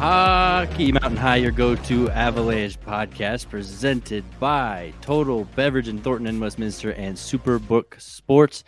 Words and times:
Hockey 0.00 0.92
Mountain 0.92 1.18
High, 1.18 1.36
your 1.36 1.50
go 1.50 1.74
to 1.74 2.08
Avalanche 2.08 2.80
podcast, 2.80 3.50
presented 3.50 4.24
by 4.40 4.94
Total 5.02 5.44
Beverage 5.54 5.88
in 5.88 6.00
Thornton 6.00 6.26
and 6.26 6.40
Westminster 6.40 6.92
and 6.92 7.14
Superbook 7.14 8.00
Sports. 8.00 8.64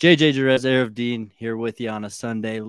JJ 0.00 0.34
Jerez, 0.34 0.66
Aarif 0.66 0.92
Deen 0.92 1.32
here 1.38 1.56
with 1.56 1.80
you 1.80 1.88
on 1.88 2.04
a 2.04 2.10
Sunday, 2.10 2.60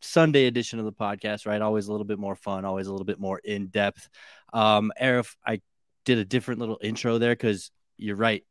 Sunday 0.00 0.46
edition 0.46 0.78
of 0.78 0.86
the 0.86 0.92
podcast, 0.92 1.46
right? 1.46 1.60
Always 1.60 1.88
a 1.88 1.90
little 1.92 2.06
bit 2.06 2.18
more 2.18 2.34
fun, 2.34 2.64
always 2.64 2.86
a 2.86 2.92
little 2.92 3.04
bit 3.04 3.20
more 3.20 3.38
in 3.44 3.66
depth. 3.66 4.08
Um, 4.54 4.90
Aarif, 4.98 5.36
I 5.46 5.60
did 6.06 6.16
a 6.16 6.24
different 6.24 6.60
little 6.60 6.78
intro 6.80 7.18
there 7.18 7.34
because 7.34 7.70
you're 7.98 8.16
right. 8.16 8.42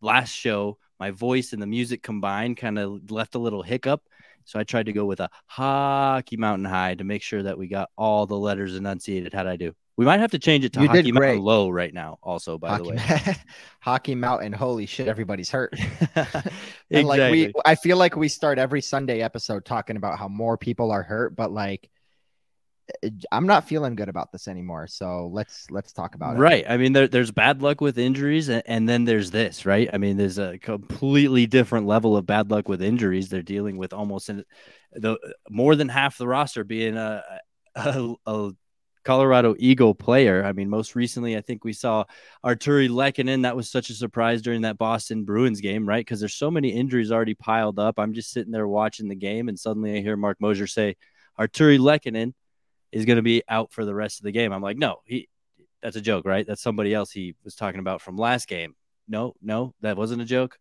Last 0.00 0.30
show, 0.30 0.78
my 0.98 1.10
voice 1.10 1.52
and 1.52 1.60
the 1.60 1.66
music 1.66 2.02
combined 2.02 2.56
kind 2.56 2.78
of 2.78 3.10
left 3.10 3.34
a 3.34 3.38
little 3.38 3.62
hiccup. 3.62 4.02
So 4.50 4.58
I 4.58 4.64
tried 4.64 4.86
to 4.86 4.92
go 4.92 5.04
with 5.04 5.20
a 5.20 5.30
hockey 5.46 6.36
mountain 6.36 6.64
high 6.64 6.96
to 6.96 7.04
make 7.04 7.22
sure 7.22 7.40
that 7.40 7.56
we 7.56 7.68
got 7.68 7.88
all 7.96 8.26
the 8.26 8.36
letters 8.36 8.74
enunciated. 8.74 9.32
How'd 9.32 9.46
I 9.46 9.54
do? 9.54 9.74
We 9.96 10.04
might 10.04 10.18
have 10.18 10.32
to 10.32 10.40
change 10.40 10.64
it 10.64 10.72
to 10.72 10.80
You 10.82 10.88
hockey 10.88 11.12
mountain 11.12 11.40
low 11.40 11.70
right 11.70 11.94
now. 11.94 12.18
Also, 12.20 12.58
by 12.58 12.70
Hockey, 12.70 12.90
the 12.90 12.96
way, 12.96 13.36
Hockey 13.80 14.14
Mountain. 14.16 14.52
Holy 14.52 14.86
shit, 14.86 15.06
everybody's 15.06 15.50
hurt. 15.50 15.74
exactly. 15.74 16.52
And 16.90 17.06
like 17.06 17.30
we, 17.30 17.52
I 17.64 17.76
feel 17.76 17.96
like 17.96 18.16
we 18.16 18.26
start 18.26 18.58
every 18.58 18.80
Sunday 18.80 19.20
episode 19.20 19.64
talking 19.64 19.96
about 19.96 20.18
how 20.18 20.26
more 20.26 20.56
people 20.56 20.90
are 20.90 21.04
hurt, 21.04 21.36
but 21.36 21.52
like, 21.52 21.88
Uh, 23.04 23.08
I'm 23.32 23.46
not 23.46 23.66
feeling 23.66 23.94
good 23.94 24.08
about 24.08 24.32
this 24.32 24.48
anymore. 24.48 24.86
So 24.86 25.28
let's 25.32 25.70
let's 25.70 25.92
talk 25.92 26.14
about 26.14 26.36
it. 26.36 26.40
Right. 26.40 26.64
I 26.68 26.76
mean, 26.76 26.92
there, 26.92 27.08
there's 27.08 27.30
bad 27.30 27.62
luck 27.62 27.80
with 27.80 27.98
injuries, 27.98 28.48
and, 28.48 28.62
and 28.66 28.88
then 28.88 29.04
there's 29.04 29.30
this, 29.30 29.66
right? 29.66 29.88
I 29.92 29.98
mean, 29.98 30.16
there's 30.16 30.38
a 30.38 30.58
completely 30.58 31.46
different 31.46 31.86
level 31.86 32.16
of 32.16 32.26
bad 32.26 32.50
luck 32.50 32.68
with 32.68 32.82
injuries. 32.82 33.28
They're 33.28 33.42
dealing 33.42 33.76
with 33.76 33.92
almost 33.92 34.30
the 34.92 35.18
more 35.48 35.76
than 35.76 35.88
half 35.88 36.18
the 36.18 36.28
roster 36.28 36.64
being 36.64 36.96
a, 36.96 37.22
a, 37.74 38.14
a 38.26 38.50
Colorado 39.04 39.54
Eagle 39.58 39.94
player. 39.94 40.44
I 40.44 40.52
mean, 40.52 40.68
most 40.68 40.94
recently, 40.94 41.36
I 41.36 41.40
think 41.40 41.64
we 41.64 41.72
saw 41.72 42.04
Artturi 42.44 42.88
Lehkonen. 42.88 43.42
That 43.42 43.56
was 43.56 43.70
such 43.70 43.90
a 43.90 43.94
surprise 43.94 44.42
during 44.42 44.62
that 44.62 44.78
Boston 44.78 45.24
Bruins 45.24 45.60
game, 45.60 45.88
right? 45.88 46.04
Because 46.04 46.20
there's 46.20 46.34
so 46.34 46.50
many 46.50 46.68
injuries 46.68 47.10
already 47.10 47.34
piled 47.34 47.78
up. 47.78 47.98
I'm 47.98 48.12
just 48.12 48.30
sitting 48.30 48.52
there 48.52 48.68
watching 48.68 49.08
the 49.08 49.14
game, 49.14 49.48
and 49.48 49.58
suddenly 49.58 49.96
I 49.96 50.02
hear 50.02 50.16
Mark 50.16 50.40
Mosier 50.40 50.66
say, 50.66 50.96
Artturi 51.38 51.78
Lehkonen 51.78 52.34
is 52.92 53.04
going 53.04 53.16
to 53.16 53.22
be 53.22 53.42
out 53.48 53.72
for 53.72 53.84
the 53.84 53.94
rest 53.94 54.20
of 54.20 54.24
the 54.24 54.32
game. 54.32 54.52
I'm 54.52 54.62
like, 54.62 54.76
no, 54.76 54.96
he 55.04 55.28
that's 55.82 55.96
a 55.96 56.00
joke, 56.00 56.26
right? 56.26 56.46
That's 56.46 56.62
somebody 56.62 56.92
else 56.92 57.10
he 57.10 57.34
was 57.44 57.54
talking 57.54 57.80
about 57.80 58.02
from 58.02 58.16
last 58.16 58.48
game. 58.48 58.74
No, 59.08 59.34
no, 59.42 59.74
that 59.80 59.96
wasn't 59.96 60.22
a 60.22 60.26
joke. 60.26 60.58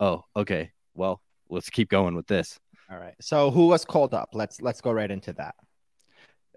Oh, 0.00 0.24
okay. 0.34 0.72
Well, 0.94 1.20
let's 1.48 1.70
keep 1.70 1.88
going 1.88 2.14
with 2.14 2.26
this. 2.26 2.58
All 2.90 2.98
right. 2.98 3.14
So 3.20 3.50
who 3.50 3.68
was 3.68 3.84
called 3.84 4.14
up? 4.14 4.30
Let's 4.32 4.60
let's 4.60 4.80
go 4.80 4.92
right 4.92 5.10
into 5.10 5.32
that. 5.34 5.54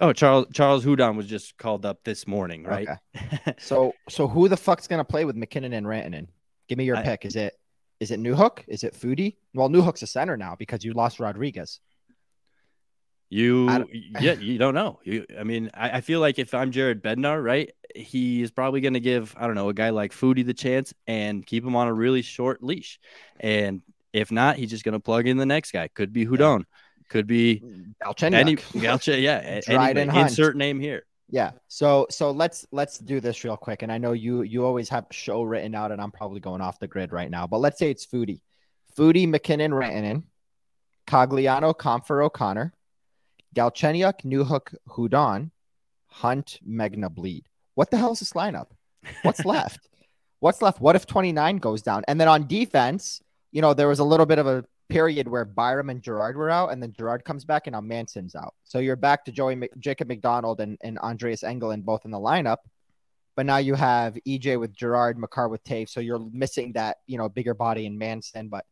Oh, 0.02 0.12
Charles 0.12 0.48
Charles 0.54 0.84
Hudon 0.86 1.16
was 1.16 1.28
just 1.28 1.58
called 1.58 1.86
up 1.86 2.00
this 2.04 2.28
morning, 2.28 2.64
right? 2.64 2.88
Okay. 3.16 3.54
So 3.60 3.94
so 4.10 4.28
who 4.28 4.50
the 4.50 4.58
fuck's 4.58 4.88
gonna 4.88 5.06
play 5.06 5.24
with 5.26 5.36
MacKinnon 5.36 5.74
and 5.74 5.86
Rantanen? 5.86 6.28
Give 6.68 6.78
me 6.78 6.86
your 6.86 6.98
I- 6.98 7.04
pick. 7.04 7.26
Is 7.26 7.36
it 7.36 7.54
is 8.00 8.12
it 8.12 8.20
Newhook? 8.20 8.60
Is 8.68 8.84
it 8.84 8.94
Foudy? 8.94 9.38
Well, 9.54 9.70
Newhook's 9.70 10.02
a 10.02 10.08
center 10.08 10.36
now 10.36 10.56
because 10.58 10.84
you 10.84 10.94
lost 10.94 11.20
Rodrigues. 11.20 11.80
You, 13.30 13.88
yeah, 14.22 14.34
you 14.34 14.58
don't 14.58 14.76
know. 14.76 15.00
You, 15.04 15.26
I 15.38 15.44
mean, 15.44 15.72
I, 15.74 15.98
I 15.98 16.02
feel 16.02 16.20
like 16.20 16.38
if 16.38 16.54
I'm 16.54 16.72
Jared 16.72 17.04
Bednar, 17.04 17.44
right, 17.44 17.72
he 17.96 18.42
is 18.42 18.52
probably 18.52 18.82
going 18.82 18.94
to 18.94 19.00
give 19.00 19.36
I 19.38 19.48
don't 19.48 19.56
know 19.56 19.70
a 19.70 19.74
guy 19.74 19.90
like 19.90 20.12
Foudy 20.12 20.46
the 20.46 20.54
chance 20.54 20.94
and 21.08 21.46
keep 21.46 21.66
him 21.66 21.76
on 21.76 21.88
a 21.88 21.94
really 21.94 22.22
short 22.22 22.64
leash, 22.64 23.00
and 23.40 23.82
if 24.14 24.32
not, 24.32 24.58
he's 24.58 24.70
just 24.70 24.84
going 24.84 24.94
to 24.94 25.00
plug 25.00 25.28
in 25.28 25.38
the 25.38 25.46
next 25.46 25.72
guy. 25.72 25.88
Could 25.88 26.14
be 26.14 26.26
Hudon, 26.26 26.64
could 27.10 27.28
be 27.28 27.62
mm, 27.66 27.94
Galchenyuk. 28.04 28.34
any 28.34 28.56
Galche, 28.56 29.22
yeah, 29.22 29.60
Dryden. 29.66 30.16
Insert 30.16 30.56
name 30.56 30.80
here. 30.80 31.04
Yeah. 31.30 31.52
So 31.68 32.08
so 32.10 32.32
let's 32.32 32.66
let's 32.72 33.00
do 33.00 33.20
this 33.20 33.44
real 33.44 33.58
quick. 33.58 33.82
And 33.82 33.92
I 33.92 33.98
know 33.98 34.14
you 34.14 34.44
you 34.44 34.66
always 34.66 34.90
have 34.90 35.08
show 35.12 35.42
written 35.42 35.74
out, 35.76 35.92
and 35.92 36.02
I'm 36.02 36.12
probably 36.12 36.40
going 36.40 36.62
off 36.62 36.80
the 36.80 36.88
grid 36.88 37.12
right 37.12 37.30
now. 37.30 37.48
But 37.48 37.60
let's 37.60 37.80
say 37.80 37.90
it's 37.90 38.06
Foudy, 38.06 38.42
Foudy, 38.98 39.28
MacKinnon, 39.28 39.72
Rantanen, 39.72 40.24
Cogliano, 41.08 41.76
Compher, 41.76 42.24
O'Connor, 42.24 42.74
Galchenyuk, 43.56 44.22
Newhook, 44.24 44.76
Hudon, 44.90 45.52
Hunt, 46.08 46.60
Megna, 46.68 47.10
Blidh. 47.10 47.44
What 47.76 47.92
the 47.92 47.98
hell 47.98 48.12
is 48.12 48.20
this 48.20 48.34
lineup? 48.34 48.68
What's 49.24 49.46
left? 49.46 49.90
What's 50.40 50.62
left? 50.62 50.82
What 50.82 50.96
if 50.96 51.06
29 51.06 51.58
goes 51.58 51.82
down? 51.82 52.04
And 52.08 52.20
then 52.20 52.28
on 52.28 52.48
defense, 52.48 53.22
you 53.52 53.62
know, 53.62 53.74
there 53.74 53.88
was 53.88 54.00
a 54.00 54.04
little 54.04 54.26
bit 54.26 54.40
of 54.40 54.48
a 54.48 54.66
period 54.90 55.28
where 55.28 55.46
Byram 55.46 55.90
and 55.90 56.02
Girard 56.02 56.38
were 56.38 56.50
out, 56.50 56.72
and 56.72 56.82
then 56.82 56.94
Girard 56.94 57.24
comes 57.24 57.46
back, 57.46 57.68
and 57.68 57.74
now 57.74 57.82
Manson's 57.82 58.36
out. 58.36 58.54
So 58.64 58.80
you're 58.80 58.96
back 58.96 59.26
to 59.26 59.32
Joey 59.32 59.56
Mc- 59.56 59.80
Jacob 59.80 60.08
MacDonald 60.08 60.60
and, 60.60 60.78
and 60.84 61.00
Andreas 61.00 61.42
Englund 61.42 61.84
both 61.84 62.06
in 62.06 62.12
the 62.12 62.20
lineup. 62.20 62.58
But 63.36 63.46
now 63.46 63.58
you 63.58 63.76
have 63.76 64.18
EJ 64.28 64.60
with 64.60 64.74
Girard, 64.74 65.18
Makar 65.18 65.50
with 65.50 65.64
Toews. 65.64 65.90
So 65.90 66.00
you're 66.00 66.20
missing 66.32 66.74
that, 66.74 66.98
you 67.08 67.18
know, 67.18 67.28
bigger 67.28 67.54
body 67.54 67.86
in 67.86 67.98
Manson. 67.98 68.48
But 68.48 68.66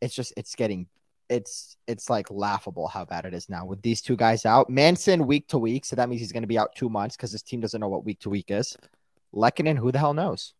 it's 0.00 0.14
just 0.14 0.34
it's 0.36 0.54
getting 0.54 0.86
it's 1.34 1.76
it's 1.86 2.08
like 2.08 2.30
laughable 2.30 2.88
how 2.88 3.04
bad 3.04 3.26
it 3.26 3.34
is 3.34 3.48
now 3.48 3.66
with 3.66 3.82
these 3.82 4.00
two 4.00 4.16
guys 4.16 4.46
out. 4.46 4.70
Manson 4.70 5.26
week 5.26 5.48
to 5.48 5.58
week, 5.58 5.84
so 5.84 5.96
that 5.96 6.08
means 6.08 6.20
he's 6.20 6.32
going 6.32 6.42
to 6.42 6.48
be 6.48 6.58
out 6.58 6.74
two 6.74 6.88
months 6.88 7.16
because 7.16 7.32
his 7.32 7.42
team 7.42 7.60
doesn't 7.60 7.80
know 7.80 7.88
what 7.88 8.04
week 8.04 8.20
to 8.20 8.30
week 8.30 8.46
is. 8.48 8.76
Lehkonen, 9.34 9.76
who 9.76 9.92
the 9.92 9.98
hell 9.98 10.14
knows? 10.14 10.54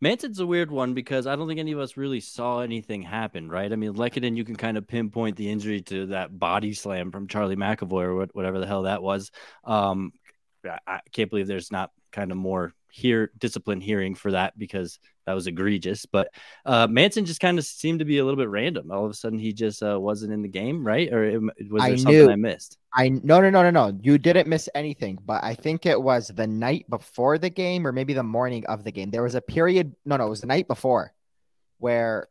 Manson's 0.00 0.38
a 0.38 0.46
weird 0.46 0.70
one 0.70 0.94
because 0.94 1.26
I 1.26 1.34
don't 1.34 1.48
think 1.48 1.58
any 1.58 1.72
of 1.72 1.80
us 1.80 1.96
really 1.96 2.20
saw 2.20 2.60
anything 2.60 3.02
happen, 3.02 3.48
right? 3.48 3.72
I 3.72 3.76
mean, 3.76 3.94
Lehkonen, 3.94 4.36
you 4.36 4.44
can 4.44 4.54
kind 4.54 4.78
of 4.78 4.86
pinpoint 4.86 5.36
the 5.36 5.50
injury 5.50 5.80
to 5.82 6.06
that 6.06 6.38
body 6.38 6.72
slam 6.72 7.10
from 7.10 7.26
Charlie 7.26 7.56
McAvoy 7.56 8.04
or 8.04 8.26
whatever 8.32 8.60
the 8.60 8.66
hell 8.66 8.82
that 8.82 9.02
was. 9.02 9.32
Um, 9.64 10.12
I 10.86 11.00
can't 11.12 11.28
believe 11.28 11.48
there's 11.48 11.72
not 11.72 11.90
kind 12.12 12.30
of 12.30 12.38
more 12.38 12.72
here 12.90 13.30
discipline 13.38 13.80
hearing 13.80 14.14
for 14.14 14.32
that 14.32 14.58
because 14.58 14.98
that 15.26 15.34
was 15.34 15.46
egregious. 15.46 16.06
But 16.06 16.28
uh, 16.64 16.86
Manson 16.86 17.26
just 17.26 17.40
kind 17.40 17.58
of 17.58 17.64
seemed 17.64 17.98
to 17.98 18.04
be 18.04 18.18
a 18.18 18.24
little 18.24 18.38
bit 18.38 18.48
random. 18.48 18.90
All 18.90 19.04
of 19.04 19.10
a 19.10 19.14
sudden, 19.14 19.38
he 19.38 19.52
just 19.52 19.82
uh, 19.82 20.00
wasn't 20.00 20.32
in 20.32 20.42
the 20.42 20.48
game, 20.48 20.86
right? 20.86 21.12
Or 21.12 21.24
it, 21.24 21.40
was 21.40 21.52
there 21.54 21.80
I 21.80 21.96
something 21.96 22.12
knew- 22.26 22.30
I 22.30 22.36
missed? 22.36 22.78
I 22.94 23.10
no 23.10 23.40
no 23.40 23.50
no 23.50 23.62
no 23.62 23.70
no. 23.70 23.98
You 24.02 24.16
didn't 24.16 24.48
miss 24.48 24.68
anything, 24.74 25.18
but 25.24 25.44
I 25.44 25.54
think 25.54 25.84
it 25.84 26.00
was 26.00 26.28
the 26.28 26.46
night 26.46 26.88
before 26.88 27.36
the 27.36 27.50
game 27.50 27.86
or 27.86 27.92
maybe 27.92 28.14
the 28.14 28.22
morning 28.22 28.64
of 28.66 28.82
the 28.82 28.90
game. 28.90 29.10
There 29.10 29.22
was 29.22 29.34
a 29.34 29.42
period. 29.42 29.94
No, 30.06 30.16
no, 30.16 30.26
it 30.26 30.30
was 30.30 30.40
the 30.40 30.46
night 30.46 30.66
before, 30.66 31.12
where 31.76 32.28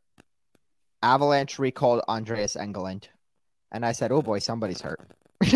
Avalanche 1.04 1.60
recalled 1.60 2.02
Andreas 2.08 2.56
Englund, 2.56 3.04
and 3.72 3.86
I 3.86 3.92
said, 3.92 4.12
"Oh 4.12 4.24
boy, 4.24 4.40
somebody's 4.40 4.82
hurt." 4.82 5.00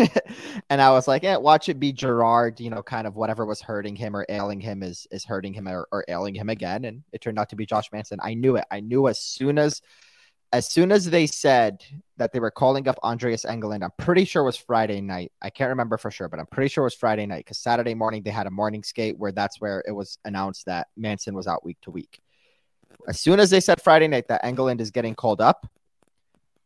and 0.70 0.80
I 0.80 0.90
was 0.90 1.08
like, 1.08 1.22
"Yeah, 1.22 1.36
watch 1.38 1.68
it 1.68 1.80
be 1.80 1.92
Girard. 1.92 2.60
You 2.60 2.70
know, 2.70 2.82
kind 2.82 3.06
of 3.06 3.16
whatever 3.16 3.44
was 3.44 3.60
hurting 3.60 3.96
him 3.96 4.14
or 4.14 4.24
ailing 4.28 4.60
him 4.60 4.82
is 4.82 5.06
is 5.10 5.24
hurting 5.24 5.54
him 5.54 5.68
or, 5.68 5.88
or 5.90 6.04
ailing 6.08 6.34
him 6.34 6.48
again." 6.48 6.84
And 6.84 7.02
it 7.12 7.20
turned 7.20 7.38
out 7.38 7.48
to 7.50 7.56
be 7.56 7.66
Josh 7.66 7.90
Manson. 7.92 8.18
I 8.22 8.34
knew 8.34 8.56
it. 8.56 8.64
I 8.70 8.80
knew 8.80 9.08
as 9.08 9.18
soon 9.18 9.58
as 9.58 9.82
as 10.52 10.70
soon 10.70 10.92
as 10.92 11.06
they 11.06 11.26
said 11.26 11.82
that 12.18 12.32
they 12.32 12.38
were 12.38 12.50
calling 12.50 12.86
up 12.86 12.98
Andreas 13.02 13.44
Englund, 13.44 13.82
I'm 13.82 13.90
pretty 13.96 14.24
sure 14.24 14.42
it 14.42 14.46
was 14.46 14.56
Friday 14.56 15.00
night. 15.00 15.32
I 15.40 15.48
can't 15.48 15.70
remember 15.70 15.96
for 15.96 16.10
sure, 16.10 16.28
but 16.28 16.38
I'm 16.38 16.46
pretty 16.46 16.68
sure 16.68 16.82
it 16.82 16.86
was 16.86 16.94
Friday 16.94 17.24
night 17.24 17.44
because 17.44 17.58
Saturday 17.58 17.94
morning 17.94 18.22
they 18.22 18.30
had 18.30 18.46
a 18.46 18.50
morning 18.50 18.82
skate 18.82 19.18
where 19.18 19.32
that's 19.32 19.60
where 19.60 19.82
it 19.86 19.92
was 19.92 20.18
announced 20.24 20.66
that 20.66 20.88
Manson 20.96 21.34
was 21.34 21.46
out 21.46 21.64
week 21.64 21.78
to 21.82 21.90
week. 21.90 22.20
As 23.08 23.18
soon 23.18 23.40
as 23.40 23.50
they 23.50 23.60
said 23.60 23.80
Friday 23.80 24.08
night 24.08 24.28
that 24.28 24.44
Englund 24.44 24.80
is 24.80 24.90
getting 24.90 25.14
called 25.14 25.40
up, 25.40 25.66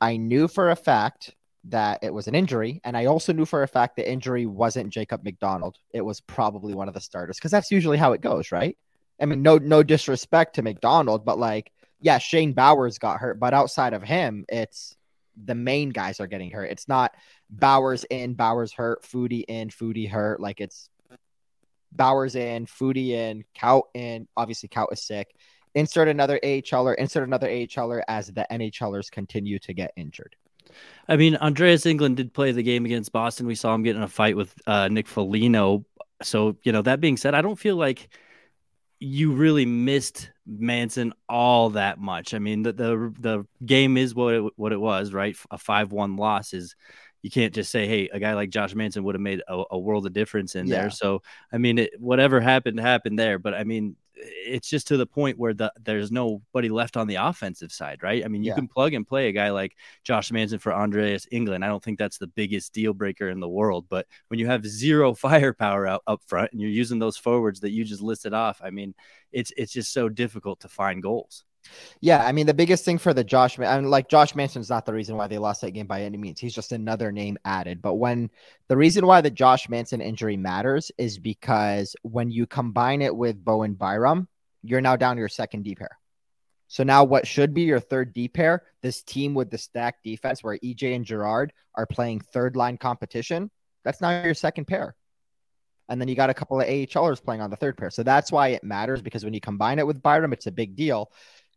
I 0.01 0.17
knew 0.17 0.49
for 0.49 0.71
a 0.71 0.77
fact 0.77 1.35
that 1.69 1.99
it 2.03 2.13
was 2.13 2.29
an 2.29 2.35
injury. 2.35 2.81
And 2.85 2.97
I 2.97 3.07
also 3.07 3.33
knew 3.33 3.45
for 3.45 3.63
a 3.63 3.69
fact 3.69 3.97
the 3.97 4.11
injury 4.11 4.47
wasn't 4.47 4.93
Jacob 4.93 5.25
MacDonald. 5.25 5.79
It 5.93 6.03
was 6.03 6.21
probably 6.21 6.75
one 6.75 6.89
of 6.89 6.95
the 6.95 7.01
starters 7.01 7.37
because 7.37 7.51
that's 7.51 7.71
usually 7.71 7.99
how 7.99 8.13
it 8.13 8.21
goes, 8.21 8.53
right? 8.53 8.77
I 9.21 9.27
mean, 9.27 9.43
no, 9.43 9.59
no 9.59 9.83
disrespect 9.83 10.57
to 10.57 10.63
MacDonald, 10.63 11.25
but 11.25 11.39
like, 11.39 11.73
yeah, 12.01 12.19
Shane 12.19 12.53
Bowers 12.53 12.99
got 12.99 13.19
hurt, 13.19 13.41
but 13.41 13.55
outside 13.55 13.95
of 13.95 14.03
him, 14.03 14.45
it's 14.49 14.97
the 15.43 15.55
main 15.55 15.91
guys 15.91 16.21
are 16.21 16.27
getting 16.27 16.51
hurt. 16.51 16.71
It's 16.71 16.89
not 16.89 17.15
Bowers 17.51 18.05
in, 18.11 18.35
Bowers 18.35 18.73
hurt, 18.73 19.03
Foudy 19.03 19.45
in, 19.49 19.71
Foudy 19.71 20.09
hurt. 20.09 20.41
Like 20.41 20.61
it's 20.61 20.91
Bowers 21.93 22.37
in, 22.37 22.67
Foudy 22.67 23.11
in, 23.11 23.45
Kaut 23.59 23.85
in. 23.95 24.29
Obviously, 24.37 24.69
Kaut 24.69 24.93
is 24.93 25.03
sick. 25.03 25.35
Insert 25.75 26.09
another 26.09 26.39
AHLer, 26.43 26.95
insert 26.97 27.25
another 27.25 27.49
AHLer 27.49 28.03
as 28.09 28.29
the 28.29 28.47
NHLers 28.51 29.11
continue 29.11 29.59
to 29.61 29.75
get 29.75 29.93
injured. 29.97 30.37
I 31.09 31.17
mean, 31.17 31.37
Andreas 31.37 31.85
Englund 31.85 32.17
did 32.17 32.33
play 32.33 32.53
the 32.53 32.63
game 32.63 32.85
against 32.85 33.13
Boston. 33.13 33.47
We 33.47 33.55
saw 33.55 33.75
him 33.75 33.83
get 33.83 33.97
in 33.97 34.03
a 34.03 34.09
fight 34.09 34.37
with 34.37 34.55
uh, 34.67 34.89
Nick 34.89 35.07
Foligno. 35.07 35.85
So, 36.23 36.57
you 36.63 36.73
know, 36.73 36.83
that 36.83 37.01
being 37.01 37.17
said, 37.17 37.35
I 37.35 37.43
don't 37.43 37.59
feel 37.59 37.77
like 37.77 38.09
you 38.99 39.33
really 39.33 39.67
missed 39.67 40.31
Manson 40.47 41.13
all 41.29 41.71
that 41.71 41.99
much. 41.99 42.33
I 42.35 42.39
mean, 42.39 42.63
the 42.63 42.73
the, 42.73 43.15
the 43.21 43.47
game 43.65 43.97
is 43.97 44.15
what 44.15 44.35
it, 44.35 44.53
what 44.57 44.73
it 44.73 44.81
was, 44.81 45.13
right? 45.13 45.37
A 45.51 45.59
five 45.59 45.93
one 45.93 46.17
loss 46.17 46.55
is 46.55 46.75
you 47.23 47.31
can't 47.31 47.55
just 47.55 47.71
say, 47.71 47.87
hey, 47.87 48.09
a 48.13 48.19
guy 48.21 48.35
like 48.35 48.51
Josh 48.51 48.75
Manson 48.75 49.05
would 49.05 49.15
have 49.15 49.23
made 49.23 49.43
a, 49.49 49.65
a 49.73 49.79
world 49.79 50.07
of 50.07 50.13
difference 50.13 50.55
in 50.55 50.69
Yeah. 50.69 50.83
there. 50.83 50.91
So, 50.91 51.23
I 51.53 51.59
mean, 51.59 51.79
it, 51.79 52.01
whatever 52.01 52.41
happened 52.41 52.81
happened 52.81 53.19
there. 53.19 53.39
But 53.39 53.55
I 53.55 53.65
mean, 53.65 53.97
it's 54.17 54.69
just 54.69 54.89
to 54.89 54.97
the 54.97 55.07
point 55.07 55.39
where 55.39 55.55
the, 55.55 55.73
there's 55.83 56.11
nobody 56.11 56.69
left 56.69 56.97
on 56.97 57.07
the 57.07 57.17
offensive 57.17 57.71
side, 57.73 58.03
right? 58.03 58.25
I 58.25 58.29
mean, 58.29 58.43
you 58.43 58.51
Yeah. 58.51 58.55
can 58.55 58.69
plug 58.69 58.95
and 58.95 59.07
play 59.07 59.29
a 59.29 59.33
guy 59.33 59.51
like 59.51 59.77
Josh 60.05 60.33
Manson 60.33 60.59
for 60.59 60.73
Andreas 60.73 61.27
Englund. 61.33 61.63
I 61.65 61.69
don't 61.69 61.83
think 61.83 61.99
that's 61.99 62.19
the 62.19 62.27
biggest 62.27 62.73
deal 62.73 62.95
breaker 62.95 63.29
in 63.29 63.41
the 63.41 63.49
world, 63.49 63.87
but 63.89 64.07
when 64.29 64.41
you 64.41 64.47
have 64.47 64.67
zero 64.67 65.15
firepower 65.15 65.87
out 65.87 66.03
up 66.07 66.23
front 66.27 66.53
and 66.53 66.61
you're 66.61 66.71
using 66.71 66.99
those 66.99 67.17
forwards 67.17 67.61
that 67.61 67.71
you 67.73 67.85
just 67.85 68.03
listed 68.03 68.33
off, 68.33 68.61
I 68.63 68.71
mean, 68.71 68.95
it's 69.33 69.53
it's 69.57 69.73
just 69.73 69.93
so 69.93 70.09
difficult 70.09 70.61
to 70.61 70.69
find 70.69 71.03
goals. 71.03 71.45
Yeah, 72.01 72.25
I 72.25 72.33
mean 72.33 72.47
the 72.47 72.55
biggest 72.55 72.85
thing 72.85 72.99
for 72.99 73.15
the 73.15 73.25
Josh, 73.25 73.59
I 73.59 73.81
mean, 73.81 73.91
like 73.91 74.09
Josh 74.09 74.35
Manson's 74.35 74.71
not 74.71 74.87
the 74.87 74.93
reason 74.93 75.17
why 75.17 75.27
they 75.27 75.39
lost 75.39 75.61
that 75.63 75.73
game 75.73 75.87
by 75.87 76.03
any 76.03 76.17
means. 76.17 76.41
He's 76.41 76.55
just 76.55 76.73
another 76.73 77.13
name 77.13 77.39
added. 77.45 77.83
But 77.83 77.95
when 77.95 78.31
the 78.69 78.77
reason 78.77 79.07
why 79.07 79.21
the 79.21 79.31
Josh 79.31 79.69
Manson 79.69 80.01
injury 80.01 80.37
matters 80.37 80.91
is 80.99 81.19
because 81.19 81.97
when 82.03 82.31
you 82.31 82.47
combine 82.47 83.03
it 83.03 83.15
with 83.15 83.45
Bowen 83.45 83.75
Byram, 83.75 84.29
you're 84.63 84.81
now 84.81 84.97
down 84.97 85.17
to 85.17 85.21
your 85.21 85.29
second 85.29 85.63
D 85.63 85.75
pair. 85.75 85.99
So 86.69 86.83
now 86.83 87.05
what 87.05 87.27
should 87.27 87.55
be 87.55 87.63
your 87.63 87.81
third 87.81 88.13
D 88.13 88.29
pair, 88.29 88.65
this 88.83 89.03
team 89.03 89.35
with 89.35 89.51
the 89.51 89.59
stacked 89.59 90.03
defense 90.05 90.43
where 90.43 90.59
EJ 90.59 90.97
and 90.97 91.05
Girard 91.05 91.53
are 91.75 91.87
playing 91.87 92.21
third 92.21 92.57
line 92.57 92.77
competition, 92.77 93.51
that's 93.85 94.01
now 94.01 94.23
your 94.25 94.35
second 94.35 94.67
pair. 94.67 94.97
And 95.89 96.01
then 96.01 96.09
you 96.09 96.17
got 96.17 96.31
a 96.31 96.35
couple 96.35 96.61
of 96.61 96.67
AHLers 96.67 97.23
playing 97.23 97.41
on 97.41 97.51
the 97.51 97.57
third 97.57 97.77
pair. 97.77 97.91
So 97.91 98.03
that's 98.03 98.33
why 98.33 98.49
it 98.49 98.65
matters 98.65 99.01
because 99.01 99.25
when 99.25 99.35
you 99.35 99.41
combine 99.41 99.79
it 99.79 99.87
with 99.87 100.03
Byram, 100.03 100.33
it's 100.33 100.49
a 100.49 100.53
big 100.53 100.75
deal. 100.75 101.11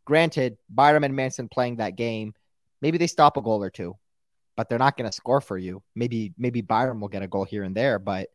Granted, 0.10 0.58
Byram 0.72 1.04
and 1.04 1.16
Manson 1.16 1.48
playing 1.50 1.76
that 1.76 1.96
game, 1.96 2.34
maybe 2.82 2.98
they 2.98 3.06
stop 3.06 3.38
a 3.38 3.44
goal 3.44 3.62
or 3.62 3.70
two, 3.70 3.96
but 4.58 4.68
they're 4.68 4.80
not 4.80 4.98
going 4.98 5.08
to 5.08 5.16
score 5.16 5.40
for 5.40 5.56
you. 5.56 5.84
Maybe 5.94 6.34
maybe 6.36 6.62
Byram 6.62 7.00
will 7.00 7.10
get 7.10 7.22
a 7.22 7.28
goal 7.28 7.46
here 7.46 7.62
and 7.62 7.78
there, 7.78 8.00
but 8.00 8.30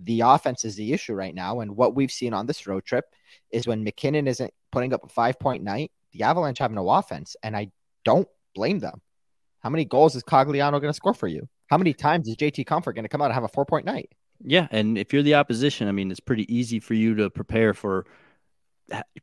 the 0.00 0.22
offense 0.22 0.64
is 0.64 0.74
the 0.74 0.92
issue 0.92 1.14
right 1.14 1.32
now. 1.32 1.60
And 1.60 1.76
what 1.76 1.94
we've 1.94 2.10
seen 2.10 2.34
on 2.34 2.46
this 2.46 2.66
road 2.66 2.84
trip 2.84 3.04
is 3.52 3.68
when 3.68 3.84
MacKinnon 3.84 4.26
isn't 4.26 4.52
putting 4.72 4.92
up 4.92 5.04
a 5.04 5.08
five 5.08 5.38
point 5.38 5.62
night, 5.62 5.92
the 6.10 6.24
Avalanche 6.24 6.58
have 6.58 6.72
no 6.72 6.90
offense, 6.90 7.36
and 7.40 7.56
I 7.56 7.70
don't 8.04 8.26
blame 8.56 8.80
them. 8.80 9.00
How 9.60 9.70
many 9.70 9.84
goals 9.84 10.16
is 10.16 10.24
Cogliano 10.24 10.72
going 10.72 10.88
to 10.88 10.92
score 10.92 11.14
for 11.14 11.28
you? 11.28 11.48
How 11.68 11.78
many 11.78 11.94
times 11.94 12.26
is 12.26 12.34
JT 12.34 12.64
Compher 12.64 12.92
going 12.92 13.04
to 13.04 13.08
come 13.08 13.22
out 13.22 13.26
and 13.26 13.34
have 13.34 13.44
a 13.44 13.48
four 13.48 13.64
point 13.64 13.86
night? 13.86 14.10
Yeah, 14.42 14.66
and 14.72 14.98
if 14.98 15.12
you're 15.12 15.22
the 15.22 15.36
opposition, 15.36 15.86
I 15.86 15.92
mean, 15.92 16.10
it's 16.10 16.18
pretty 16.18 16.52
easy 16.52 16.80
for 16.80 16.94
you 16.94 17.14
to 17.14 17.30
prepare 17.30 17.74
for 17.74 18.06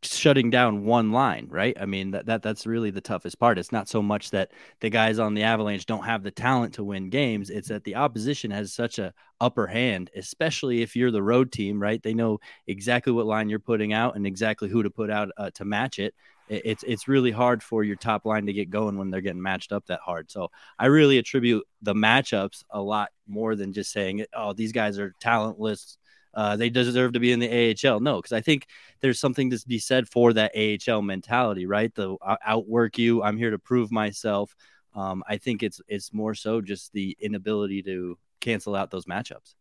shutting 0.01 0.49
down 0.49 0.85
one 0.85 1.11
line, 1.11 1.47
right? 1.49 1.75
I 1.79 1.85
mean, 1.85 2.11
that, 2.11 2.25
that 2.27 2.41
that's 2.43 2.65
really 2.65 2.91
the 2.91 3.01
toughest 3.01 3.39
part. 3.39 3.57
It's 3.59 3.71
not 3.71 3.89
so 3.89 4.01
much 4.01 4.31
that 4.31 4.51
the 4.79 4.89
guys 4.89 5.19
on 5.19 5.33
the 5.33 5.43
Avalanche 5.43 5.85
don't 5.85 6.05
have 6.05 6.23
the 6.23 6.31
talent 6.31 6.75
to 6.75 6.83
win 6.83 7.09
games, 7.09 7.49
it's 7.49 7.69
that 7.69 7.83
the 7.83 7.95
opposition 7.95 8.51
has 8.51 8.73
such 8.73 8.99
a 8.99 9.13
upper 9.41 9.67
hand, 9.67 10.09
especially 10.15 10.81
if 10.81 10.95
you're 10.95 11.11
the 11.11 11.23
road 11.23 11.51
team, 11.51 11.81
right? 11.81 12.01
They 12.01 12.13
know 12.13 12.39
exactly 12.67 13.11
what 13.13 13.25
line 13.25 13.49
you're 13.49 13.59
putting 13.59 13.93
out 13.93 14.15
and 14.15 14.25
exactly 14.25 14.69
who 14.69 14.83
to 14.83 14.89
put 14.89 15.09
out 15.09 15.29
uh, 15.37 15.51
to 15.55 15.65
match 15.65 15.99
it. 15.99 16.13
It- 16.47 16.61
It's 16.65 16.83
it's 16.83 17.07
really 17.07 17.31
hard 17.31 17.61
for 17.63 17.83
your 17.83 17.97
top 17.97 18.25
line 18.25 18.45
to 18.45 18.53
get 18.53 18.69
going 18.69 18.97
when 18.97 19.09
they're 19.11 19.21
getting 19.21 19.41
matched 19.41 19.71
up 19.73 19.85
that 19.87 19.99
hard. 20.01 20.31
So 20.31 20.49
I 20.79 20.85
really 20.87 21.17
attribute 21.17 21.65
the 21.81 21.93
matchups 21.93 22.63
a 22.69 22.81
lot 22.81 23.09
more 23.27 23.55
than 23.55 23.73
just 23.73 23.91
saying, 23.91 24.25
"Oh, 24.33 24.53
these 24.53 24.71
guys 24.71 24.97
are 24.99 25.13
talentless. 25.19 25.97
Uh, 26.37 26.55
they 26.55 26.69
deserve 26.69 27.13
to 27.13 27.19
be 27.19 27.33
in 27.33 27.39
the 27.39 27.49
AHL." 27.49 27.99
No, 27.99 28.17
because 28.17 28.31
I 28.31 28.41
think 28.41 28.67
there's 29.01 29.19
something 29.19 29.49
to 29.49 29.59
be 29.67 29.79
said 29.79 30.07
for 30.07 30.31
that 30.33 30.53
AHL 30.55 31.01
mentality, 31.01 31.65
right? 31.65 31.93
The 31.93 32.15
outwork 32.45 32.97
you. 32.97 33.23
I'm 33.23 33.37
here 33.37 33.51
to 33.51 33.59
prove 33.59 33.91
myself. 33.91 34.55
Um, 34.93 35.23
I 35.27 35.37
think 35.37 35.63
it's 35.63 35.81
it's 35.87 36.13
more 36.13 36.33
so 36.33 36.61
just 36.61 36.93
the 36.93 37.17
inability 37.19 37.83
to 37.83 38.17
cancel 38.39 38.75
out 38.75 38.91
those 38.91 39.05
matchups. 39.05 39.55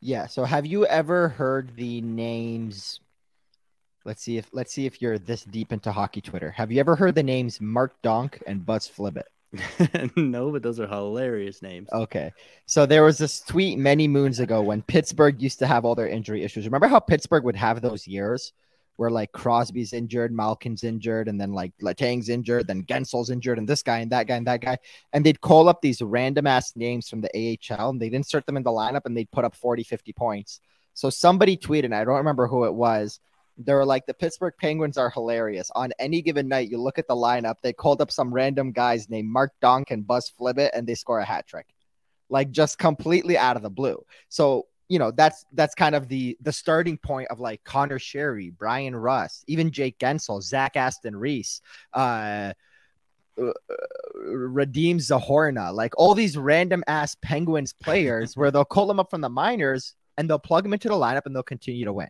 Yeah. 0.00 0.26
So 0.26 0.44
have 0.44 0.66
you 0.66 0.86
ever 0.86 1.28
heard 1.28 1.76
the 1.76 2.00
names? 2.00 3.00
Let's 4.04 4.22
see 4.22 4.38
if 4.38 4.48
let's 4.52 4.72
see 4.72 4.86
if 4.86 5.02
you're 5.02 5.18
this 5.18 5.44
deep 5.44 5.72
into 5.72 5.92
hockey 5.92 6.20
Twitter. 6.20 6.50
Have 6.52 6.72
you 6.72 6.80
ever 6.80 6.96
heard 6.96 7.14
the 7.14 7.22
names 7.22 7.60
Mark 7.60 8.00
Donk 8.02 8.42
and 8.46 8.64
Buzz 8.64 8.88
Flibbit? 8.88 9.24
no, 10.16 10.50
but 10.50 10.62
those 10.62 10.78
are 10.78 10.86
hilarious 10.86 11.62
names. 11.62 11.88
Okay. 11.92 12.32
So 12.66 12.86
there 12.86 13.02
was 13.02 13.18
this 13.18 13.40
tweet 13.40 13.78
many 13.78 14.06
moons 14.06 14.40
ago 14.40 14.60
when 14.62 14.82
Pittsburgh 14.82 15.40
used 15.40 15.58
to 15.60 15.66
have 15.66 15.84
all 15.84 15.94
their 15.94 16.08
injury 16.08 16.44
issues. 16.44 16.66
Remember 16.66 16.86
how 16.86 17.00
Pittsburgh 17.00 17.44
would 17.44 17.56
have 17.56 17.80
those 17.80 18.06
years 18.06 18.52
where 18.96 19.10
like 19.10 19.30
Crosby's 19.30 19.92
injured, 19.92 20.32
Malkin's 20.32 20.82
injured, 20.82 21.28
and 21.28 21.40
then 21.40 21.52
like 21.52 21.72
Letang's 21.80 22.28
injured, 22.28 22.66
then 22.66 22.82
Guentzel's 22.82 23.30
injured, 23.30 23.56
and 23.56 23.68
this 23.68 23.82
guy 23.82 23.98
and 23.98 24.10
that 24.10 24.26
guy 24.26 24.34
and 24.34 24.46
that 24.48 24.60
guy. 24.60 24.76
And 25.12 25.24
they'd 25.24 25.40
call 25.40 25.68
up 25.68 25.80
these 25.80 26.02
random 26.02 26.48
ass 26.48 26.74
names 26.74 27.08
from 27.08 27.20
the 27.20 27.30
AHL 27.70 27.90
and 27.90 28.00
they'd 28.00 28.12
insert 28.12 28.44
them 28.44 28.56
in 28.56 28.64
the 28.64 28.70
lineup 28.70 29.02
and 29.04 29.16
they'd 29.16 29.30
put 29.30 29.44
up 29.44 29.54
40, 29.54 29.84
50 29.84 30.12
points. 30.14 30.60
So 30.94 31.10
somebody 31.10 31.56
tweeted, 31.56 31.94
I 31.94 32.04
don't 32.04 32.16
remember 32.16 32.48
who 32.48 32.64
it 32.64 32.74
was. 32.74 33.20
They 33.58 33.74
were 33.74 33.84
like, 33.84 34.06
the 34.06 34.14
Pittsburgh 34.14 34.54
Penguins 34.58 34.96
are 34.96 35.10
hilarious. 35.10 35.70
On 35.74 35.90
any 35.98 36.22
given 36.22 36.48
night, 36.48 36.70
you 36.70 36.80
look 36.80 36.98
at 36.98 37.08
the 37.08 37.16
lineup, 37.16 37.56
they 37.62 37.72
called 37.72 38.00
up 38.00 38.10
some 38.10 38.32
random 38.32 38.70
guys 38.70 39.10
named 39.10 39.28
Mark 39.28 39.52
Donk 39.60 39.90
and 39.90 40.06
Buzz 40.06 40.32
Flibbit, 40.38 40.70
and 40.74 40.86
they 40.86 40.94
score 40.94 41.18
a 41.18 41.24
hat 41.24 41.46
trick. 41.46 41.66
Like 42.30 42.50
just 42.50 42.78
completely 42.78 43.36
out 43.36 43.56
of 43.56 43.62
the 43.62 43.70
blue. 43.70 44.04
So, 44.28 44.66
you 44.88 44.98
know, 44.98 45.10
that's 45.10 45.44
that's 45.52 45.74
kind 45.74 45.94
of 45.94 46.08
the 46.08 46.36
the 46.40 46.52
starting 46.52 46.98
point 46.98 47.28
of 47.28 47.40
like 47.40 47.64
Conor 47.64 47.98
Sheary, 47.98 48.56
Bryan 48.56 48.94
Rust, 48.94 49.44
even 49.48 49.70
Jake 49.70 49.98
Guentzel, 49.98 50.42
Zach 50.42 50.76
Aston 50.76 51.16
Reese, 51.16 51.60
uh 51.94 52.52
uh, 53.38 53.52
Radim 54.26 54.96
Zohorna, 54.96 55.72
like 55.72 55.92
all 55.96 56.14
these 56.14 56.36
random 56.36 56.82
ass 56.86 57.16
Penguins 57.22 57.72
players 57.72 58.36
where 58.36 58.50
they'll 58.50 58.64
call 58.64 58.86
them 58.86 58.98
up 58.98 59.10
from 59.10 59.20
the 59.20 59.28
minors 59.28 59.94
and 60.16 60.28
they'll 60.28 60.38
plug 60.38 60.64
them 60.64 60.72
into 60.72 60.88
the 60.88 60.94
lineup 60.94 61.22
and 61.24 61.34
they'll 61.34 61.42
continue 61.42 61.84
to 61.84 61.92
win. 61.92 62.08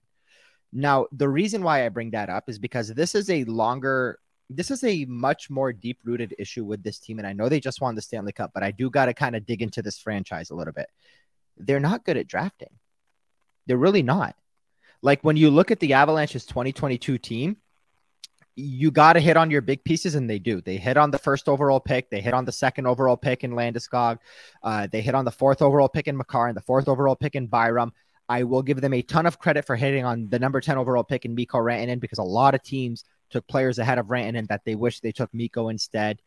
Now, 0.72 1.06
the 1.12 1.28
reason 1.28 1.62
why 1.62 1.86
I 1.86 1.88
bring 1.88 2.10
that 2.10 2.28
up 2.28 2.48
is 2.48 2.58
because 2.58 2.88
this 2.88 3.14
is 3.14 3.30
a 3.30 3.44
longer, 3.44 4.18
this 4.50 4.70
is 4.70 4.84
a 4.84 5.04
much 5.06 5.48
more 5.48 5.72
deep 5.72 5.98
rooted 6.04 6.34
issue 6.38 6.64
with 6.64 6.82
this 6.82 6.98
team. 6.98 7.18
And 7.18 7.26
I 7.26 7.32
know 7.32 7.48
they 7.48 7.60
just 7.60 7.80
won 7.80 7.94
the 7.94 8.02
Stanley 8.02 8.32
Cup, 8.32 8.50
but 8.52 8.62
I 8.62 8.70
do 8.70 8.90
got 8.90 9.06
to 9.06 9.14
kind 9.14 9.36
of 9.36 9.46
dig 9.46 9.62
into 9.62 9.82
this 9.82 9.98
franchise 9.98 10.50
a 10.50 10.54
little 10.54 10.74
bit. 10.74 10.88
They're 11.56 11.80
not 11.80 12.04
good 12.04 12.16
at 12.16 12.28
drafting. 12.28 12.70
They're 13.66 13.76
really 13.76 14.02
not. 14.02 14.36
Like 15.00 15.22
when 15.22 15.36
you 15.36 15.50
look 15.50 15.70
at 15.70 15.80
the 15.80 15.94
Avalanche's 15.94 16.44
2022 16.46 17.18
team, 17.18 17.56
you 18.58 18.90
got 18.90 19.12
to 19.12 19.20
hit 19.20 19.36
on 19.36 19.52
your 19.52 19.60
big 19.60 19.84
pieces, 19.84 20.16
and 20.16 20.28
they 20.28 20.40
do. 20.40 20.60
They 20.60 20.78
hit 20.78 20.96
on 20.96 21.12
the 21.12 21.18
first 21.18 21.48
overall 21.48 21.78
pick. 21.78 22.10
They 22.10 22.20
hit 22.20 22.34
on 22.34 22.44
the 22.44 22.50
second 22.50 22.88
overall 22.88 23.16
pick 23.16 23.44
in 23.44 23.52
Landeskog. 23.52 24.18
Uh, 24.64 24.88
they 24.90 25.00
hit 25.00 25.14
on 25.14 25.24
the 25.24 25.30
fourth 25.30 25.62
overall 25.62 25.88
pick 25.88 26.08
in 26.08 26.16
Makar 26.16 26.48
and 26.48 26.56
the 26.56 26.62
fourth 26.62 26.88
overall 26.88 27.14
pick 27.14 27.36
in 27.36 27.46
Byram. 27.46 27.92
I 28.28 28.42
will 28.42 28.62
give 28.62 28.80
them 28.80 28.92
a 28.92 29.02
ton 29.02 29.26
of 29.26 29.38
credit 29.38 29.64
for 29.64 29.76
hitting 29.76 30.04
on 30.04 30.28
the 30.28 30.38
number 30.38 30.60
10 30.60 30.76
overall 30.76 31.04
pick 31.04 31.24
in 31.24 31.34
Mikko 31.34 31.58
Rantanen 31.58 32.00
because 32.00 32.18
a 32.18 32.22
lot 32.22 32.54
of 32.54 32.62
teams 32.62 33.04
took 33.30 33.46
players 33.46 33.78
ahead 33.78 33.98
of 33.98 34.06
Rantanen 34.06 34.48
that 34.48 34.64
they 34.64 34.74
wish 34.74 35.00
they 35.00 35.12
took 35.12 35.32
Mikko 35.32 35.68
instead. 35.68 36.20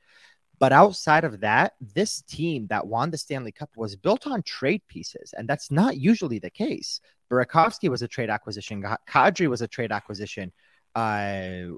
But 0.59 0.73
outside 0.73 1.23
of 1.23 1.39
that, 1.39 1.73
this 1.79 2.21
team 2.21 2.67
that 2.67 2.85
won 2.85 3.09
the 3.09 3.17
Stanley 3.17 3.51
Cup 3.51 3.71
was 3.75 3.95
built 3.95 4.27
on 4.27 4.43
trade 4.43 4.83
pieces, 4.87 5.33
and 5.35 5.47
that's 5.47 5.71
not 5.71 5.97
usually 5.97 6.37
the 6.37 6.51
case. 6.51 7.01
Burakovsky 7.31 7.89
was 7.89 8.03
a 8.03 8.07
trade 8.07 8.29
acquisition. 8.29 8.83
Kadri 9.09 9.49
was 9.49 9.61
a 9.61 9.67
trade 9.67 9.91
acquisition. 9.91 10.51
Uh, 10.93 11.77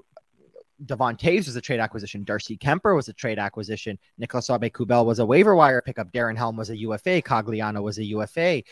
Devon 0.84 1.16
Toews 1.16 1.46
was 1.46 1.56
a 1.56 1.60
trade 1.60 1.80
acquisition. 1.80 2.24
Darcy 2.24 2.58
Kuemper 2.58 2.94
was 2.94 3.08
a 3.08 3.12
trade 3.12 3.38
acquisition. 3.38 3.98
Nicholas 4.18 4.48
Aube 4.48 4.70
Kubel 4.72 5.06
was 5.06 5.18
a 5.18 5.26
waiver 5.26 5.54
wire 5.54 5.80
pickup. 5.80 6.12
Darren 6.12 6.36
Helm 6.36 6.56
was 6.56 6.70
a 6.70 6.76
UFA. 6.76 7.22
Cogliano 7.22 7.82
was 7.82 7.98
a 7.98 8.04
UFA. 8.04 8.62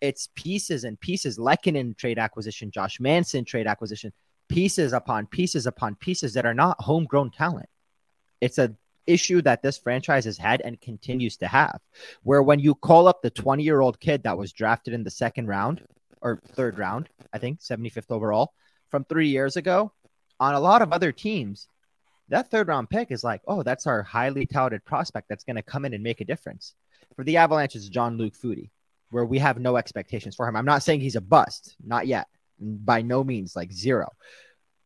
It's 0.00 0.28
pieces 0.34 0.84
and 0.84 0.98
pieces. 0.98 1.38
Lehkonen 1.38 1.96
trade 1.96 2.18
acquisition. 2.18 2.70
Josh 2.70 3.00
Manson 3.00 3.44
trade 3.44 3.66
acquisition. 3.66 4.12
Pieces 4.48 4.92
upon 4.92 5.26
pieces 5.26 5.66
upon 5.66 5.94
pieces 5.96 6.34
that 6.34 6.46
are 6.46 6.54
not 6.54 6.80
homegrown 6.80 7.30
talent. 7.30 7.68
It's 8.40 8.58
a 8.58 8.74
issue 9.06 9.42
that 9.42 9.62
this 9.62 9.78
franchise 9.78 10.24
has 10.24 10.38
had 10.38 10.60
and 10.60 10.80
continues 10.80 11.36
to 11.38 11.46
have. 11.46 11.80
Where 12.22 12.42
when 12.42 12.60
you 12.60 12.74
call 12.74 13.08
up 13.08 13.22
the 13.22 13.30
20 13.30 13.62
year 13.62 13.80
old 13.80 14.00
kid 14.00 14.22
that 14.22 14.38
was 14.38 14.52
drafted 14.52 14.94
in 14.94 15.04
the 15.04 15.10
second 15.10 15.46
round 15.46 15.82
or 16.20 16.40
third 16.54 16.78
round, 16.78 17.08
I 17.32 17.38
think 17.38 17.60
75th 17.60 18.10
overall 18.10 18.52
from 18.90 19.04
three 19.04 19.28
years 19.28 19.56
ago, 19.56 19.92
on 20.38 20.54
a 20.54 20.60
lot 20.60 20.82
of 20.82 20.92
other 20.92 21.12
teams, 21.12 21.68
that 22.28 22.50
third 22.50 22.68
round 22.68 22.90
pick 22.90 23.10
is 23.10 23.24
like, 23.24 23.42
oh, 23.46 23.62
that's 23.62 23.86
our 23.86 24.02
highly 24.02 24.46
touted 24.46 24.84
prospect 24.84 25.28
that's 25.28 25.44
going 25.44 25.56
to 25.56 25.62
come 25.62 25.84
in 25.84 25.94
and 25.94 26.02
make 26.02 26.20
a 26.20 26.24
difference. 26.24 26.74
For 27.16 27.24
the 27.24 27.36
Avalanche, 27.36 27.76
it's 27.76 27.88
Jean 27.88 28.16
Luc 28.16 28.34
Foudy, 28.34 28.70
where 29.10 29.24
we 29.24 29.38
have 29.38 29.58
no 29.58 29.76
expectations 29.76 30.36
for 30.36 30.48
him. 30.48 30.56
I'm 30.56 30.64
not 30.64 30.82
saying 30.82 31.00
he's 31.00 31.16
a 31.16 31.20
bust, 31.20 31.76
not 31.84 32.06
yet, 32.06 32.28
by 32.58 33.02
no 33.02 33.24
means, 33.24 33.56
like 33.56 33.72
zero, 33.72 34.10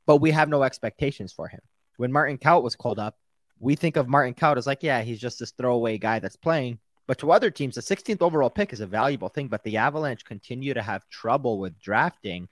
but 0.07 0.19
we 0.19 0.31
have 0.31 0.49
no 0.49 0.63
expectations 0.63 1.33
for 1.33 1.49
him. 1.49 1.61
When 1.97 2.13
Martin 2.13 2.39
Kaut 2.39 2.63
was 2.63 2.77
called 2.77 2.99
up, 2.99 3.17
we 3.61 3.77
think 3.77 3.97
of 3.97 4.09
Martin 4.09 4.35
Kaut 4.35 4.57
as 4.57 4.67
like, 4.67 4.83
yeah, 4.83 5.03
he's 5.03 5.21
just 5.21 5.39
this 5.39 5.53
throwaway 5.53 5.99
guy 5.99 6.19
that's 6.19 6.37
playing. 6.37 6.79
But 7.07 7.19
to 7.19 7.33
other 7.33 7.51
teams, 7.51 7.75
the 7.75 7.83
16th 7.83 8.23
overall 8.23 8.51
pick 8.51 8.73
is 8.73 8.81
a 8.81 8.87
valuable 8.87 9.29
thing, 9.29 9.49
but 9.49 9.63
the 9.63 9.77
Avalanche 9.77 10.25
continue 10.25 10.75
to 10.75 10.83
have 10.83 11.09
trouble 11.11 11.59
with 11.59 11.79
drafting. 11.79 12.49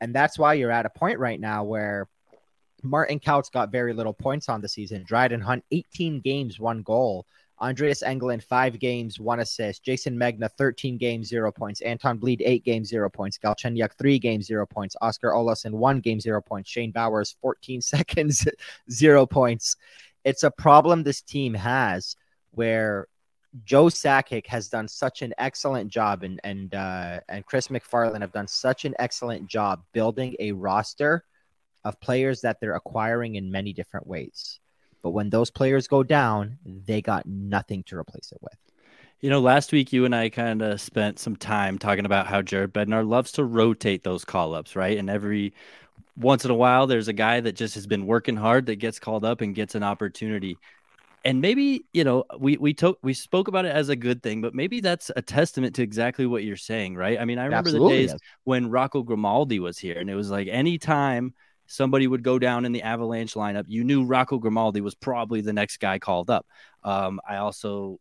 And 0.00 0.14
that's 0.14 0.38
why 0.38 0.54
you're 0.54 0.72
at 0.72 0.86
a 0.86 0.90
point 0.90 1.20
right 1.20 1.38
now 1.38 1.62
where 1.62 2.08
Martin 2.82 3.20
Kaut's 3.20 3.48
got 3.48 3.70
very 3.70 3.92
little 3.92 4.12
points 4.12 4.48
on 4.48 4.60
the 4.60 4.68
season. 4.68 5.04
Dryden 5.06 5.40
Hunt, 5.40 5.64
18 5.70 6.20
games, 6.20 6.58
one 6.58 6.82
goal 6.82 7.26
Andreas 7.62 8.02
Englund, 8.02 8.42
five 8.42 8.80
games, 8.80 9.20
one 9.20 9.38
assist. 9.38 9.84
Jayson 9.84 10.16
Megna, 10.16 10.50
13 10.50 10.98
games, 10.98 11.28
zero 11.28 11.52
points. 11.52 11.80
Anton 11.80 12.18
Blidh, 12.18 12.42
eight 12.44 12.64
games, 12.64 12.88
zero 12.88 13.08
points. 13.08 13.38
Galchenyuk, 13.38 13.92
three 13.96 14.18
games, 14.18 14.46
zero 14.46 14.66
points. 14.66 14.96
Oskar 15.00 15.30
Olausson, 15.30 15.70
one 15.70 16.00
game, 16.00 16.18
zero 16.18 16.42
points. 16.42 16.68
Shane 16.68 16.90
Bowers, 16.90 17.36
14 17.40 17.80
seconds, 17.80 18.48
zero 18.90 19.24
points. 19.24 19.76
It's 20.24 20.42
a 20.42 20.50
problem 20.50 21.04
this 21.04 21.22
team 21.22 21.54
has 21.54 22.16
where 22.50 23.06
Joe 23.64 23.86
Sakic 23.86 24.46
has 24.46 24.68
done 24.68 24.88
such 24.88 25.22
an 25.22 25.32
excellent 25.38 25.90
job, 25.90 26.22
and 26.22 26.40
and 26.42 26.74
uh, 26.74 27.20
and 27.28 27.44
Chris 27.44 27.68
MacFarland 27.68 28.22
have 28.22 28.32
done 28.32 28.48
such 28.48 28.84
an 28.84 28.94
excellent 28.98 29.46
job 29.46 29.82
building 29.92 30.34
a 30.40 30.52
roster 30.52 31.24
of 31.84 32.00
players 32.00 32.40
that 32.40 32.60
they're 32.60 32.74
acquiring 32.74 33.34
in 33.34 33.50
many 33.50 33.72
different 33.72 34.06
ways. 34.06 34.60
But 35.02 35.10
when 35.10 35.30
those 35.30 35.50
players 35.50 35.88
go 35.88 36.02
down, 36.02 36.58
they 36.64 37.02
got 37.02 37.26
nothing 37.26 37.82
to 37.84 37.96
replace 37.96 38.32
it 38.32 38.38
with. 38.40 38.56
You 39.20 39.30
know, 39.30 39.40
last 39.40 39.72
week 39.72 39.92
you 39.92 40.04
and 40.04 40.14
I 40.14 40.30
kind 40.30 40.62
of 40.62 40.80
spent 40.80 41.18
some 41.18 41.36
time 41.36 41.78
talking 41.78 42.06
about 42.06 42.26
how 42.26 42.42
Jared 42.42 42.72
Bednar 42.72 43.08
loves 43.08 43.32
to 43.32 43.44
rotate 43.44 44.02
those 44.02 44.24
call 44.24 44.54
ups, 44.54 44.74
right? 44.74 44.98
And 44.98 45.08
every 45.08 45.54
once 46.16 46.44
in 46.44 46.50
a 46.50 46.54
while, 46.54 46.86
there's 46.86 47.08
a 47.08 47.12
guy 47.12 47.40
that 47.40 47.54
just 47.54 47.74
has 47.74 47.86
been 47.86 48.06
working 48.06 48.36
hard 48.36 48.66
that 48.66 48.76
gets 48.76 48.98
called 48.98 49.24
up 49.24 49.40
and 49.40 49.54
gets 49.54 49.74
an 49.74 49.82
opportunity. 49.82 50.58
And 51.24 51.40
maybe 51.40 51.84
you 51.92 52.02
know 52.02 52.24
we 52.38 52.56
we 52.56 52.74
took 52.74 52.98
we 53.02 53.14
spoke 53.14 53.46
about 53.46 53.64
it 53.64 53.72
as 53.72 53.88
a 53.88 53.96
good 53.96 54.24
thing, 54.24 54.40
but 54.40 54.54
maybe 54.54 54.80
that's 54.80 55.10
a 55.14 55.22
testament 55.22 55.76
to 55.76 55.82
exactly 55.82 56.26
what 56.26 56.42
you're 56.42 56.56
saying, 56.56 56.96
right? 56.96 57.20
I 57.20 57.24
mean, 57.24 57.38
I 57.38 57.44
remember 57.44 57.68
Absolutely 57.68 58.06
the 58.06 58.12
days 58.12 58.20
when 58.42 58.70
Rocco 58.70 59.02
Grimaldi 59.02 59.60
was 59.60 59.78
here, 59.78 59.98
and 60.00 60.10
it 60.10 60.16
was 60.16 60.30
like 60.30 60.48
anytime 60.48 61.32
somebody 61.66 62.06
would 62.06 62.22
go 62.22 62.38
down 62.38 62.64
in 62.64 62.72
the 62.72 62.82
Avalanche 62.82 63.34
lineup, 63.34 63.64
you 63.68 63.84
knew 63.84 64.04
Rocco 64.04 64.38
Grimaldi 64.38 64.80
was 64.80 64.94
probably 64.94 65.40
the 65.40 65.52
next 65.52 65.78
guy 65.78 65.98
called 65.98 66.30
up. 66.30 66.46
Um, 66.84 67.20
I 67.28 67.36
also, 67.36 67.98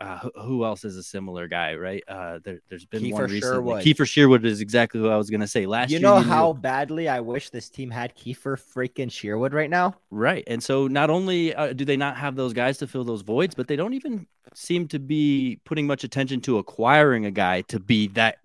uh, 0.00 0.28
who 0.42 0.64
else 0.64 0.84
is 0.84 0.96
a 0.96 1.02
similar 1.02 1.48
guy, 1.48 1.74
right? 1.74 2.02
Uh, 2.06 2.38
there, 2.44 2.60
has 2.70 2.84
been 2.84 3.02
Kiefer 3.02 3.12
one 3.12 3.22
recently. 3.22 3.40
Sherwood. 3.40 3.84
Kiefer 3.84 4.08
Sherwood 4.08 4.44
is 4.44 4.60
exactly 4.60 5.00
who 5.00 5.08
I 5.08 5.16
was 5.16 5.30
going 5.30 5.40
to 5.40 5.48
say 5.48 5.66
last 5.66 5.90
you 5.90 5.98
year. 5.98 6.08
Know 6.08 6.18
you 6.18 6.24
know 6.24 6.30
how 6.30 6.52
badly 6.52 7.08
I 7.08 7.20
wish 7.20 7.50
this 7.50 7.68
team 7.68 7.90
had 7.90 8.14
Kiefer 8.16 8.58
freaking 8.58 9.10
Sherwood 9.10 9.54
right 9.54 9.70
now? 9.70 9.94
Right. 10.10 10.44
And 10.46 10.62
so 10.62 10.86
not 10.86 11.10
only 11.10 11.54
uh, 11.54 11.72
do 11.72 11.84
they 11.84 11.96
not 11.96 12.16
have 12.16 12.36
those 12.36 12.52
guys 12.52 12.78
to 12.78 12.86
fill 12.86 13.04
those 13.04 13.22
voids, 13.22 13.54
but 13.54 13.68
they 13.68 13.76
don't 13.76 13.94
even 13.94 14.26
seem 14.54 14.88
to 14.88 14.98
be 14.98 15.60
putting 15.64 15.86
much 15.86 16.04
attention 16.04 16.40
to 16.42 16.58
acquiring 16.58 17.26
a 17.26 17.30
guy 17.30 17.62
to 17.62 17.78
be 17.78 18.08
that 18.08 18.38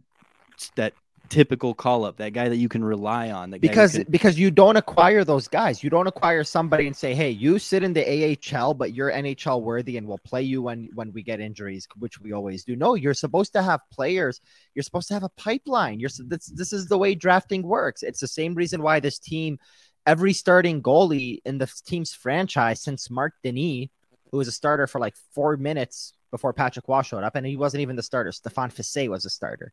that 0.75 0.93
typical 1.31 1.73
call 1.73 2.03
up, 2.03 2.17
that 2.17 2.33
guy 2.33 2.50
that 2.50 2.57
you 2.57 2.67
can 2.67 2.83
rely 2.83 3.31
on. 3.31 3.51
because 3.51 3.93
can... 3.93 4.05
because 4.09 4.38
you 4.38 4.51
don't 4.51 4.75
acquire 4.75 5.23
those 5.23 5.47
guys. 5.47 5.81
You 5.83 5.89
don't 5.89 6.05
acquire 6.05 6.43
somebody 6.43 6.85
and 6.85 6.95
say, 6.95 7.15
"Hey, 7.15 7.31
you 7.31 7.57
sit 7.57 7.81
in 7.81 7.93
the 7.93 8.05
AHL, 8.05 8.73
but 8.73 8.93
you're 8.93 9.11
NHL 9.11 9.61
worthy, 9.63 9.97
and 9.97 10.05
we'll 10.07 10.19
play 10.19 10.43
you 10.43 10.61
when 10.61 10.89
when 10.93 11.11
we 11.13 11.23
get 11.23 11.39
injuries," 11.39 11.88
which 11.97 12.19
we 12.19 12.33
always 12.33 12.63
do. 12.63 12.75
No, 12.75 12.93
you're 12.93 13.15
supposed 13.15 13.53
to 13.53 13.63
have 13.63 13.79
players. 13.91 14.41
You're 14.75 14.83
supposed 14.83 15.07
to 15.07 15.13
have 15.15 15.23
a 15.23 15.29
pipeline. 15.29 16.00
You're 16.00 16.11
this 16.19 16.47
this 16.47 16.73
is 16.73 16.88
the 16.88 16.97
way 16.97 17.15
drafting 17.15 17.63
works. 17.63 18.03
It's 18.03 18.19
the 18.19 18.27
same 18.27 18.53
reason 18.53 18.83
why 18.83 19.00
this 19.00 19.17
team, 19.17 19.57
every 20.05 20.33
starting 20.33 20.83
goalie 20.83 21.39
in 21.45 21.57
the 21.57 21.71
team's 21.85 22.13
franchise 22.13 22.81
since 22.81 23.09
Marc 23.09 23.33
Denis, 23.41 23.88
who 24.29 24.38
was 24.38 24.50
a 24.50 24.51
starter 24.51 24.85
for 24.85 25.00
like 25.00 25.15
four 25.33 25.55
minutes 25.57 26.13
before 26.29 26.53
Patrick 26.53 26.88
Roy 26.88 27.01
showed 27.01 27.23
up, 27.23 27.35
and 27.35 27.45
he 27.45 27.57
wasn't 27.57 27.81
even 27.81 27.95
the 27.95 28.03
starter. 28.03 28.31
Stefan 28.31 28.69
Fiset 28.69 29.09
was 29.09 29.25
a 29.25 29.29
starter 29.29 29.71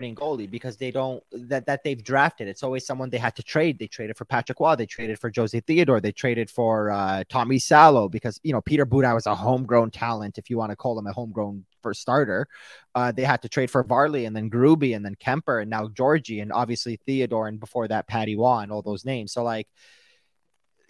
goalie 0.00 0.50
because 0.50 0.76
they 0.76 0.90
don't 0.90 1.22
that 1.32 1.66
that 1.66 1.84
they've 1.84 2.02
drafted. 2.02 2.48
It's 2.48 2.62
always 2.62 2.86
someone 2.86 3.10
they 3.10 3.18
had 3.18 3.36
to 3.36 3.42
trade. 3.42 3.78
They 3.78 3.86
traded 3.86 4.16
for 4.16 4.24
Patrick 4.24 4.58
Roy. 4.58 4.74
They 4.76 4.86
traded 4.86 5.18
for 5.18 5.30
Jose 5.34 5.58
Theodore. 5.60 6.00
They 6.00 6.12
traded 6.12 6.50
for 6.50 6.90
uh, 6.90 7.24
Tommy 7.28 7.58
Salo 7.58 8.08
because 8.08 8.40
you 8.42 8.52
know 8.52 8.60
Peter 8.60 8.86
Budaj 8.86 9.14
was 9.14 9.26
a 9.26 9.34
homegrown 9.34 9.90
talent, 9.90 10.38
if 10.38 10.50
you 10.50 10.58
want 10.58 10.70
to 10.70 10.76
call 10.76 10.98
him 10.98 11.06
a 11.06 11.12
homegrown 11.12 11.64
first 11.82 12.00
starter. 12.00 12.48
Uh, 12.94 13.12
they 13.12 13.22
had 13.22 13.42
to 13.42 13.48
trade 13.48 13.70
for 13.70 13.82
Varley 13.82 14.24
and 14.24 14.34
then 14.34 14.50
Gruby 14.50 14.96
and 14.96 15.04
then 15.04 15.14
Kuemper 15.16 15.62
and 15.62 15.70
now 15.70 15.88
Georgie 15.88 16.40
and 16.40 16.52
obviously 16.52 16.96
Theodore 17.06 17.48
and 17.48 17.60
before 17.60 17.88
that 17.88 18.08
Patty 18.08 18.36
Roy 18.36 18.60
and 18.60 18.72
all 18.72 18.82
those 18.82 19.04
names. 19.04 19.32
So 19.32 19.42
like 19.42 19.68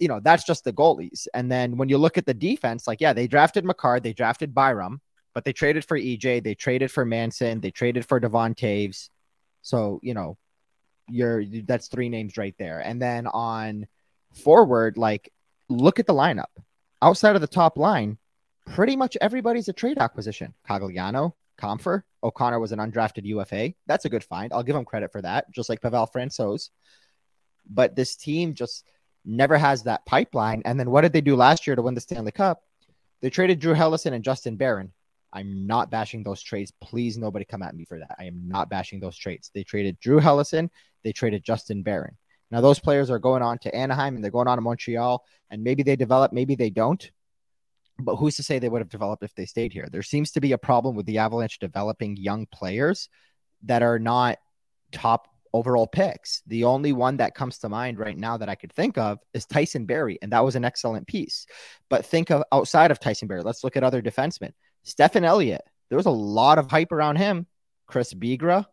you 0.00 0.09
know, 0.09 0.19
that's 0.19 0.45
just 0.45 0.64
the 0.64 0.73
goalies. 0.73 1.29
And 1.35 1.52
then 1.52 1.76
when 1.76 1.88
you 1.88 1.99
look 1.99 2.17
at 2.19 2.25
the 2.25 2.35
defense, 2.35 2.88
like, 2.88 3.00
yeah, 3.00 3.12
they 3.12 3.26
drafted 3.26 3.64
Makar, 3.64 4.00
they 4.00 4.14
drafted 4.14 4.55
Byram, 4.55 5.00
but 5.35 5.45
they 5.45 5.53
traded 5.53 5.85
for 5.85 5.99
EJ, 5.99 6.43
they 6.43 6.55
traded 6.55 6.91
for 6.91 7.05
Manson, 7.05 7.61
they 7.61 7.71
traded 7.71 8.07
for 8.07 8.21
Devon 8.21 8.55
Toews. 8.55 9.09
So, 9.63 10.01
you 10.03 10.15
know, 10.15 10.37
you're 11.09 11.45
that's 11.45 11.89
three 11.89 12.09
names 12.09 12.37
right 12.37 12.55
there. 12.59 12.81
And 12.81 13.01
then 13.01 13.27
on 13.27 13.87
forward, 14.35 14.97
like 14.97 15.33
look 15.69 15.99
at 15.99 16.07
the 16.07 16.15
lineup. 16.15 16.47
Outside 17.03 17.35
of 17.35 17.41
the 17.41 17.47
top 17.47 17.77
line, 17.77 18.19
pretty 18.67 18.97
much 18.97 19.17
everybody's 19.21 19.69
a 19.69 19.73
trade 19.73 19.99
acquisition. 19.99 20.55
Cogliano, 20.69 21.33
Compher, 21.59 22.03
O'Connor 22.23 22.61
was 22.61 22.73
an 22.73 22.79
undrafted 22.79 23.25
UFA. 23.25 23.75
That's 23.87 24.05
a 24.05 24.11
good 24.11 24.25
find. 24.25 24.53
I'll 24.53 24.63
give 24.63 24.77
him 24.77 24.85
credit 24.85 25.13
for 25.13 25.23
that, 25.23 25.51
just 25.53 25.69
like 25.69 25.81
Pavel 25.81 26.11
Francouz. 26.15 26.71
But 27.69 27.97
this 27.97 28.17
team 28.17 28.55
just 28.55 28.87
never 29.25 29.57
has 29.57 29.85
that 29.85 30.05
pipeline. 30.07 30.63
And 30.65 30.79
then 30.79 30.91
what 30.91 31.03
did 31.03 31.13
they 31.13 31.21
do 31.21 31.37
last 31.37 31.67
year 31.67 31.77
to 31.77 31.83
win 31.83 31.95
the 31.95 32.01
Stanley 32.01 32.33
Cup? 32.33 32.63
They 33.21 33.31
traded 33.31 33.61
Drew 33.61 33.75
Helleson 33.75 34.13
and 34.13 34.25
Justin 34.25 34.57
Barron. 34.57 34.93
I'm 35.33 35.67
not 35.67 35.91
bashing 35.91 36.23
those 36.23 36.43
trades. 36.43 36.73
Please, 36.81 37.17
nobody 37.17 37.45
come 37.45 37.63
at 37.63 37.75
me 37.75 37.85
for 37.85 37.99
that. 37.99 38.17
I 38.19 38.25
am 38.25 38.49
not 38.49 38.69
bashing 38.69 39.01
those 39.01 39.17
trades. 39.17 39.51
They 39.55 39.63
traded 39.63 39.99
Drew 40.01 40.21
Helleson. 40.21 40.69
They 41.05 41.13
traded 41.13 41.45
Justin 41.45 41.83
Barron. 41.83 42.17
Now, 42.51 42.61
those 42.61 42.81
players 42.81 43.11
are 43.11 43.19
going 43.19 43.43
on 43.43 43.59
to 43.59 43.75
Anaheim 43.75 44.17
and 44.17 44.25
they're 44.25 44.31
going 44.31 44.49
on 44.49 44.59
to 44.59 44.63
Montreal, 44.63 45.25
and 45.51 45.63
maybe 45.63 45.83
they 45.83 45.97
develop, 45.97 46.33
maybe 46.33 46.57
they 46.57 46.71
don't. 46.71 47.11
But 48.01 48.17
who's 48.17 48.37
to 48.37 48.43
say 48.43 48.59
they 48.59 48.69
would 48.69 48.81
have 48.81 48.89
developed 48.89 49.23
if 49.23 49.35
they 49.35 49.47
stayed 49.47 49.73
here? 49.73 49.89
There 49.91 50.03
seems 50.03 50.33
to 50.33 50.41
be 50.41 50.53
a 50.53 50.59
problem 50.59 50.97
with 50.97 51.07
the 51.07 51.19
Avalanche 51.19 51.59
developing 51.59 52.17
young 52.17 52.47
players 52.47 53.09
that 53.65 53.83
are 53.83 53.99
not 53.99 54.39
top 54.91 55.29
overall 55.53 55.87
picks. 55.87 56.43
The 56.47 56.65
only 56.65 56.93
one 56.93 57.19
that 57.19 57.35
comes 57.35 57.59
to 57.59 57.69
mind 57.69 57.99
right 57.99 58.17
now 58.17 58.37
that 58.37 58.49
I 58.49 58.55
could 58.55 58.73
think 58.73 58.99
of 58.99 59.19
is 59.35 59.47
Tyson 59.47 59.85
Barrie, 59.85 60.19
and 60.23 60.33
that 60.33 60.45
was 60.45 60.57
an 60.57 60.65
excellent 60.65 61.07
piece. 61.07 61.47
But 61.89 62.07
think 62.07 62.31
of 62.31 62.43
outside 62.53 62.91
of 62.91 63.01
Tyson 63.01 63.29
Barrie, 63.29 63.43
Let's 63.43 63.65
look 63.65 63.77
at 63.77 63.85
other 63.85 64.03
defensemen. 64.03 64.53
Stefan 64.83 65.25
Elliott, 65.25 65.63
there 65.89 65.97
was 65.97 66.07
a 66.07 66.11
lot 66.11 66.59
of 66.59 66.71
hype 66.71 66.93
around 66.93 67.17
him. 67.17 67.47
Chris 67.87 68.15
Bigras. 68.15 68.67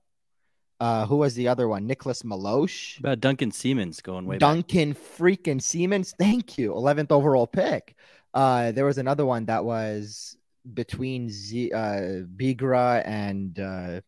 Uh, 0.80 1.08
who 1.08 1.18
was 1.18 1.34
the 1.34 1.48
other 1.48 1.68
one? 1.68 1.88
Nicolas 1.88 2.22
Meloche. 2.22 3.00
About 3.00 3.20
Duncan 3.20 3.52
Siemens 3.52 4.00
going 4.02 4.28
way 4.28 4.38
Duncan 4.38 4.92
back. 4.94 5.02
freaking 5.18 5.62
Siemens. 5.62 6.14
Thank 6.20 6.58
you. 6.58 6.72
11th 6.72 7.12
overall 7.12 7.48
pick. 7.48 7.96
Uh, 8.34 8.72
there 8.72 8.86
was 8.86 9.00
another 9.00 9.26
one 9.26 9.46
that 9.46 9.66
was 9.66 10.38
between 10.74 11.30
Z, 11.30 11.72
uh, 11.72 12.22
Bigras 12.36 13.02
and 13.08 13.60
uh, 13.60 14.02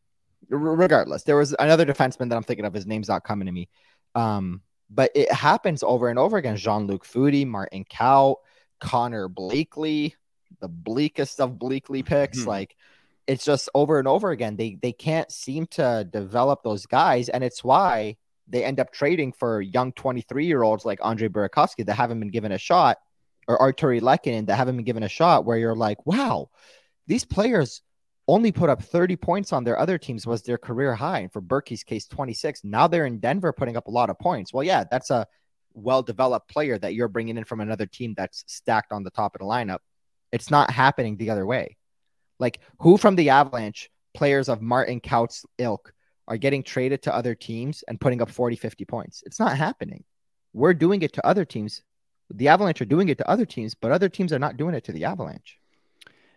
regardless, 0.50 1.24
there 1.24 1.38
was 1.38 1.56
another 1.58 1.86
defenseman 1.86 2.30
that 2.30 2.36
I'm 2.36 2.44
thinking 2.44 2.66
of. 2.66 2.74
His 2.74 2.86
name's 2.86 3.08
not 3.08 3.24
coming 3.24 3.48
to 3.48 3.52
me. 3.52 3.70
Um, 4.14 4.62
but 4.90 5.12
it 5.16 5.32
happens 5.32 5.84
over 5.84 6.10
and 6.10 6.20
over 6.20 6.38
again. 6.38 6.56
Jean 6.56 6.88
Luc 6.88 7.06
Foudy, 7.06 7.46
Martin 7.46 7.86
Kaut, 7.86 8.36
Conner 8.80 9.30
Bleackley 9.30 10.14
the 10.60 10.68
bleakest 10.68 11.40
of 11.40 11.60
bleakly 11.60 12.04
picks. 12.04 12.40
Mm-hmm. 12.40 12.50
Like 12.50 12.76
it's 13.28 13.46
just 13.46 13.70
over 13.76 14.00
and 14.00 14.08
over 14.08 14.32
again. 14.32 14.56
They 14.56 14.78
they 14.82 14.92
can't 14.92 15.32
seem 15.32 15.68
to 15.68 16.08
develop 16.12 16.64
those 16.64 16.86
guys, 16.86 17.30
and 17.30 17.44
it's 17.44 17.64
why 17.64 18.18
they 18.48 18.64
end 18.64 18.80
up 18.80 18.92
trading 18.92 19.32
for 19.32 19.62
young 19.62 19.92
23 19.94 20.46
year 20.46 20.64
olds 20.64 20.86
like 20.86 21.00
Andre 21.02 21.28
Burakovsky 21.28 21.86
that 21.86 21.96
haven't 21.96 22.20
been 22.20 22.32
given 22.32 22.52
a 22.52 22.58
shot, 22.58 22.98
or 23.48 23.60
Artturi 23.60 24.02
Lehkonen 24.02 24.48
that 24.48 24.56
haven't 24.56 24.78
been 24.78 24.86
given 24.86 25.04
a 25.04 25.10
shot. 25.10 25.46
Where 25.46 25.58
you're 25.58 25.76
like, 25.76 26.06
wow, 26.06 26.50
these 27.08 27.26
players 27.26 27.82
only 28.30 28.52
put 28.52 28.70
up 28.70 28.84
30 28.84 29.16
points 29.16 29.52
on 29.52 29.64
their 29.64 29.80
other 29.80 29.98
teams 29.98 30.28
was 30.28 30.44
their 30.44 30.60
career 30.60 30.94
high. 30.94 31.20
And 31.20 31.34
for 31.34 31.42
Berkey's 31.42 31.84
case, 31.84 32.06
26. 32.06 32.64
Now 32.64 32.88
they're 32.88 33.08
in 33.08 33.20
Denver 33.20 33.52
putting 33.52 33.76
up 33.76 33.88
a 33.88 33.92
lot 33.92 34.12
of 34.12 34.20
points. 34.20 34.54
Well, 34.54 34.64
yeah, 34.64 34.84
that's 34.90 35.10
a 35.10 35.26
well 35.74 36.04
developed 36.04 36.48
player 36.48 36.78
that 36.78 36.94
you're 36.94 37.08
bringing 37.08 37.38
in 37.38 37.44
from 37.44 37.60
another 37.60 37.88
team 37.88 38.14
that's 38.16 38.44
stacked 38.48 38.92
on 38.92 39.04
the 39.04 39.10
top 39.10 39.36
of 39.36 39.40
the 39.40 39.46
lineup. 39.46 39.80
It's 40.32 40.52
not 40.52 40.72
happening 40.72 41.18
the 41.18 41.30
other 41.30 41.46
way. 41.46 41.78
Like 42.40 42.60
who 42.80 42.98
from 42.98 43.16
the 43.16 43.30
Avalanche 43.30 43.90
players 44.14 44.50
of 44.50 44.62
Martin 44.62 45.00
Kaut's 45.00 45.46
ilk 45.58 45.94
are 46.28 46.38
getting 46.38 46.64
traded 46.64 47.04
to 47.04 47.16
other 47.16 47.36
teams 47.36 47.84
and 47.88 48.00
putting 48.00 48.22
up 48.22 48.30
40, 48.30 48.56
50 48.56 48.86
points? 48.86 49.24
It's 49.26 49.40
not 49.40 49.58
happening. 49.58 50.04
We're 50.54 50.74
doing 50.74 51.02
it 51.02 51.14
to 51.14 51.26
other 51.26 51.46
teams. 51.46 51.82
The 52.30 52.48
Avalanche 52.48 52.82
are 52.82 52.86
doing 52.86 53.10
it 53.10 53.18
to 53.18 53.30
other 53.30 53.46
teams, 53.46 53.76
but 53.76 53.92
other 53.92 54.10
teams 54.10 54.32
are 54.32 54.40
not 54.40 54.58
doing 54.58 54.76
it 54.76 54.84
to 54.86 54.92
the 54.92 55.06
Avalanche. 55.06 55.58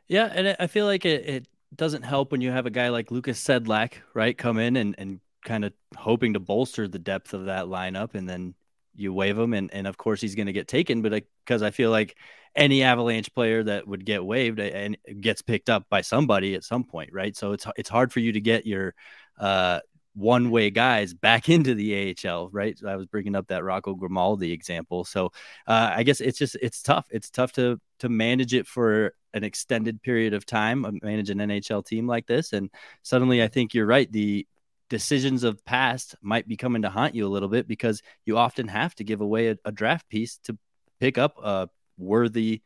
Yeah, 0.08 0.30
and 0.32 0.56
I 0.58 0.66
feel 0.66 0.86
like 0.86 1.04
it, 1.04 1.28
it 1.28 1.48
doesn't 1.74 2.02
help 2.02 2.32
when 2.32 2.40
you 2.40 2.50
have 2.50 2.66
a 2.66 2.70
guy 2.70 2.88
like 2.88 3.10
Lukas 3.10 3.42
Sedlak, 3.42 3.94
right, 4.14 4.36
come 4.36 4.58
in 4.58 4.76
and, 4.76 4.94
and 4.98 5.20
kind 5.44 5.64
of 5.64 5.72
hoping 5.96 6.34
to 6.34 6.40
bolster 6.40 6.88
the 6.88 6.98
depth 6.98 7.34
of 7.34 7.46
that 7.46 7.66
lineup, 7.66 8.14
and 8.14 8.28
then 8.28 8.54
you 8.94 9.12
waive 9.12 9.38
him, 9.38 9.54
and, 9.54 9.72
and 9.72 9.86
of 9.86 9.96
course 9.96 10.20
he's 10.20 10.34
going 10.34 10.46
to 10.46 10.52
get 10.52 10.68
taken. 10.68 11.02
But 11.02 11.24
because 11.44 11.62
I, 11.62 11.68
I 11.68 11.70
feel 11.70 11.90
like 11.90 12.16
any 12.54 12.82
Avalanche 12.82 13.32
player 13.34 13.62
that 13.62 13.86
would 13.86 14.04
get 14.04 14.24
waived 14.24 14.58
and 14.60 14.96
gets 15.20 15.42
picked 15.42 15.70
up 15.70 15.86
by 15.88 16.02
somebody 16.02 16.54
at 16.54 16.64
some 16.64 16.84
point, 16.84 17.10
right? 17.12 17.36
So 17.36 17.52
it's 17.52 17.66
it's 17.76 17.88
hard 17.88 18.12
for 18.12 18.20
you 18.20 18.32
to 18.32 18.40
get 18.40 18.66
your 18.66 18.94
uh, 19.38 19.80
one 20.14 20.50
way 20.50 20.70
guys 20.70 21.14
back 21.14 21.48
into 21.48 21.74
the 21.74 22.16
AHL, 22.24 22.50
right? 22.50 22.78
So 22.78 22.88
I 22.88 22.96
was 22.96 23.06
bringing 23.06 23.34
up 23.34 23.48
that 23.48 23.64
Rocco 23.64 23.94
Grimaldi 23.94 24.52
example. 24.52 25.04
So 25.04 25.32
uh, 25.66 25.92
I 25.96 26.02
guess 26.02 26.20
it's 26.20 26.38
just 26.38 26.56
it's 26.60 26.82
tough. 26.82 27.06
It's 27.10 27.30
tough 27.30 27.52
to 27.52 27.80
to 28.00 28.08
manage 28.08 28.54
it 28.54 28.66
for 28.66 29.14
an 29.34 29.44
extended 29.44 30.02
period 30.02 30.34
of 30.34 30.44
time, 30.44 30.84
uh, 30.84 30.90
manage 31.02 31.30
an 31.30 31.38
NHL 31.38 31.84
team 31.86 32.06
like 32.06 32.26
this. 32.26 32.52
And 32.52 32.70
suddenly, 33.02 33.42
I 33.42 33.48
think 33.48 33.74
you're 33.74 33.86
right. 33.86 34.10
The 34.10 34.46
decisions 34.92 35.42
of 35.42 35.64
past 35.64 36.14
might 36.20 36.46
be 36.46 36.54
coming 36.54 36.82
to 36.82 36.90
haunt 36.90 37.14
you 37.14 37.26
a 37.26 37.32
little 37.32 37.48
bit 37.48 37.66
because 37.66 38.02
you 38.26 38.36
often 38.36 38.68
have 38.68 38.94
to 38.94 39.02
give 39.02 39.22
away 39.22 39.48
a, 39.48 39.56
a 39.64 39.72
draft 39.72 40.06
piece 40.10 40.36
to 40.36 40.58
pick 41.00 41.16
up 41.16 41.38
a 41.42 41.70
worthy 41.96 42.60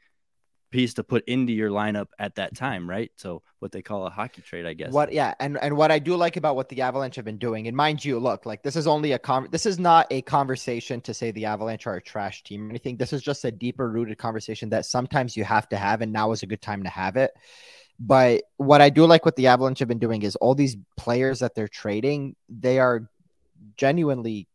piece 0.72 0.94
to 0.94 1.04
put 1.04 1.22
into 1.28 1.52
your 1.52 1.70
lineup 1.70 2.08
at 2.18 2.34
that 2.34 2.56
time, 2.56 2.90
right? 2.90 3.12
So 3.14 3.42
what 3.60 3.70
they 3.70 3.80
call 3.80 4.08
a 4.08 4.10
hockey 4.10 4.42
trade, 4.42 4.66
I 4.66 4.74
guess. 4.74 4.92
What 4.92 5.12
yeah, 5.12 5.34
and 5.38 5.56
and 5.62 5.76
what 5.76 5.92
I 5.92 6.00
do 6.00 6.16
like 6.16 6.36
about 6.36 6.56
what 6.56 6.68
the 6.68 6.82
Avalanche 6.82 7.14
have 7.14 7.24
been 7.24 7.38
doing, 7.38 7.68
and 7.68 7.76
mind 7.76 8.04
you, 8.04 8.18
look, 8.18 8.44
like 8.44 8.64
this 8.64 8.74
is 8.74 8.88
only 8.88 9.12
a 9.12 9.20
con 9.20 9.46
this 9.52 9.64
is 9.64 9.78
not 9.78 10.08
a 10.10 10.20
conversation 10.22 11.00
to 11.02 11.14
say 11.14 11.30
the 11.30 11.44
Avalanche 11.44 11.86
are 11.86 11.94
a 11.94 12.02
trash 12.02 12.42
team 12.42 12.66
or 12.66 12.70
anything. 12.70 12.96
This 12.96 13.12
is 13.12 13.22
just 13.22 13.44
a 13.44 13.52
deeper 13.52 13.88
rooted 13.88 14.18
conversation 14.18 14.68
that 14.70 14.84
sometimes 14.84 15.36
you 15.36 15.44
have 15.44 15.68
to 15.68 15.76
have, 15.76 16.02
and 16.02 16.12
now 16.12 16.32
is 16.32 16.42
a 16.42 16.46
good 16.46 16.60
time 16.60 16.82
to 16.82 16.90
have 16.90 17.16
it. 17.16 17.30
But 17.98 18.42
what 18.56 18.80
I 18.80 18.90
do 18.90 19.06
like 19.06 19.24
what 19.24 19.36
the 19.36 19.46
Avalanche 19.46 19.78
have 19.78 19.88
been 19.88 19.98
doing 19.98 20.22
is 20.22 20.36
all 20.36 20.54
these 20.54 20.76
players 20.96 21.40
that 21.40 21.54
they're 21.54 21.68
trading, 21.68 22.36
they 22.48 22.78
are 22.78 23.08
genuinely 23.76 24.48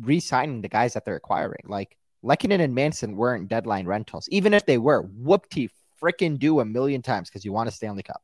re-signing 0.00 0.62
the 0.62 0.68
guys 0.68 0.94
that 0.94 1.04
they're 1.04 1.16
acquiring. 1.16 1.64
Like 1.66 1.96
Lehkonen 2.24 2.60
and 2.60 2.74
Manson 2.74 3.16
weren't 3.16 3.48
deadline 3.48 3.86
rentals. 3.86 4.28
Even 4.30 4.54
if 4.54 4.64
they 4.64 4.78
were, 4.78 5.04
whoopty 5.04 5.70
freaking 6.02 6.38
do 6.38 6.60
a 6.60 6.64
million 6.64 7.02
times 7.02 7.28
because 7.28 7.44
you 7.44 7.52
want 7.52 7.68
a 7.68 7.72
Stanley 7.72 8.02
Cup. 8.02 8.22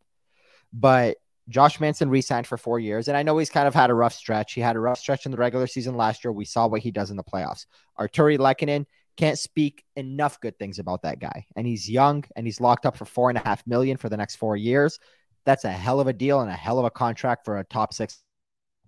But 0.72 1.18
Josh 1.48 1.78
Manson 1.78 2.08
re-signed 2.08 2.46
for 2.46 2.56
four 2.56 2.80
years, 2.80 3.08
and 3.08 3.16
I 3.16 3.22
know 3.22 3.36
he's 3.36 3.50
kind 3.50 3.68
of 3.68 3.74
had 3.74 3.90
a 3.90 3.94
rough 3.94 4.14
stretch. 4.14 4.54
He 4.54 4.60
had 4.60 4.76
a 4.76 4.80
rough 4.80 4.98
stretch 4.98 5.26
in 5.26 5.32
the 5.32 5.36
regular 5.36 5.66
season 5.66 5.96
last 5.96 6.24
year. 6.24 6.32
We 6.32 6.46
saw 6.46 6.66
what 6.66 6.80
he 6.80 6.90
does 6.90 7.10
in 7.10 7.16
the 7.16 7.24
playoffs. 7.24 7.66
Artturi 7.98 8.38
Lehkonen 8.38 8.86
can't 9.16 9.38
speak 9.38 9.84
enough 9.96 10.40
good 10.40 10.58
things 10.58 10.78
about 10.78 11.02
that 11.02 11.20
guy, 11.20 11.46
and 11.56 11.66
he's 11.66 11.88
young 11.88 12.24
and 12.36 12.46
he's 12.46 12.60
locked 12.60 12.86
up 12.86 12.96
for 12.96 13.04
four 13.04 13.30
and 13.30 13.38
a 13.38 13.42
half 13.42 13.66
million 13.66 13.96
for 13.96 14.08
the 14.08 14.16
next 14.16 14.36
four 14.36 14.56
years. 14.56 14.98
That's 15.44 15.64
a 15.64 15.72
hell 15.72 16.00
of 16.00 16.06
a 16.06 16.12
deal 16.12 16.40
and 16.40 16.50
a 16.50 16.54
hell 16.54 16.78
of 16.78 16.84
a 16.84 16.90
contract 16.90 17.44
for 17.44 17.58
a 17.58 17.64
top 17.64 17.92
six 17.92 18.22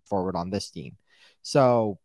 forward 0.06 0.36
on 0.36 0.50
this 0.50 0.70
team. 0.70 0.96
So 1.42 1.98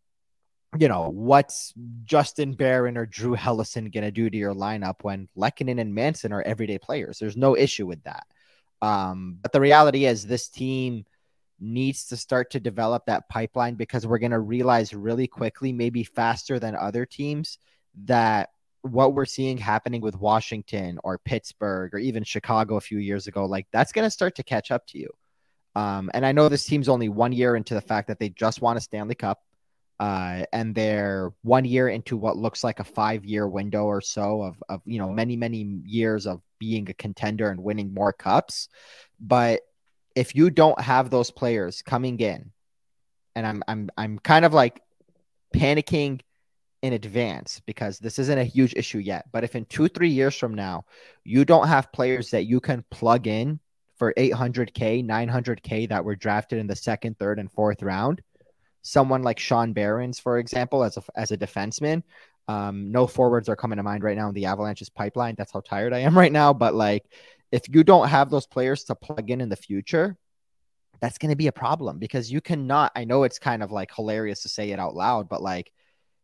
you 0.80 0.88
know, 0.88 1.10
what's 1.10 1.74
Justin 2.06 2.54
Barron 2.54 2.98
or 2.98 3.06
Drew 3.06 3.36
Helleson 3.36 3.92
going 3.94 4.06
to 4.06 4.12
do 4.12 4.30
to 4.30 4.38
your 4.38 4.54
lineup 4.54 4.96
when 5.02 5.28
Lehkonen 5.38 5.82
and 5.82 5.94
Manson 5.94 6.32
are 6.32 6.42
everyday 6.42 6.78
players? 6.78 7.20
There's 7.20 7.36
no 7.36 7.58
issue 7.58 7.86
with 7.86 8.02
that. 8.04 8.26
Um, 8.82 9.38
but 9.42 9.52
the 9.52 9.60
reality 9.60 10.06
is, 10.06 10.26
this 10.26 10.48
team 10.48 11.06
needs 11.60 12.08
to 12.08 12.18
start 12.18 12.52
to 12.52 12.60
develop 12.60 13.06
that 13.06 13.28
pipeline 13.30 13.76
because 13.76 14.08
we're 14.08 14.18
going 14.18 14.32
to 14.32 14.40
realize 14.40 14.94
really 14.94 15.28
quickly, 15.28 15.74
maybe 15.74 16.04
faster 16.04 16.58
than 16.58 16.76
other 16.76 17.06
teams, 17.06 17.58
that 18.06 18.50
what 18.82 19.14
we're 19.14 19.26
seeing 19.26 19.58
happening 19.58 20.02
with 20.02 20.18
Washington 20.18 21.00
or 21.04 21.20
Pittsburgh 21.20 21.94
or 21.94 22.00
even 22.00 22.24
Chicago 22.24 22.78
a 22.78 22.82
few 22.82 22.98
years 22.98 23.28
ago, 23.28 23.46
like 23.46 23.68
that's 23.72 23.92
going 23.92 24.06
to 24.06 24.12
start 24.12 24.36
to 24.36 24.44
catch 24.44 24.72
up 24.72 24.86
to 24.88 25.00
you. 25.00 25.10
Um, 25.76 26.10
and 26.14 26.26
I 26.26 26.32
know 26.32 26.50
this 26.50 26.66
team's 26.66 26.90
only 26.90 27.10
one 27.10 27.32
year 27.32 27.56
into 27.56 27.74
the 27.74 27.82
fact 27.82 28.08
that 28.08 28.20
they 28.20 28.30
just 28.30 28.62
won 28.62 28.78
a 28.78 28.82
Stanley 28.82 29.16
Cup 29.16 29.40
uh, 30.02 30.46
and 30.52 30.74
they're 30.74 31.32
one 31.44 31.64
year 31.64 31.88
into 31.88 32.18
what 32.18 32.36
looks 32.36 32.64
like 32.64 32.80
a 32.80 32.84
five 32.84 33.24
year 33.24 33.48
window 33.48 33.84
or 33.84 34.02
so 34.02 34.42
of, 34.42 34.64
of 34.68 34.82
you 34.84 34.98
know 34.98 35.12
many 35.12 35.36
many 35.36 35.80
years 35.86 36.26
of 36.26 36.42
being 36.58 36.90
a 36.90 36.94
contender 36.96 37.52
and 37.52 37.62
winning 37.62 37.94
more 37.94 38.12
cups 38.12 38.68
but 39.20 39.62
if 40.16 40.36
you 40.36 40.50
don't 40.50 40.82
have 40.82 41.12
those 41.12 41.30
players 41.30 41.84
coming 41.84 42.20
in 42.20 42.52
and 43.36 43.46
i'm 43.46 43.64
i'm 43.68 43.92
i'm 43.96 44.18
kind 44.18 44.44
of 44.44 44.56
like 44.56 44.82
panicking 45.56 46.20
in 46.82 46.94
advance 46.94 47.62
because 47.66 48.00
this 48.00 48.18
isn't 48.18 48.40
a 48.40 48.44
huge 48.44 48.74
issue 48.76 48.98
yet 48.98 49.26
but 49.32 49.44
if 49.44 49.56
in 49.56 49.66
2 49.66 49.88
3 49.88 50.10
years 50.10 50.36
from 50.36 50.56
now 50.56 50.84
you 51.24 51.46
don't 51.46 51.68
have 51.68 51.92
players 51.92 52.32
that 52.32 52.46
you 52.46 52.60
can 52.60 52.84
plug 52.90 53.28
in 53.28 53.60
for 53.98 54.14
800k 54.18 55.06
900k 55.06 55.90
that 55.90 56.04
were 56.04 56.16
drafted 56.16 56.60
in 56.60 56.68
the 56.68 56.76
second 56.76 57.20
third 57.20 57.38
and 57.40 57.52
fourth 57.52 57.84
round 57.84 58.22
someone 58.82 59.24
like 59.24 59.40
Sean 59.40 59.74
Behrens, 59.74 60.20
for 60.20 60.38
example, 60.38 60.84
as 60.84 60.98
a 60.98 61.04
as 61.16 61.32
a 61.32 61.38
defenseman. 61.38 62.04
Um, 62.48 62.92
no 62.92 63.08
forwards 63.08 63.48
are 63.50 63.56
coming 63.56 63.78
to 63.78 63.84
mind 63.84 64.04
right 64.04 64.18
now 64.18 64.28
in 64.28 64.34
the 64.34 64.46
Avalanche's 64.46 64.90
pipeline. 64.90 65.36
That's 65.38 65.52
how 65.52 65.62
tired 65.62 65.94
I 65.94 66.00
am 66.00 66.18
right 66.18 66.32
now. 66.32 66.54
But 66.54 66.74
like, 66.76 67.06
if 67.52 67.64
you 67.70 67.84
don't 67.84 68.10
have 68.10 68.30
those 68.30 68.48
players 68.48 68.84
to 68.86 68.96
plug 68.96 69.30
in 69.30 69.42
in 69.42 69.50
the 69.50 69.56
future, 69.56 70.18
that's 71.00 71.18
going 71.18 71.30
to 71.30 71.36
be 71.36 71.48
a 71.48 71.52
problem 71.52 72.00
because 72.00 72.32
you 72.32 72.42
cannot. 72.42 72.92
I 72.96 73.06
know 73.06 73.24
it's 73.24 73.40
kind 73.40 73.64
of 73.64 73.72
like 73.72 73.94
hilarious 73.96 74.42
to 74.44 74.50
say 74.50 74.72
it 74.72 74.80
out 74.80 74.96
loud, 74.96 75.30
but 75.30 75.42
like, 75.42 75.72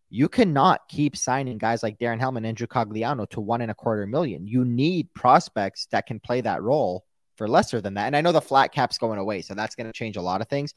you 0.09 0.29
cannot 0.29 0.87
keep 0.87 1.17
signing 1.17 1.57
guys 1.57 1.83
like 1.83 1.99
Darren 1.99 2.19
Helm 2.19 2.37
and 2.37 2.45
Andrew 2.45 2.67
Cogliano 2.67 3.29
to 3.29 3.41
one 3.41 3.61
and 3.61 3.71
a 3.71 3.75
quarter 3.75 4.05
million. 4.05 4.47
You 4.47 4.63
need 4.63 5.13
prospects 5.13 5.87
that 5.91 6.05
can 6.05 6.19
play 6.19 6.41
that 6.41 6.61
role 6.61 7.05
for 7.35 7.47
lesser 7.47 7.81
than 7.81 7.95
that. 7.95 8.07
And 8.07 8.15
I 8.15 8.21
know 8.21 8.31
the 8.31 8.41
flat 8.41 8.71
cap's 8.71 8.97
going 8.97 9.19
away, 9.19 9.41
so 9.41 9.53
that's 9.53 9.75
going 9.75 9.87
to 9.87 9.93
change 9.93 10.17
a 10.17 10.21
lot 10.21 10.41
of 10.41 10.47
things. 10.47 10.73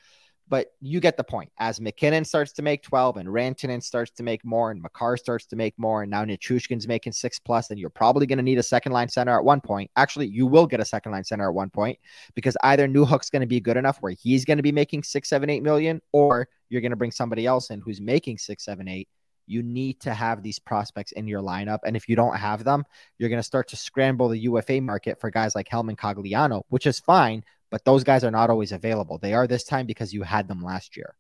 But 0.49 0.73
you 0.81 0.99
get 0.99 1.17
the 1.17 1.23
point. 1.23 1.53
As 1.61 1.81
MacKinnon 1.81 2.25
starts 2.25 2.51
to 2.55 2.63
make 2.63 2.83
12 2.83 3.19
and 3.19 3.29
Rantanen 3.29 3.81
starts 3.81 4.11
to 4.17 4.25
make 4.25 4.45
more 4.45 4.73
and 4.73 4.83
Makar 4.83 5.17
starts 5.17 5.47
to 5.47 5.57
make 5.57 5.79
more 5.79 6.03
and 6.03 6.11
now 6.11 6.25
Nichushkin's 6.25 6.89
making 6.89 7.13
six 7.13 7.39
plus, 7.39 7.47
plus, 7.47 7.69
then 7.69 7.79
you're 7.79 7.89
probably 7.89 8.27
going 8.27 8.39
to 8.39 8.43
need 8.43 8.59
a 8.59 8.63
second 8.65 8.91
line 8.91 9.09
center 9.09 9.39
at 9.39 9.45
one 9.45 9.61
point. 9.61 9.93
Actually, 9.95 10.27
you 10.27 10.49
will 10.49 10.67
get 10.67 10.81
a 10.81 10.85
second 10.85 11.13
line 11.13 11.23
center 11.23 11.49
at 11.49 11.55
one 11.55 11.71
point 11.71 12.01
because 12.35 12.57
either 12.65 12.89
Newhook's 12.89 13.31
going 13.31 13.43
to 13.43 13.47
be 13.47 13.61
good 13.61 13.77
enough 13.77 13.99
where 14.01 14.13
he's 14.21 14.45
going 14.45 14.57
to 14.57 14.63
be 14.63 14.73
making 14.73 15.05
six, 15.05 15.29
seven, 15.29 15.49
eight 15.51 15.63
million, 15.63 16.03
or 16.11 16.49
you're 16.69 16.81
going 16.81 16.91
to 16.91 16.97
bring 16.97 17.13
somebody 17.13 17.47
else 17.47 17.71
in 17.71 17.81
who's 17.81 18.01
making 18.01 18.39
six, 18.39 18.65
seven, 18.65 18.89
eight. 18.89 19.09
You 19.51 19.63
need 19.63 20.01
to 20.01 20.15
have 20.15 20.43
these 20.43 20.59
prospects 20.59 21.13
in 21.13 21.27
your 21.27 21.43
lineup. 21.43 21.81
And 21.85 21.97
if 21.97 22.09
you 22.09 22.17
don't 22.17 22.37
have 22.37 22.65
them, 22.65 22.85
you're 23.19 23.29
going 23.29 23.41
to 23.41 23.43
start 23.43 23.69
to 23.69 23.77
scramble 23.77 24.29
the 24.29 24.39
UFA 24.39 24.81
market 24.81 25.21
for 25.21 25.31
guys 25.31 25.55
like 25.55 25.69
Helman 25.69 25.97
Cogliano, 25.97 26.63
which 26.69 26.87
is 26.87 27.01
fine 27.01 27.45
but 27.71 27.85
those 27.85 28.05
guys 28.05 28.25
are 28.25 28.31
not 28.31 28.51
always 28.51 28.73
available. 28.73 29.19
They 29.19 29.33
are 29.33 29.47
this 29.47 29.65
time 29.65 29.87
because 29.87 30.13
you 30.13 30.23
had 30.23 30.49
them 30.49 30.63
last 30.63 30.97
year. 30.97 31.15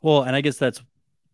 Well, 0.00 0.22
and 0.22 0.34
I 0.34 0.40
guess 0.40 0.56
that's 0.56 0.82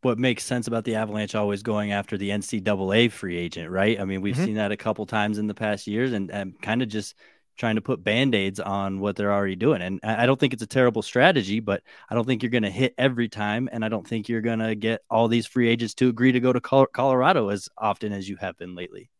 what 0.02 0.18
makes 0.18 0.44
sense 0.44 0.66
about 0.66 0.84
the 0.84 0.96
Avalanche 0.96 1.34
always 1.34 1.62
going 1.62 1.92
after 1.92 2.18
the 2.18 2.30
NCAA 2.30 3.10
free 3.10 3.36
agent, 3.36 3.70
right? 3.70 3.98
I 3.98 4.04
mean, 4.04 4.20
we've 4.20 4.34
mm-hmm. 4.34 4.44
seen 4.44 4.54
that 4.56 4.72
a 4.72 4.76
couple 4.76 5.06
times 5.06 5.38
in 5.38 5.46
the 5.46 5.54
past 5.54 5.86
years 5.86 6.12
and, 6.12 6.30
and 6.30 6.60
kind 6.60 6.82
of 6.82 6.88
just 6.88 7.14
trying 7.58 7.74
to 7.74 7.82
put 7.82 8.02
band-aids 8.02 8.60
on 8.60 9.00
what 9.00 9.16
they're 9.16 9.32
already 9.32 9.56
doing. 9.56 9.82
And 9.82 10.00
I 10.02 10.24
don't 10.26 10.38
think 10.38 10.52
it's 10.52 10.62
a 10.62 10.66
terrible 10.66 11.02
strategy, 11.02 11.60
but 11.60 11.82
I 12.08 12.14
don't 12.14 12.26
think 12.26 12.42
you're 12.42 12.50
going 12.50 12.62
to 12.62 12.70
hit 12.70 12.94
every 12.96 13.28
time. 13.28 13.68
And 13.70 13.84
I 13.84 13.88
don't 13.88 14.06
think 14.06 14.28
you're 14.28 14.40
going 14.40 14.60
to 14.60 14.74
get 14.74 15.02
all 15.10 15.28
these 15.28 15.46
free 15.46 15.68
agents 15.68 15.94
to 15.94 16.08
agree 16.08 16.32
to 16.32 16.40
go 16.40 16.52
to 16.52 16.60
Colorado 16.60 17.48
as 17.50 17.68
often 17.76 18.12
as 18.12 18.28
you 18.28 18.36
have 18.36 18.56
been 18.56 18.74
lately. 18.74 19.10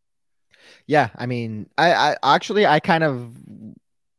Yeah. 0.87 1.11
I 1.17 1.27
mean, 1.27 1.69
I, 1.77 1.93
I 2.23 2.35
actually, 2.37 2.67
I 2.67 2.81
kind 2.81 3.05
of 3.05 3.33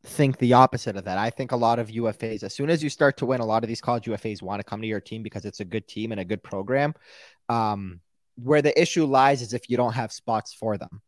think 0.03 0.37
the 0.37 0.53
opposite 0.53 0.97
of 0.97 1.05
that. 1.05 1.17
I 1.17 1.29
think 1.29 1.51
a 1.51 1.57
lot 1.57 1.79
of 1.79 1.87
UFAs, 1.87 2.43
as 2.43 2.53
soon 2.53 2.69
as 2.69 2.83
you 2.83 2.89
start 2.89 3.17
to 3.17 3.25
win, 3.25 3.41
a 3.41 3.45
lot 3.45 3.63
of 3.63 3.67
these 3.67 3.81
college 3.81 4.05
UFAs 4.05 4.41
want 4.41 4.59
to 4.59 4.63
come 4.63 4.81
to 4.81 4.87
your 4.87 5.01
team 5.01 5.23
because 5.23 5.45
it's 5.45 5.59
a 5.59 5.65
good 5.65 5.87
team 5.87 6.11
and 6.11 6.19
a 6.19 6.25
good 6.25 6.43
program. 6.43 6.93
Um, 7.47 8.01
where 8.35 8.61
the 8.61 8.79
issue 8.79 9.05
lies 9.05 9.41
is 9.41 9.53
if 9.53 9.69
you 9.69 9.77
don't 9.77 9.93
have 9.93 10.11
spots 10.11 10.53
for 10.53 10.77
them. 10.77 11.01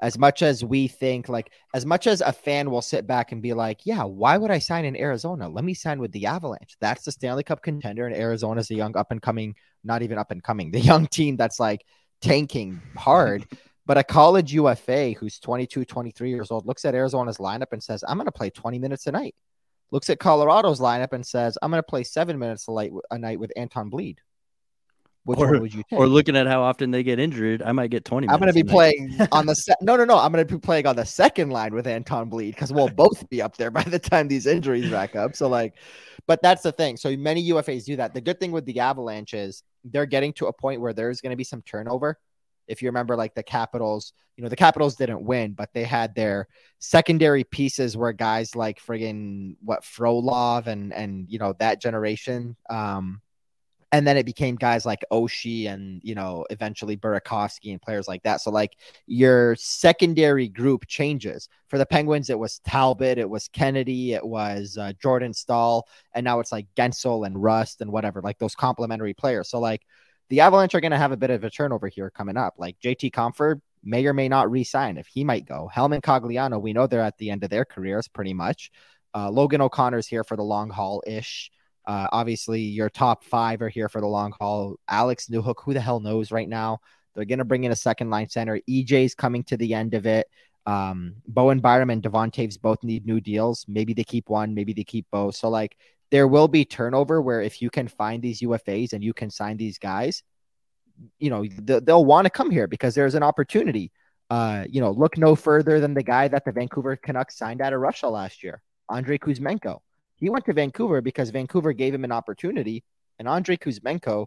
As 0.00 0.16
much 0.18 0.42
as 0.42 0.64
we 0.64 0.86
think, 0.86 1.28
like, 1.28 1.52
as 1.74 1.84
much 1.84 2.06
as 2.06 2.20
a 2.20 2.32
fan 2.32 2.70
will 2.70 2.82
sit 2.82 3.06
back 3.06 3.32
and 3.32 3.42
be 3.42 3.52
like, 3.52 3.84
yeah, 3.84 4.04
why 4.04 4.36
would 4.36 4.50
I 4.50 4.60
sign 4.60 4.84
in 4.84 4.96
Arizona? 4.96 5.48
Let 5.48 5.64
me 5.64 5.74
sign 5.74 5.98
with 5.98 6.12
the 6.12 6.26
Avalanche. 6.26 6.76
That's 6.80 7.04
the 7.04 7.12
Stanley 7.12 7.42
Cup 7.42 7.62
contender, 7.62 8.06
and 8.06 8.14
Arizona's 8.14 8.70
a 8.70 8.74
young 8.74 8.96
up 8.96 9.10
and 9.10 9.20
coming, 9.20 9.54
not 9.82 10.02
even 10.02 10.18
up 10.18 10.30
and 10.30 10.42
coming, 10.42 10.70
the 10.72 10.80
young 10.80 11.06
team 11.06 11.36
that's 11.36 11.60
like 11.60 11.84
tanking 12.20 12.80
hard. 12.96 13.46
But 13.88 13.96
a 13.96 14.04
college 14.04 14.52
UFA 14.52 15.12
who's 15.12 15.38
22, 15.38 15.86
23 15.86 16.28
years 16.28 16.50
old 16.50 16.66
looks 16.66 16.84
at 16.84 16.94
Arizona's 16.94 17.38
lineup 17.38 17.72
and 17.72 17.82
says, 17.82 18.04
I'm 18.06 18.18
going 18.18 18.26
to 18.26 18.30
play 18.30 18.50
20 18.50 18.78
minutes 18.78 19.06
a 19.06 19.12
night. 19.12 19.34
Looks 19.90 20.10
at 20.10 20.18
Colorado's 20.18 20.78
lineup 20.78 21.14
and 21.14 21.26
says, 21.26 21.56
I'm 21.62 21.70
going 21.70 21.82
to 21.82 21.88
play 21.88 22.04
seven 22.04 22.38
minutes 22.38 22.66
a, 22.68 23.18
night 23.18 23.40
with 23.40 23.50
Anton 23.56 23.90
Blidh. 23.90 24.18
Which 25.28 25.38
or, 25.38 25.50
one 25.50 25.60
would 25.60 25.74
you 25.74 25.82
take? 25.90 25.98
Or 25.98 26.06
looking 26.06 26.36
at 26.36 26.46
how 26.46 26.62
often 26.62 26.90
they 26.90 27.02
get 27.02 27.18
injured, 27.18 27.62
I 27.62 27.72
might 27.72 27.90
get 27.90 28.04
20 28.06 28.30
I'm 28.30 28.38
going 28.38 28.50
to 28.50 28.54
be 28.54 28.64
playing 28.64 29.14
on 29.30 29.44
the 29.44 29.54
se- 29.56 29.74
No, 29.82 29.94
no, 29.94 30.06
no. 30.06 30.16
I'm 30.18 30.32
going 30.32 30.46
to 30.46 30.54
be 30.54 30.58
playing 30.58 30.86
on 30.86 30.96
the 30.96 31.04
second 31.04 31.50
line 31.50 31.74
with 31.74 31.86
Anton 31.86 32.30
Blidh 32.30 32.54
because 32.54 32.72
we'll 32.72 32.88
both 32.88 33.28
be 33.28 33.42
up 33.42 33.56
there 33.58 33.70
by 33.70 33.82
the 33.82 33.98
time 33.98 34.28
these 34.28 34.46
injuries 34.46 34.88
rack 34.90 35.16
up. 35.16 35.36
So, 35.36 35.46
like, 35.48 35.74
but 36.26 36.40
that's 36.40 36.62
the 36.62 36.72
thing. 36.72 36.96
So, 36.96 37.14
many 37.14 37.50
UFAs 37.50 37.84
do 37.84 37.96
that. 37.96 38.14
The 38.14 38.22
good 38.22 38.40
thing 38.40 38.52
with 38.52 38.64
the 38.64 38.80
Avalanche 38.80 39.34
is 39.34 39.62
they're 39.84 40.06
getting 40.06 40.32
to 40.34 40.46
a 40.46 40.52
point 40.52 40.80
where 40.80 40.94
there's 40.94 41.20
going 41.20 41.32
to 41.32 41.36
be 41.36 41.44
some 41.44 41.60
turnover 41.60 42.18
if 42.68 42.82
you 42.82 42.88
remember, 42.88 43.16
like 43.16 43.34
the 43.34 43.42
Capitals, 43.42 44.12
you 44.36 44.42
know, 44.42 44.48
the 44.48 44.56
Capitals 44.56 44.94
didn't 44.94 45.22
win, 45.22 45.54
but 45.54 45.72
they 45.72 45.84
had 45.84 46.14
their 46.14 46.46
secondary 46.78 47.42
pieces 47.42 47.96
where 47.96 48.12
guys 48.12 48.54
like 48.54 48.78
friggin' 48.80 49.56
what 49.64 49.82
Frolov 49.82 50.66
and 50.66 50.92
and 50.92 51.26
you 51.28 51.38
know 51.38 51.54
that 51.58 51.80
generation. 51.80 52.54
Um, 52.70 53.20
and 53.92 54.06
then 54.06 54.16
it 54.16 54.26
became 54.26 54.56
guys 54.56 54.84
like 54.84 55.04
Oshie 55.10 55.68
and 55.68 56.00
you 56.04 56.14
know 56.14 56.44
eventually 56.50 56.96
Burakovsky 56.96 57.72
and 57.72 57.80
players 57.80 58.08
like 58.08 58.22
that. 58.24 58.40
So 58.40 58.50
like 58.50 58.76
your 59.06 59.56
secondary 59.56 60.48
group 60.48 60.86
changes. 60.86 61.48
For 61.68 61.78
the 61.78 61.86
Penguins, 61.86 62.30
it 62.30 62.38
was 62.38 62.60
Talbot, 62.60 63.18
it 63.18 63.28
was 63.28 63.48
Kennedy, 63.48 64.14
it 64.14 64.26
was 64.26 64.78
uh, 64.78 64.92
Jordan 65.02 65.34
Staal, 65.34 65.86
and 66.14 66.24
now 66.24 66.40
it's 66.40 66.52
like 66.52 66.66
Guentzel 66.76 67.26
and 67.26 67.42
Rust 67.42 67.80
and 67.80 67.92
whatever, 67.92 68.22
like 68.22 68.38
those 68.38 68.54
complementary 68.54 69.12
players. 69.14 69.50
So 69.50 69.60
like 69.60 69.82
the 70.30 70.40
Avalanche 70.40 70.74
are 70.74 70.80
going 70.80 70.92
to 70.92 70.98
have 70.98 71.12
a 71.12 71.16
bit 71.16 71.30
of 71.30 71.44
a 71.44 71.50
turnover 71.50 71.88
here 71.88 72.10
coming 72.10 72.36
up. 72.36 72.54
Like 72.58 72.78
JT 72.80 73.12
Compher 73.12 73.60
may 73.82 74.06
or 74.06 74.12
may 74.12 74.28
not 74.28 74.50
resign 74.50 74.98
if 74.98 75.06
he 75.06 75.24
might 75.24 75.46
go. 75.46 75.68
Helman 75.72 76.00
Cogliano, 76.00 76.60
we 76.60 76.72
know 76.72 76.86
they're 76.86 77.00
at 77.00 77.18
the 77.18 77.30
end 77.30 77.44
of 77.44 77.50
their 77.50 77.64
careers 77.64 78.08
pretty 78.08 78.34
much. 78.34 78.70
Uh, 79.14 79.30
Logan 79.30 79.60
O'Connor's 79.60 80.06
here 80.06 80.24
for 80.24 80.36
the 80.36 80.42
long 80.42 80.70
haul 80.70 81.02
ish. 81.06 81.50
Uh, 81.88 82.06
obviously, 82.12 82.60
your 82.60 82.90
top 82.90 83.24
five 83.24 83.62
are 83.62 83.70
here 83.70 83.88
for 83.88 84.02
the 84.02 84.06
long 84.06 84.34
haul. 84.38 84.76
Alex 84.86 85.28
Newhook, 85.28 85.62
who 85.64 85.72
the 85.72 85.80
hell 85.80 86.00
knows 86.00 86.30
right 86.30 86.48
now? 86.48 86.80
They're 87.14 87.24
going 87.24 87.38
to 87.38 87.46
bring 87.46 87.64
in 87.64 87.72
a 87.72 87.76
second 87.76 88.10
line 88.10 88.28
center. 88.28 88.60
EJ's 88.68 89.14
coming 89.14 89.42
to 89.44 89.56
the 89.56 89.72
end 89.72 89.94
of 89.94 90.04
it. 90.04 90.28
Um, 90.66 91.14
Bowen 91.26 91.60
Byram 91.60 91.88
and 91.88 92.02
Devon 92.02 92.30
Toews 92.30 92.60
both 92.60 92.84
need 92.84 93.06
new 93.06 93.22
deals. 93.22 93.64
Maybe 93.66 93.94
they 93.94 94.04
keep 94.04 94.28
one, 94.28 94.54
maybe 94.54 94.74
they 94.74 94.84
keep 94.84 95.06
both. 95.10 95.34
So, 95.34 95.48
like, 95.48 95.78
there 96.10 96.28
will 96.28 96.46
be 96.46 96.66
turnover 96.66 97.22
where 97.22 97.40
if 97.40 97.62
you 97.62 97.70
can 97.70 97.88
find 97.88 98.22
these 98.22 98.42
UFAs 98.42 98.92
and 98.92 99.02
you 99.02 99.14
can 99.14 99.30
sign 99.30 99.56
these 99.56 99.78
guys, 99.78 100.22
you 101.18 101.30
know, 101.30 101.46
they'll 101.46 102.04
want 102.04 102.26
to 102.26 102.30
come 102.30 102.50
here 102.50 102.66
because 102.66 102.94
there's 102.94 103.14
an 103.14 103.22
opportunity. 103.22 103.92
Uh, 104.28 104.66
you 104.68 104.82
know, 104.82 104.90
look 104.90 105.16
no 105.16 105.34
further 105.34 105.80
than 105.80 105.94
the 105.94 106.02
guy 106.02 106.28
that 106.28 106.44
the 106.44 106.52
Vancouver 106.52 106.96
Canucks 106.96 107.38
signed 107.38 107.62
out 107.62 107.72
of 107.72 107.80
Russia 107.80 108.08
last 108.08 108.42
year, 108.42 108.60
Andrei 108.90 109.16
Kuzmenko. 109.16 109.80
He 110.18 110.30
went 110.30 110.44
to 110.46 110.52
Vancouver 110.52 111.00
because 111.00 111.30
Vancouver 111.30 111.72
gave 111.72 111.94
him 111.94 112.04
an 112.04 112.12
opportunity. 112.12 112.84
And 113.18 113.28
Andrei 113.28 113.56
Kuzmenko 113.56 114.26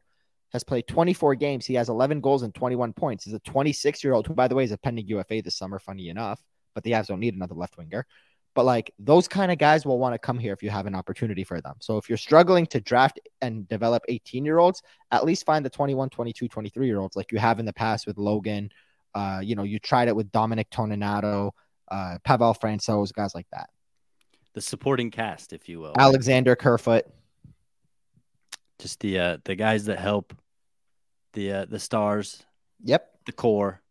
has 0.51 0.63
played 0.63 0.87
24 0.87 1.35
games. 1.35 1.65
He 1.65 1.75
has 1.75 1.89
11 1.89 2.21
goals 2.21 2.43
and 2.43 2.53
21 2.53 2.93
points. 2.93 3.25
He's 3.25 3.33
a 3.33 3.39
26 3.39 4.03
year 4.03 4.13
old 4.13 4.27
who, 4.27 4.33
by 4.33 4.47
the 4.47 4.55
way, 4.55 4.63
is 4.63 4.71
a 4.71 4.77
pending 4.77 5.07
UFA 5.07 5.41
this 5.41 5.55
summer, 5.55 5.79
funny 5.79 6.09
enough. 6.09 6.41
But 6.73 6.83
the 6.83 6.91
Avs 6.91 7.07
don't 7.07 7.19
need 7.19 7.35
another 7.35 7.55
left 7.55 7.77
winger. 7.77 8.05
But 8.53 8.65
like 8.65 8.93
those 8.99 9.29
kind 9.29 9.51
of 9.51 9.57
guys 9.57 9.85
will 9.85 9.97
want 9.97 10.13
to 10.13 10.19
come 10.19 10.37
here 10.37 10.51
if 10.51 10.61
you 10.61 10.69
have 10.69 10.85
an 10.85 10.95
opportunity 10.95 11.45
for 11.45 11.61
them. 11.61 11.75
So 11.79 11.97
if 11.97 12.09
you're 12.09 12.17
struggling 12.17 12.65
to 12.67 12.81
draft 12.81 13.19
and 13.41 13.67
develop 13.67 14.03
18 14.09 14.43
year 14.43 14.59
olds, 14.59 14.81
at 15.11 15.23
least 15.23 15.45
find 15.45 15.63
the 15.63 15.69
21, 15.69 16.09
22, 16.09 16.49
23 16.49 16.85
year 16.85 16.99
olds 16.99 17.15
like 17.15 17.31
you 17.31 17.39
have 17.39 17.59
in 17.59 17.65
the 17.65 17.73
past 17.73 18.07
with 18.07 18.17
Logan. 18.17 18.69
Uh, 19.13 19.41
you 19.41 19.55
know, 19.55 19.63
you 19.63 19.79
tried 19.79 20.09
it 20.09 20.15
with 20.15 20.31
Dominic 20.31 20.69
Toninato, 20.69 21.51
uh, 21.89 22.17
Pavel 22.23 22.53
Francouz, 22.53 23.13
guys 23.13 23.35
like 23.35 23.47
that 23.51 23.69
the 24.53 24.61
supporting 24.61 25.11
cast, 25.11 25.53
if 25.53 25.69
you 25.69 25.79
will. 25.79 25.93
Alexander 25.97 26.55
Kerfoot. 26.55 27.05
Just 28.79 28.99
the 28.99 29.19
uh, 29.19 29.37
the 29.43 29.55
guys 29.55 29.85
that 29.85 29.99
help 29.99 30.33
the 31.33 31.51
uh, 31.51 31.65
the 31.65 31.79
stars. 31.79 32.43
Yep. 32.83 33.07
The 33.25 33.31
core. 33.31 33.81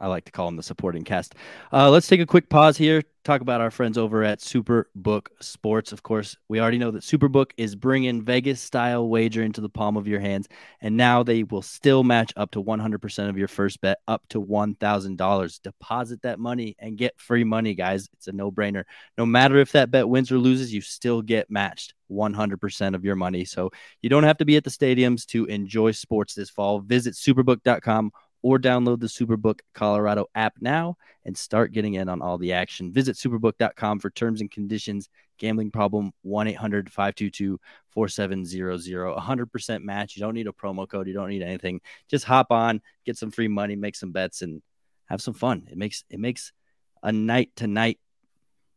I 0.00 0.08
like 0.08 0.24
to 0.24 0.32
call 0.32 0.46
them 0.46 0.56
the 0.56 0.62
supporting 0.62 1.04
cast. 1.04 1.34
Uh, 1.72 1.90
let's 1.90 2.06
take 2.06 2.20
a 2.20 2.26
quick 2.26 2.48
pause 2.48 2.76
here. 2.76 3.02
Talk 3.24 3.40
about 3.40 3.62
our 3.62 3.70
friends 3.70 3.96
over 3.96 4.22
at 4.22 4.40
Superbook 4.40 5.28
Sports. 5.40 5.92
Of 5.92 6.02
course, 6.02 6.36
we 6.48 6.60
already 6.60 6.76
know 6.76 6.90
that 6.90 7.02
Superbook 7.02 7.52
is 7.56 7.74
bringing 7.74 8.22
Vegas 8.22 8.60
style 8.60 9.08
wager 9.08 9.42
into 9.42 9.62
the 9.62 9.68
palm 9.70 9.96
of 9.96 10.06
your 10.06 10.20
hands, 10.20 10.46
and 10.82 10.96
now 10.96 11.22
they 11.22 11.42
will 11.42 11.62
still 11.62 12.04
match 12.04 12.34
up 12.36 12.50
to 12.50 12.62
100% 12.62 13.28
of 13.30 13.38
your 13.38 13.48
first 13.48 13.80
bet, 13.80 13.98
up 14.06 14.22
to 14.28 14.42
$1,000. 14.42 15.62
Deposit 15.62 16.20
that 16.20 16.38
money 16.38 16.76
and 16.78 16.98
get 16.98 17.18
free 17.18 17.44
money, 17.44 17.74
guys. 17.74 18.10
It's 18.12 18.28
a 18.28 18.32
no 18.32 18.52
brainer. 18.52 18.84
No 19.16 19.24
matter 19.24 19.56
if 19.56 19.72
that 19.72 19.90
bet 19.90 20.06
wins 20.06 20.30
or 20.30 20.36
loses, 20.36 20.74
you 20.74 20.82
still 20.82 21.22
get 21.22 21.50
matched 21.50 21.94
100% 22.10 22.94
of 22.94 23.04
your 23.04 23.16
money. 23.16 23.44
So 23.46 23.70
you 24.02 24.10
don't 24.10 24.24
have 24.24 24.38
to 24.38 24.44
be 24.44 24.56
at 24.56 24.64
the 24.64 24.70
stadiums 24.70 25.24
to 25.28 25.46
enjoy 25.46 25.92
sports 25.92 26.34
this 26.34 26.50
fall. 26.50 26.80
Visit 26.80 27.14
superbook.com 27.14 28.12
or 28.44 28.58
download 28.58 29.00
the 29.00 29.06
Superbook 29.06 29.60
Colorado 29.72 30.26
app 30.34 30.52
now 30.60 30.98
and 31.24 31.34
start 31.36 31.72
getting 31.72 31.94
in 31.94 32.10
on 32.10 32.20
all 32.20 32.36
the 32.36 32.52
action. 32.52 32.92
Visit 32.92 33.16
superbook.com 33.16 34.00
for 34.00 34.10
terms 34.10 34.42
and 34.42 34.50
conditions. 34.50 35.08
Gambling 35.38 35.70
problem 35.70 36.12
1 36.20 36.48
800 36.48 36.92
522 36.92 37.58
4700. 37.88 39.16
100% 39.16 39.82
match. 39.82 40.14
You 40.14 40.20
don't 40.20 40.34
need 40.34 40.46
a 40.46 40.52
promo 40.52 40.86
code. 40.86 41.08
You 41.08 41.14
don't 41.14 41.30
need 41.30 41.40
anything. 41.40 41.80
Just 42.06 42.26
hop 42.26 42.52
on, 42.52 42.82
get 43.06 43.16
some 43.16 43.30
free 43.30 43.48
money, 43.48 43.76
make 43.76 43.96
some 43.96 44.12
bets, 44.12 44.42
and 44.42 44.60
have 45.06 45.22
some 45.22 45.34
fun. 45.34 45.66
It 45.70 45.78
makes 45.78 46.04
it 46.10 46.20
makes 46.20 46.52
a 47.02 47.12
night 47.12 47.50
to 47.56 47.66
night 47.66 47.98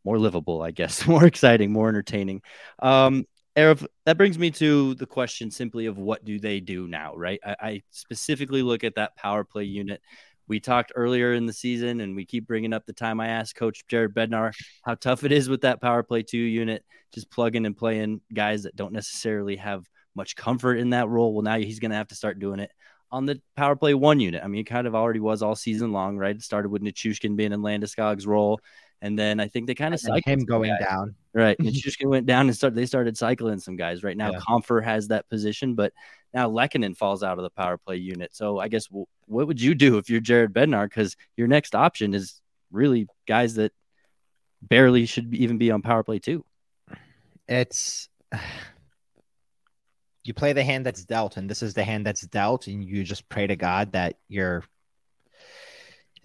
more 0.02 0.18
livable, 0.18 0.62
I 0.62 0.70
guess, 0.70 1.06
more 1.06 1.26
exciting, 1.26 1.72
more 1.72 1.90
entertaining. 1.90 2.40
Um, 2.78 3.26
Aarif, 3.58 3.84
that 4.06 4.16
brings 4.16 4.38
me 4.38 4.52
to 4.52 4.94
the 4.94 5.06
question 5.06 5.50
simply 5.50 5.86
of 5.86 5.98
what 5.98 6.24
do 6.24 6.38
they 6.38 6.60
do 6.60 6.86
now, 6.86 7.16
right? 7.16 7.40
I, 7.44 7.56
I, 7.60 7.82
specifically 7.90 8.62
look 8.62 8.84
at 8.84 8.94
that 8.94 9.16
power 9.16 9.42
play 9.42 9.64
unit. 9.64 10.00
We 10.46 10.60
talked 10.60 10.92
earlier 10.94 11.34
in 11.34 11.44
the 11.44 11.52
season, 11.52 12.00
and 12.00 12.14
we 12.14 12.24
keep 12.24 12.46
bringing 12.46 12.72
up 12.72 12.86
the 12.86 12.92
time 12.92 13.18
I 13.18 13.28
asked 13.28 13.56
Coach 13.56 13.84
Jared 13.88 14.14
Bednar 14.14 14.52
how 14.84 14.94
tough 14.94 15.24
it 15.24 15.32
is 15.32 15.48
with 15.48 15.62
that 15.62 15.80
power 15.80 16.04
play 16.04 16.22
two 16.22 16.38
unit, 16.38 16.84
just 17.12 17.32
plugging 17.32 17.66
and 17.66 17.76
playing 17.76 18.20
guys 18.32 18.62
that 18.62 18.76
don't 18.76 18.92
necessarily 18.92 19.56
have 19.56 19.84
much 20.14 20.36
comfort 20.36 20.76
in 20.76 20.90
that 20.90 21.08
role. 21.08 21.34
Well, 21.34 21.42
now 21.42 21.58
he's 21.58 21.80
going 21.80 21.90
to 21.90 21.96
have 21.96 22.08
to 22.08 22.14
start 22.14 22.38
doing 22.38 22.60
it 22.60 22.70
on 23.10 23.26
the 23.26 23.40
power 23.56 23.74
play 23.74 23.94
one 23.94 24.20
unit. 24.20 24.44
I 24.44 24.46
mean, 24.46 24.60
it 24.60 24.64
kind 24.64 24.86
of 24.86 24.94
already 24.94 25.20
was 25.20 25.42
all 25.42 25.56
season 25.56 25.92
long, 25.92 26.16
right? 26.16 26.36
It 26.36 26.42
started 26.42 26.68
with 26.68 26.82
Nichushkin 26.82 27.36
being 27.36 27.52
in 27.52 27.60
Landeskog's 27.60 28.26
role. 28.26 28.60
And 29.00 29.18
then 29.18 29.38
I 29.38 29.48
think 29.48 29.66
they 29.66 29.74
kind 29.74 29.94
of 29.94 30.00
cycled 30.00 30.24
him 30.24 30.44
going 30.44 30.70
guys. 30.70 30.88
down. 30.88 31.14
Right. 31.32 31.56
Nichushkin 31.58 32.06
went 32.08 32.26
down 32.26 32.46
and 32.46 32.56
started 32.56 32.76
they 32.76 32.86
started 32.86 33.16
cycling 33.16 33.60
some 33.60 33.76
guys. 33.76 34.02
Right 34.02 34.16
now, 34.16 34.32
yeah. 34.32 34.40
Compher 34.40 34.82
has 34.82 35.08
that 35.08 35.28
position, 35.28 35.74
but 35.74 35.92
now 36.34 36.50
Lehkonen 36.50 36.96
falls 36.96 37.22
out 37.22 37.38
of 37.38 37.44
the 37.44 37.50
power 37.50 37.78
play 37.78 37.96
unit. 37.96 38.34
So 38.34 38.58
I 38.58 38.68
guess 38.68 38.86
w- 38.86 39.06
what 39.26 39.46
would 39.46 39.60
you 39.60 39.74
do 39.74 39.98
if 39.98 40.10
you're 40.10 40.20
Jared 40.20 40.52
Bednar? 40.52 40.84
Because 40.84 41.16
your 41.36 41.46
next 41.46 41.74
option 41.74 42.12
is 42.12 42.40
really 42.72 43.06
guys 43.26 43.54
that 43.54 43.72
barely 44.62 45.06
should 45.06 45.32
even 45.34 45.58
be 45.58 45.70
on 45.70 45.82
power 45.82 46.02
play 46.02 46.18
too. 46.18 46.44
It's 47.46 48.08
you 50.24 50.34
play 50.34 50.52
the 50.52 50.64
hand 50.64 50.84
that's 50.84 51.04
dealt, 51.04 51.36
and 51.36 51.48
this 51.48 51.62
is 51.62 51.74
the 51.74 51.84
hand 51.84 52.04
that's 52.04 52.22
dealt, 52.22 52.66
and 52.66 52.84
you 52.84 53.04
just 53.04 53.28
pray 53.28 53.46
to 53.46 53.56
God 53.56 53.92
that 53.92 54.16
you're 54.28 54.64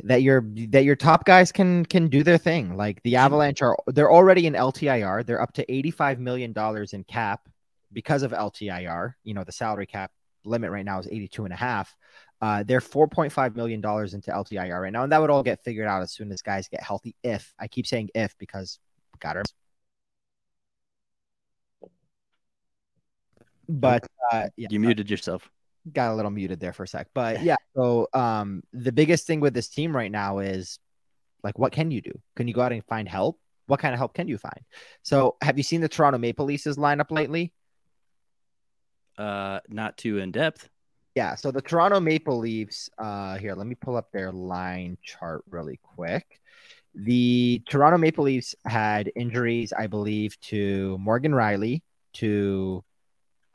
that 0.04 0.22
your 0.22 0.46
that 0.70 0.84
your 0.84 0.96
top 0.96 1.26
guys 1.26 1.52
can 1.52 1.86
can 1.86 2.08
do 2.08 2.24
their 2.24 2.38
thing. 2.38 2.76
Like 2.76 3.02
the 3.04 3.16
Avalanche 3.16 3.62
are 3.62 3.78
they're 3.88 4.12
already 4.12 4.48
in 4.48 4.54
LTIR. 4.54 5.26
They're 5.26 5.42
up 5.42 5.54
to 5.54 5.72
85 5.72 6.20
million 6.20 6.54
dollars 6.54 6.94
in 6.94 7.04
cap 7.04 7.48
because 7.92 8.24
of 8.24 8.32
LTIR. 8.32 9.14
You 9.24 9.34
know, 9.34 9.44
the 9.44 9.52
salary 9.52 9.86
cap 9.86 10.12
limit 10.46 10.72
right 10.72 10.86
now 10.86 11.00
is 11.00 11.08
82 11.08 11.46
and 11.46 11.54
a 11.54 11.58
half. 11.58 11.96
Uh, 12.42 12.64
they're 12.64 12.82
4.5 12.82 13.56
million 13.56 13.80
dollars 13.80 14.14
into 14.14 14.32
LTIR 14.32 14.82
right 14.82 14.92
now, 14.92 15.04
and 15.04 15.12
that 15.12 15.22
would 15.22 15.30
all 15.30 15.44
get 15.44 15.64
figured 15.64 15.88
out 15.88 16.02
as 16.02 16.12
soon 16.12 16.32
as 16.32 16.42
guys 16.42 16.68
get 16.68 16.84
healthy. 16.84 17.16
If 17.24 17.54
I 17.60 17.68
keep 17.68 17.88
saying 17.88 18.10
if 18.14 18.38
because 18.38 18.80
got 19.20 19.38
her. 19.38 19.44
But 23.70 24.06
uh, 24.32 24.50
yeah, 24.58 24.68
you 24.70 24.80
muted 24.80 25.10
yourself 25.10 25.50
got 25.92 26.12
a 26.12 26.16
little 26.16 26.32
muted 26.32 26.60
there 26.60 26.74
for 26.74 26.84
a 26.84 26.88
sec. 26.88 27.08
But 27.14 27.44
yeah, 27.44 27.56
so 27.76 28.08
um 28.14 28.64
the 28.72 28.92
biggest 28.92 29.28
thing 29.28 29.40
with 29.40 29.54
this 29.54 29.68
team 29.68 29.96
right 29.96 30.12
now 30.12 30.40
is 30.40 30.80
like 31.44 31.58
what 31.60 31.72
can 31.72 31.92
you 31.92 32.02
do? 32.02 32.20
Can 32.36 32.48
you 32.48 32.54
go 32.54 32.62
out 32.62 32.72
and 32.72 32.84
find 32.86 33.08
help? 33.08 33.40
What 33.68 33.80
kind 33.80 33.94
of 33.94 34.00
help 34.00 34.14
can 34.14 34.28
you 34.28 34.38
find? 34.38 34.60
So 35.02 35.38
have 35.42 35.58
you 35.58 35.64
seen 35.64 35.82
the 35.82 35.90
Toronto 35.90 36.18
Maple 36.18 36.46
Leafs 36.46 36.66
lineup 36.66 37.12
lately? 37.12 37.54
Uh 39.18 39.60
not 39.68 39.98
too 39.98 40.20
in 40.20 40.32
depth. 40.32 40.70
Yeah, 41.16 41.36
so 41.36 41.52
the 41.52 41.62
Toronto 41.62 42.00
Maple 42.00 42.40
Leafs, 42.40 42.90
uh 42.98 43.38
here, 43.38 43.54
let 43.54 43.68
me 43.68 43.76
pull 43.76 43.96
up 43.96 44.12
their 44.12 44.32
line 44.32 44.98
chart 45.04 45.44
really 45.50 45.80
quick. 45.84 46.40
The 46.96 47.62
Toronto 47.68 47.98
Maple 47.98 48.24
Leafs 48.24 48.54
had 48.66 49.12
injuries, 49.16 49.74
I 49.74 49.88
believe, 49.88 50.40
to 50.42 50.98
Morgan 51.00 51.32
Rielly, 51.32 51.82
to 52.14 52.84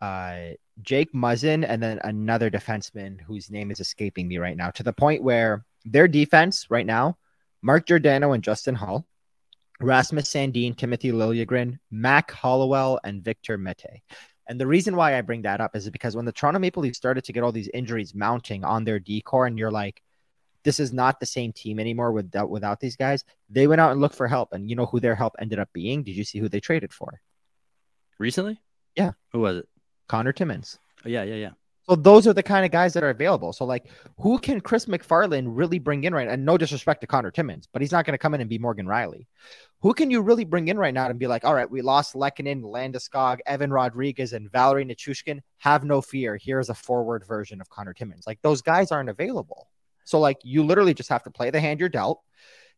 uh 0.01 0.51
Jake 0.83 1.13
Muzzin 1.13 1.65
and 1.69 1.83
then 1.83 2.01
another 2.05 2.51
defenseman 2.51 3.21
whose 3.21 3.51
name 3.51 3.71
is 3.71 3.81
escaping 3.81 4.29
me 4.29 4.39
right 4.39 4.57
now, 4.57 4.71
to 4.71 4.83
the 4.83 4.93
point 4.93 5.23
where 5.23 5.65
their 5.85 6.09
defense 6.09 6.67
right 6.71 6.87
now, 6.87 7.17
Mark 7.63 7.87
Giordano 7.87 8.33
and 8.33 8.43
Justin 8.43 8.75
Holl, 8.75 9.07
Rasmus 9.81 10.33
Sandin, 10.33 10.77
Timothy 10.77 11.13
Liljegren, 11.13 11.79
Mac 11.91 12.31
Hollowell, 12.31 13.01
and 13.05 13.23
Victor 13.23 13.59
Mete. 13.59 14.03
And 14.49 14.61
the 14.61 14.67
reason 14.67 14.97
why 14.97 15.17
I 15.17 15.21
bring 15.21 15.43
that 15.43 15.61
up 15.61 15.77
is 15.77 15.89
because 15.91 16.17
when 16.17 16.25
the 16.25 16.33
Toronto 16.33 16.59
Maple 16.59 16.83
Leafs 16.83 16.97
started 16.97 17.25
to 17.25 17.33
get 17.33 17.43
all 17.43 17.53
these 17.53 17.69
injuries 17.75 18.15
mounting 18.15 18.65
on 18.65 18.85
their 18.85 18.99
decor, 18.99 19.47
and 19.47 19.59
you're 19.59 19.71
like, 19.71 20.03
this 20.65 20.81
is 20.81 20.93
not 20.93 21.21
the 21.21 21.27
same 21.27 21.53
team 21.53 21.79
anymore 21.79 22.13
without 22.13 22.51
without 22.51 22.81
these 22.81 22.97
guys. 22.97 23.25
They 23.49 23.67
went 23.67 23.81
out 23.81 23.93
and 23.93 24.01
looked 24.01 24.17
for 24.17 24.27
help, 24.27 24.53
and 24.53 24.69
you 24.69 24.77
know 24.77 24.87
who 24.87 25.01
their 25.01 25.15
help 25.15 25.35
ended 25.39 25.59
up 25.59 25.69
being? 25.73 26.03
Did 26.03 26.17
you 26.17 26.25
see 26.25 26.39
who 26.39 26.49
they 26.49 26.61
traded 26.61 26.93
for? 26.93 27.21
Recently? 28.19 28.61
Yeah. 28.97 29.13
Who 29.33 29.41
was 29.41 29.59
it? 29.59 29.69
Connor 30.09 30.33
Timmins. 30.33 30.79
Oh, 31.05 31.09
yeah, 31.09 31.23
yeah, 31.23 31.37
yeah. 31.37 31.51
So 31.89 31.97
those 31.97 32.27
are 32.27 32.35
the 32.35 32.43
kind 32.43 32.67
of 32.67 32.71
guys 32.71 32.93
that 32.93 33.03
are 33.03 33.09
available. 33.09 33.55
So 33.55 33.65
like, 33.65 33.87
who 34.19 34.39
can 34.39 34.61
Chris 34.61 34.85
McFarland 34.85 35.47
really 35.49 35.79
bring 35.79 36.05
in 36.05 36.15
right? 36.15 36.29
And 36.29 36.45
no 36.45 36.59
disrespect 36.59 37.01
to 37.01 37.07
Connor 37.07 37.31
Timmins, 37.31 37.67
but 37.73 37.81
he's 37.81 37.93
not 37.93 38.05
going 38.05 38.13
to 38.13 38.19
come 38.19 38.35
in 38.35 38.43
and 38.43 38.51
be 38.51 38.59
Morgan 38.59 38.85
Rielly. 38.85 39.27
Who 39.81 39.95
can 39.95 40.11
you 40.11 40.21
really 40.21 40.45
bring 40.45 40.69
in 40.69 40.77
right 40.77 40.93
now 40.93 41.09
and 41.09 41.19
be 41.19 41.27
like, 41.27 41.47
all 41.47 41.55
right, 41.55 41.71
we 41.71 41.81
lost 41.81 42.15
Lehkonen, 42.15 42.61
Landeskog, 42.63 43.39
Evan 43.47 43.73
Rodrigues, 43.73 44.35
and 44.35 44.53
Valeri 44.53 44.85
Nichushkin. 44.85 45.41
Have 45.59 45.83
no 45.85 46.03
fear. 46.03 46.37
Here's 46.37 46.69
a 46.69 46.75
forward 46.75 47.25
version 47.27 47.59
of 47.59 47.71
Connor 47.71 47.95
Timmins. 47.95 48.27
Like 48.27 48.43
those 48.43 48.61
guys 48.61 48.93
aren't 48.93 49.09
available. 49.09 49.69
So 50.05 50.21
like, 50.21 50.39
you 50.43 50.65
literally 50.65 50.93
just 50.93 51.09
have 51.09 51.23
to 51.23 51.31
play 51.31 51.49
the 51.49 51.61
hand 51.61 51.81
you're 51.81 51.89
dealt. 51.89 52.21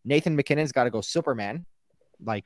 Nathan 0.05 0.37
MacKinnon's 0.37 0.73
got 0.73 0.85
to 0.85 0.91
go 0.91 1.01
Superman. 1.01 1.67
Like 2.25 2.45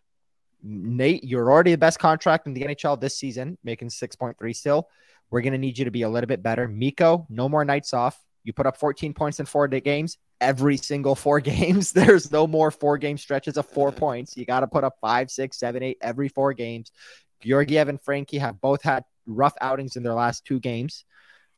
Nate, 0.64 1.22
you're 1.22 1.50
already 1.50 1.72
the 1.72 1.78
best 1.78 1.98
contract 1.98 2.46
in 2.46 2.54
the 2.54 2.62
NHL 2.62 2.98
this 2.98 3.18
season, 3.18 3.58
making 3.62 3.88
6.3 3.88 4.56
still. 4.56 4.88
We're 5.30 5.42
going 5.42 5.52
to 5.52 5.58
need 5.58 5.78
you 5.78 5.84
to 5.84 5.90
be 5.90 6.02
a 6.02 6.08
little 6.08 6.26
bit 6.26 6.42
better. 6.42 6.66
Mikko, 6.66 7.26
no 7.28 7.48
more 7.48 7.64
nights 7.64 7.92
off. 7.92 8.18
You 8.44 8.52
put 8.52 8.66
up 8.66 8.78
14 8.78 9.12
points 9.14 9.40
in 9.40 9.46
four 9.46 9.68
games 9.68 10.16
every 10.40 10.76
single 10.76 11.14
four 11.14 11.40
games. 11.52 11.92
There's 11.92 12.30
no 12.32 12.46
more 12.46 12.70
four 12.70 12.98
game 12.98 13.18
stretches 13.18 13.56
of 13.56 13.66
four 13.66 13.92
points. 13.92 14.36
You 14.36 14.46
got 14.46 14.60
to 14.60 14.66
put 14.66 14.84
up 14.84 14.96
five, 15.00 15.30
six, 15.30 15.58
seven, 15.58 15.82
eight 15.82 15.98
every 16.00 16.28
four 16.28 16.52
games. 16.52 16.90
Georgiev 17.42 17.88
and 17.88 18.00
Frankie 18.00 18.38
have 18.38 18.60
both 18.60 18.82
had 18.82 19.04
rough 19.26 19.54
outings 19.60 19.96
in 19.96 20.02
their 20.02 20.14
last 20.14 20.44
two 20.44 20.60
games. 20.60 21.04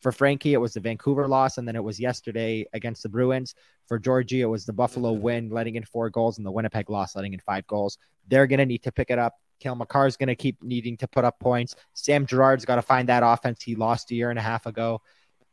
For 0.02 0.12
Frankie, 0.12 0.52
it 0.52 0.58
was 0.58 0.74
the 0.74 0.80
Vancouver 0.80 1.26
loss, 1.26 1.58
and 1.58 1.66
then 1.66 1.74
it 1.74 1.82
was 1.82 1.98
yesterday 1.98 2.66
against 2.72 3.02
the 3.02 3.08
Bruins. 3.08 3.54
For 3.88 3.98
Georgie, 3.98 4.42
it 4.42 4.46
was 4.46 4.66
the 4.66 4.72
Buffalo 4.72 5.12
win, 5.12 5.48
letting 5.48 5.76
in 5.76 5.84
four 5.84 6.10
goals, 6.10 6.36
and 6.36 6.46
the 6.46 6.50
Winnipeg 6.50 6.90
loss, 6.90 7.16
letting 7.16 7.32
in 7.32 7.40
five 7.40 7.66
goals. 7.66 7.98
They're 8.28 8.46
going 8.46 8.58
to 8.58 8.66
need 8.66 8.82
to 8.84 8.92
pick 8.92 9.10
it 9.10 9.18
up. 9.18 9.34
Makar 9.64 10.06
is 10.06 10.16
going 10.16 10.28
to 10.28 10.34
keep 10.34 10.62
needing 10.62 10.96
to 10.98 11.08
put 11.08 11.24
up 11.24 11.40
points. 11.40 11.76
Sam 11.94 12.26
Girard's 12.26 12.64
got 12.64 12.76
to 12.76 12.82
find 12.82 13.08
that 13.08 13.22
offense 13.24 13.62
he 13.62 13.74
lost 13.74 14.10
a 14.10 14.14
year 14.14 14.30
and 14.30 14.38
a 14.38 14.42
half 14.42 14.66
ago. 14.66 15.00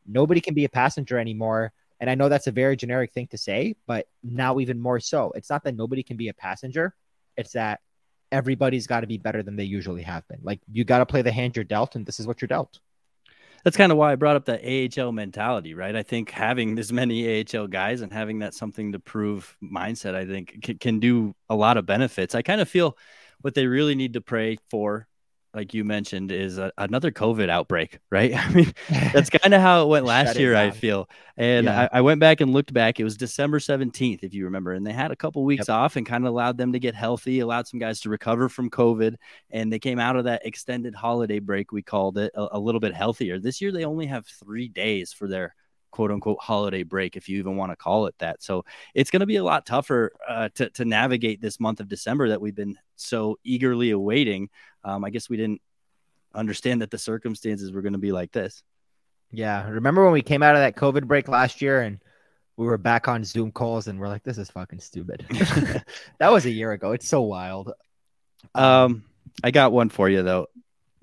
Nobody 0.06 0.42
can 0.42 0.54
be 0.54 0.66
a 0.66 0.70
passenger 0.70 1.18
anymore. 1.18 1.72
And 2.00 2.10
I 2.10 2.16
know 2.16 2.28
that's 2.28 2.48
a 2.48 2.52
very 2.52 2.76
generic 2.76 3.14
thing 3.14 3.28
to 3.28 3.38
say, 3.38 3.76
but 3.88 4.08
now 4.22 4.60
even 4.60 4.80
more 4.80 5.00
so. 5.00 5.32
It's 5.36 5.50
not 5.50 5.64
that 5.64 5.76
nobody 5.76 6.04
can 6.04 6.18
be 6.18 6.28
a 6.28 6.34
passenger, 6.34 6.94
it's 7.38 7.54
that 7.54 7.80
everybody's 8.32 8.88
got 8.88 9.02
to 9.02 9.08
be 9.08 9.18
better 9.18 9.42
than 9.42 9.56
they 9.56 9.64
usually 9.64 10.02
have 10.02 10.28
been. 10.28 10.40
Like 10.44 10.60
you 10.70 10.84
got 10.84 10.98
to 10.98 11.06
play 11.06 11.22
the 11.22 11.32
hand 11.32 11.56
you're 11.56 11.64
dealt, 11.64 11.96
and 11.96 12.06
this 12.06 12.20
is 12.20 12.28
what 12.28 12.42
you're 12.42 12.48
dealt. 12.48 12.80
That's 13.64 13.78
kind 13.78 13.92
of 13.92 13.98
why 13.98 14.12
I 14.12 14.16
brought 14.16 14.36
up 14.36 14.46
the 14.46 15.00
AHL 15.00 15.14
mentality, 15.14 15.74
right? 15.74 15.96
I 15.96 16.04
think 16.04 16.32
having 16.32 16.76
this 16.76 16.92
many 16.92 17.42
AHL 17.42 17.68
guys 17.68 18.02
and 18.02 18.12
having 18.12 18.40
that 18.40 18.54
something 18.54 18.92
to 18.92 19.00
prove 19.00 19.56
mindset, 19.64 20.16
I 20.16 20.26
think 20.26 20.62
can, 20.62 20.78
can 20.78 21.00
do 21.00 21.34
a 21.50 21.56
lot 21.56 21.78
of 21.78 21.86
benefits. 21.86 22.36
I 22.36 22.42
kind 22.42 22.60
of 22.60 22.68
feel 22.68 22.98
what 23.42 23.54
they 23.54 23.66
really 23.66 23.96
need 23.96 24.14
to 24.14 24.22
pray 24.22 24.58
for 24.70 25.08
like 25.54 25.74
you 25.74 25.84
mentioned, 25.84 26.32
is 26.32 26.58
a, 26.58 26.72
another 26.78 27.12
COVID 27.12 27.50
outbreak, 27.50 28.00
right? 28.10 28.34
I 28.38 28.50
mean, 28.50 28.74
that's 29.14 29.30
kind 29.30 29.54
of 29.54 29.62
how 29.62 29.84
it 29.84 29.88
went 29.88 30.06
last 30.06 30.38
year, 30.38 30.56
I 30.56 30.72
feel. 30.72 31.10
And 31.38 31.66
yeah. 31.66 31.90
I, 31.92 32.00
I, 32.00 32.02
went 32.02 32.20
back 32.20 32.42
and 32.42 32.54
looked 32.54 32.74
back. 32.74 33.00
It 33.00 33.04
was 33.04 33.18
December 33.18 33.60
17th, 33.60 34.20
if 34.24 34.34
you 34.34 34.46
remember, 34.46 34.74
and 34.74 34.86
they 34.86 34.92
had 34.92 35.12
a 35.12 35.16
couple 35.16 35.44
weeks 35.44 35.68
yep. 35.68 35.76
off 35.76 35.96
and 35.96 36.06
kind 36.06 36.26
of 36.26 36.32
allowed 36.32 36.58
them 36.58 36.74
to 36.74 36.80
get 36.80 36.96
healthy, 36.96 37.40
allowed 37.40 37.68
some 37.68 37.80
guys 37.80 38.00
to 38.02 38.10
recover 38.10 38.50
from 38.50 38.70
COVID. 38.70 39.16
And 39.52 39.72
they 39.72 39.80
came 39.80 40.00
out 40.00 40.16
of 40.16 40.26
that 40.26 40.46
extended 40.46 40.96
holiday 40.96 41.40
break, 41.40 41.72
we 41.72 41.82
called 41.82 42.18
it, 42.18 42.32
a, 42.36 42.48
a 42.54 42.60
little 42.60 42.82
bit 42.82 42.94
healthier. 42.94 43.40
This 43.40 43.62
year, 43.62 43.72
they 43.72 43.86
only 43.86 44.06
have 44.08 44.26
three 44.28 44.68
days 44.68 45.14
for 45.14 45.28
their 45.28 45.56
quote 45.94 46.10
unquote 46.10 46.40
holiday 46.42 46.82
break, 46.82 47.16
if 47.16 47.30
you 47.30 47.38
even 47.38 47.56
want 47.56 47.72
to 47.72 47.76
call 47.76 48.08
it 48.08 48.16
that. 48.18 48.42
So 48.42 48.66
it's 48.96 49.12
going 49.12 49.20
to 49.20 49.28
be 49.28 49.36
a 49.36 49.44
lot 49.44 49.64
tougher 49.64 50.12
uh, 50.28 50.50
to, 50.56 50.70
to 50.72 50.86
navigate 50.86 51.40
this 51.40 51.60
month 51.60 51.80
of 51.80 51.88
December 51.88 52.30
that 52.30 52.42
we've 52.42 52.56
been 52.56 52.80
so 52.96 53.38
eagerly 53.44 53.92
awaiting. 53.92 54.50
Um, 54.84 55.06
I 55.06 55.12
guess 55.12 55.30
we 55.30 55.38
didn't 55.38 55.62
understand 56.34 56.82
that 56.82 56.90
the 56.90 56.98
circumstances 56.98 57.72
were 57.72 57.84
going 57.84 57.94
to 57.94 58.00
be 58.00 58.12
like 58.12 58.32
this. 58.32 58.64
Yeah. 59.32 59.70
Remember 59.70 60.04
when 60.04 60.14
we 60.14 60.24
came 60.24 60.42
out 60.42 60.56
of 60.56 60.62
that 60.62 60.76
COVID 60.76 61.06
break 61.06 61.28
last 61.28 61.62
year 61.62 61.82
and 61.82 62.00
we 62.58 62.66
were 62.66 62.80
back 62.80 63.08
on 63.08 63.24
Zoom 63.24 63.52
calls 63.52 63.88
and 63.88 64.00
we're 64.00 64.08
like, 64.08 64.24
this 64.24 64.40
is 64.40 64.50
fucking 64.50 64.80
stupid. 64.80 65.28
that 66.20 66.32
was 66.32 66.48
a 66.48 66.52
year 66.52 66.72
ago. 66.72 66.94
It's 66.94 67.08
so 67.08 67.22
wild. 67.22 67.72
Um, 68.56 69.04
I 69.44 69.52
got 69.52 69.72
one 69.72 69.90
for 69.90 70.10
you 70.10 70.24
though 70.24 70.48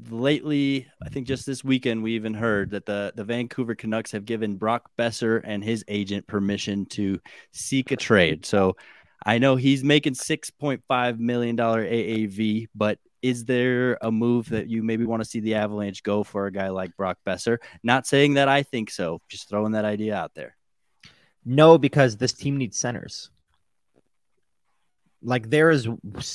lately, 0.09 0.87
I 1.03 1.09
think 1.09 1.25
mm-hmm. 1.25 1.33
just 1.33 1.47
this 1.47 1.65
weekend, 1.65 2.03
we 2.03 2.15
even 2.15 2.35
heard 2.35 2.71
that 2.71 2.87
the, 2.87 3.13
the 3.15 3.25
Vancouver 3.25 3.75
Canucks 3.75 4.13
have 4.13 4.25
given 4.25 4.57
Brock 4.57 4.91
Boeser 4.99 5.41
and 5.45 5.63
his 5.63 5.85
agent 5.89 6.27
permission 6.27 6.87
to 6.87 7.21
seek 7.53 7.91
a 7.91 7.97
trade. 7.97 8.47
So 8.47 8.77
I 9.25 9.39
know 9.39 9.57
he's 9.57 9.85
making 9.85 10.15
$6.5 10.15 11.19
million 11.19 11.57
AAV, 11.57 12.69
but 12.75 12.99
is 13.23 13.45
there 13.45 13.99
a 14.01 14.11
move 14.11 14.49
that 14.49 14.69
you 14.69 14.83
maybe 14.83 15.05
want 15.05 15.23
to 15.23 15.29
see 15.29 15.41
the 15.41 15.57
Avalanche 15.57 16.03
go 16.03 16.25
for 16.25 16.47
a 16.47 16.53
guy 16.53 16.69
like 16.69 16.97
Brock 16.97 17.19
Boeser? 17.27 17.59
Not 17.83 18.07
saying 18.07 18.35
that 18.35 18.49
I 18.49 18.63
think 18.63 18.91
so, 18.91 19.21
just 19.29 19.49
throwing 19.49 19.73
that 19.73 19.85
idea 19.85 20.15
out 20.15 20.33
there. 20.35 20.57
No, 21.45 21.79
because 21.79 22.17
this 22.17 22.33
team 22.33 22.57
needs 22.57 22.79
centers. 22.79 23.31
Like 25.22 25.50
there 25.50 25.70
is 25.70 25.87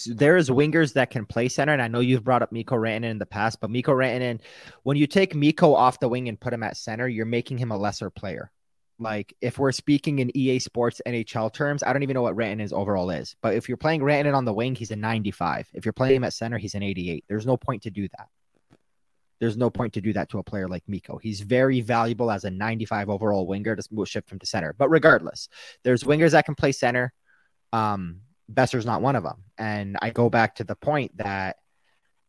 there 0.08 0.38
is 0.38 0.50
wingers 0.50 0.94
that 0.94 1.10
can 1.10 1.26
play 1.26 1.50
center, 1.50 1.74
and 1.74 1.82
I 1.82 1.88
know 1.88 2.02
you've 2.02 2.24
brought 2.24 2.44
up 2.44 2.52
Mikko 2.52 2.76
Rantanen 2.76 3.12
in 3.12 3.18
the 3.18 3.26
past, 3.26 3.60
but 3.60 3.72
Mikko 3.72 3.94
Rantanen, 3.94 4.42
when 4.84 4.96
you 4.96 5.08
take 5.08 5.34
Mikko 5.34 5.74
off 5.74 6.00
the 6.00 6.08
wing 6.08 6.30
and 6.30 6.40
put 6.40 6.54
him 6.54 6.64
at 6.64 6.78
center, 6.78 7.08
you're 7.08 7.26
making 7.26 7.58
him 7.58 7.72
a 7.72 7.78
lesser 7.78 8.10
player. 8.10 8.52
Like 9.00 9.36
if 9.42 9.60
we're 9.60 9.72
speaking 9.72 10.20
in 10.20 10.36
EA 10.38 10.60
Sports 10.60 11.02
NHL 11.06 11.52
terms, 11.54 11.84
I 11.84 11.92
don't 11.92 12.04
even 12.04 12.14
know 12.14 12.22
what 12.22 12.36
Rantanen's 12.36 12.72
overall 12.72 13.10
is. 13.10 13.36
But 13.42 13.56
if 13.56 13.68
you're 13.68 13.78
playing 13.78 14.02
Rantanen 14.02 14.36
on 14.36 14.46
the 14.46 14.54
wing, 14.54 14.76
he's 14.76 14.92
a 14.92 14.96
95. 14.96 15.68
If 15.74 15.86
you're 15.86 15.94
playing 15.94 16.18
him 16.18 16.24
at 16.24 16.34
center, 16.34 16.58
he's 16.58 16.76
an 16.76 16.84
88. 16.84 17.26
There's 17.28 17.46
no 17.46 17.58
point 17.58 17.84
to 17.84 17.90
do 17.90 18.08
that. 18.18 18.30
There's 19.40 19.58
no 19.58 19.70
point 19.70 19.94
to 19.94 20.02
do 20.02 20.14
that 20.14 20.30
to 20.30 20.40
a 20.40 20.44
player 20.44 20.68
like 20.68 20.84
Mikko. 20.88 21.18
He's 21.18 21.42
very 21.42 21.82
valuable 21.82 22.32
as 22.32 22.46
a 22.46 22.50
95 22.50 23.10
overall 23.10 23.46
winger 23.46 23.76
to 23.76 24.06
shift 24.06 24.32
him 24.32 24.40
to 24.40 24.46
center. 24.46 24.74
But 24.78 24.90
regardless, 24.90 25.50
there's 25.84 26.04
wingers 26.04 26.32
that 26.32 26.46
can 26.46 26.56
play 26.56 26.72
center. 26.72 27.12
Um, 27.74 28.22
Boeser's 28.52 28.86
not 28.86 29.02
one 29.02 29.16
of 29.16 29.24
them. 29.24 29.44
And 29.58 29.98
I 30.02 30.10
go 30.10 30.30
back 30.30 30.56
to 30.56 30.64
the 30.64 30.76
point 30.76 31.18
that 31.18 31.58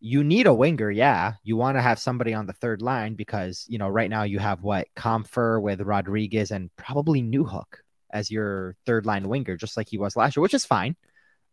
you 0.00 0.22
need 0.22 0.46
a 0.46 0.54
winger, 0.54 0.90
yeah. 0.90 1.34
You 1.42 1.56
want 1.56 1.76
to 1.76 1.82
have 1.82 1.98
somebody 1.98 2.34
on 2.34 2.46
the 2.46 2.52
third 2.52 2.82
line 2.82 3.14
because 3.14 3.64
you 3.68 3.78
know 3.78 3.88
right 3.88 4.10
now 4.10 4.22
you 4.24 4.38
have 4.38 4.62
what 4.62 4.88
Compher 4.94 5.60
with 5.60 5.80
Rodrigues 5.80 6.50
and 6.50 6.70
probably 6.76 7.22
Newhook 7.22 7.80
as 8.10 8.30
your 8.30 8.76
third 8.84 9.06
line 9.06 9.28
winger, 9.28 9.56
just 9.56 9.76
like 9.76 9.88
he 9.88 9.98
was 9.98 10.16
last 10.16 10.36
year, 10.36 10.42
which 10.42 10.54
is 10.54 10.64
fine. 10.64 10.96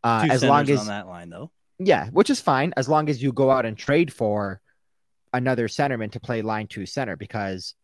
Uh, 0.03 0.27
as 0.29 0.43
long 0.43 0.69
as 0.69 0.81
on 0.81 0.87
that 0.87 1.07
line 1.07 1.29
though, 1.29 1.51
yeah, 1.79 2.09
which 2.09 2.29
is 2.29 2.41
fine 2.41 2.73
as 2.75 2.89
long 2.89 3.09
as 3.09 3.23
you 3.23 3.31
go 3.31 3.49
out 3.49 3.65
and 3.65 3.77
trade 3.77 4.11
for 4.11 4.61
another 5.31 5.67
centerman 5.67 6.11
to 6.11 6.19
play 6.19 6.41
line 6.41 6.67
two 6.67 6.85
center 6.85 7.15
because 7.15 7.75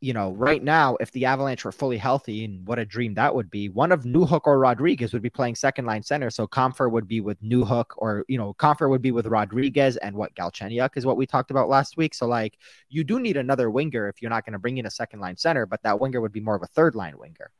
you 0.00 0.12
know, 0.12 0.32
right 0.32 0.62
now, 0.62 0.96
if 1.00 1.10
the 1.12 1.24
Avalanche 1.24 1.64
were 1.64 1.72
fully 1.72 1.96
healthy, 1.96 2.44
and 2.44 2.66
what 2.66 2.78
a 2.78 2.84
dream 2.84 3.14
that 3.14 3.34
would 3.34 3.50
be, 3.50 3.68
one 3.68 3.92
of 3.92 4.04
Newhook 4.04 4.42
or 4.44 4.58
Rodrigues 4.58 5.12
would 5.12 5.22
be 5.22 5.30
playing 5.30 5.54
second 5.54 5.86
line 5.86 6.02
center. 6.02 6.28
So 6.30 6.46
Compher 6.46 6.90
would 6.90 7.08
be 7.08 7.20
with 7.20 7.42
Newhook, 7.42 7.86
or 7.96 8.24
you 8.28 8.36
know, 8.36 8.54
Compher 8.54 8.90
would 8.90 9.02
be 9.02 9.12
with 9.12 9.26
Rodrigues, 9.26 9.96
and 9.96 10.14
what 10.14 10.34
Galchenyuk 10.34 10.90
is 10.96 11.06
what 11.06 11.16
we 11.16 11.26
talked 11.26 11.50
about 11.50 11.68
last 11.68 11.96
week. 11.96 12.14
So 12.14 12.26
like, 12.26 12.58
you 12.88 13.04
do 13.04 13.18
need 13.20 13.36
another 13.36 13.70
winger 13.70 14.08
if 14.08 14.20
you're 14.20 14.30
not 14.30 14.44
going 14.44 14.52
to 14.52 14.58
bring 14.58 14.78
in 14.78 14.86
a 14.86 14.90
second 14.90 15.20
line 15.20 15.36
center, 15.36 15.64
but 15.64 15.82
that 15.82 15.98
winger 15.98 16.20
would 16.20 16.32
be 16.32 16.40
more 16.40 16.56
of 16.56 16.62
a 16.62 16.68
third 16.68 16.94
line 16.94 17.16
winger. 17.18 17.50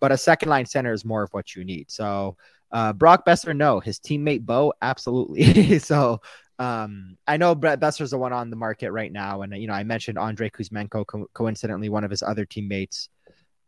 But 0.00 0.12
a 0.12 0.18
second 0.18 0.48
line 0.48 0.66
center 0.66 0.92
is 0.92 1.04
more 1.04 1.22
of 1.22 1.32
what 1.32 1.54
you 1.54 1.64
need. 1.64 1.90
So 1.90 2.36
uh, 2.72 2.92
Brock 2.92 3.24
Boeser, 3.26 3.56
no. 3.56 3.80
His 3.80 3.98
teammate 3.98 4.44
Bo, 4.44 4.72
absolutely. 4.82 5.78
so 5.78 6.20
um, 6.60 7.16
I 7.26 7.38
know 7.38 7.54
Brett 7.54 7.80
Boeser's 7.80 8.10
the 8.10 8.18
one 8.18 8.34
on 8.34 8.50
the 8.50 8.56
market 8.56 8.92
right 8.92 9.10
now, 9.10 9.40
and 9.40 9.56
you 9.56 9.66
know 9.66 9.72
I 9.72 9.82
mentioned 9.82 10.18
Andrei 10.18 10.50
Kuzmenko, 10.50 11.06
co- 11.06 11.26
coincidentally 11.32 11.88
one 11.88 12.04
of 12.04 12.10
his 12.10 12.22
other 12.22 12.44
teammates. 12.44 13.08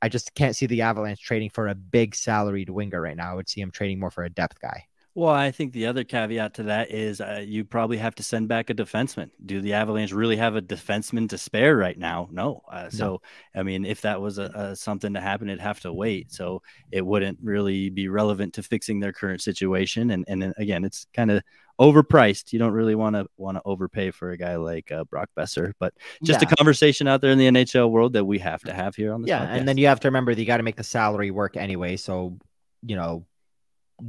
I 0.03 0.11
just 0.11 0.35
can't 0.35 0.55
see 0.55 0.67
the 0.67 0.83
Avalanche 0.83 1.21
trading 1.23 1.49
for 1.49 1.69
a 1.69 1.75
big 1.75 2.15
salaried 2.15 2.69
winger 2.69 3.01
right 3.01 3.17
now. 3.17 3.33
I 3.33 3.35
would 3.35 3.49
see 3.49 3.63
him 3.63 3.71
trading 3.71 3.99
more 3.99 4.11
for 4.11 4.25
a 4.25 4.31
depth 4.31 4.61
guy. 4.61 4.85
Well, 5.15 5.35
I 5.35 5.51
think 5.51 5.75
the 5.75 5.87
other 5.87 6.05
caveat 6.05 6.55
to 6.55 6.63
that 6.65 6.91
is 6.91 7.21
uh, 7.21 7.45
you 7.47 7.65
probably 7.65 7.99
have 7.99 8.15
to 8.15 8.23
send 8.23 8.49
back 8.49 8.71
a 8.71 8.75
defenseman. 8.75 9.29
Do 9.45 9.61
the 9.61 9.75
Avalanche 9.75 10.13
really 10.13 10.37
have 10.37 10.57
a 10.57 10.63
defenseman 10.63 11.29
to 11.29 11.39
spare 11.39 11.77
right 11.77 11.99
now? 11.99 12.29
No. 12.31 12.63
Uh, 12.71 12.89
so, 12.89 13.21
no. 13.55 13.61
I 13.61 13.63
mean, 13.63 13.85
if 13.85 14.01
that 14.03 14.23
was 14.23 14.39
a, 14.39 14.45
a, 14.55 14.77
something 14.77 15.13
to 15.13 15.21
happen, 15.21 15.51
it'd 15.51 15.61
have 15.61 15.81
to 15.81 15.93
wait. 15.93 16.33
So 16.33 16.63
it 16.91 17.05
wouldn't 17.05 17.39
really 17.43 17.91
be 17.91 18.09
relevant 18.09 18.55
to 18.55 18.63
fixing 18.63 19.01
their 19.01 19.13
current 19.13 19.43
situation. 19.43 20.13
And 20.13 20.25
and 20.29 20.55
again, 20.57 20.83
it's 20.83 21.07
kind 21.13 21.31
of 21.31 21.43
overpriced. 21.79 22.55
You 22.55 22.59
don't 22.59 22.73
really 22.73 22.95
want 22.95 23.15
to 23.15 23.27
want 23.37 23.59
to 23.59 23.63
overpay 23.67 24.13
for 24.13 24.31
a 24.31 24.39
guy 24.39 24.57
like 24.57 24.91
uh, 24.91 25.05
Brock 25.05 25.29
Boeser, 25.37 25.73
but 25.79 25.93
just 26.23 26.41
yeah. 26.41 26.49
a 26.51 26.57
conversation 26.57 27.07
out 27.07 27.21
there 27.21 27.33
in 27.33 27.39
the 27.39 27.49
NHL 27.49 27.91
world 27.91 28.15
that 28.15 28.25
we 28.25 28.39
have 28.39 28.63
to 28.63 28.73
have 28.73 28.97
here 28.97 29.13
on 29.13 29.21
the 29.21 29.29
yeah. 29.29 29.45
Podcast. 29.45 29.59
And 29.59 29.69
then 29.69 29.77
you 29.77 29.89
have 29.89 30.01
to 30.01 30.09
remember 30.09 30.35
that 30.35 30.41
you 30.41 30.47
got 30.47 30.57
to 30.57 30.63
make 30.63 30.77
the 30.77 30.85
salary 30.85 31.31
work 31.31 31.59
anyway. 31.59 31.99
So 31.99 32.39
you 32.85 32.97
know 32.97 33.27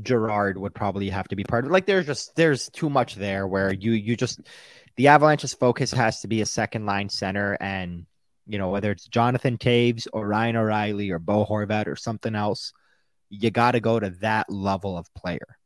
Girard 0.02 0.58
would 0.58 0.74
probably 0.74 1.10
have 1.10 1.28
to 1.30 1.36
be 1.36 1.44
part 1.44 1.66
of. 1.66 1.72
Like 1.72 1.86
there's 1.86 2.06
just 2.06 2.36
there's 2.36 2.70
too 2.70 2.90
much 2.90 3.16
there 3.16 3.48
where 3.48 3.74
you 3.74 3.92
you 3.92 4.16
just 4.16 4.42
the 4.96 5.08
Avalanche's 5.08 5.54
focus 5.54 5.92
has 5.92 6.22
to 6.22 6.28
be 6.28 6.42
a 6.42 6.46
second 6.46 6.86
line 6.86 7.10
center 7.10 7.58
and 7.60 8.06
you 8.48 8.58
know 8.58 8.70
whether 8.70 8.92
it's 8.92 9.06
Jonathan 9.06 9.58
Toews 9.58 10.08
or 10.14 10.28
Ryan 10.28 10.56
O'Reilly 10.56 11.12
or 11.12 11.20
Bo 11.20 11.46
Horvat 11.46 11.88
or 11.88 11.96
something 11.96 12.36
else, 12.36 12.74
you 13.30 13.52
got 13.52 13.72
to 13.72 13.80
go 13.80 14.00
to 14.00 14.10
that 14.22 14.50
level 14.50 14.98
of 14.98 15.14
player. 15.14 15.58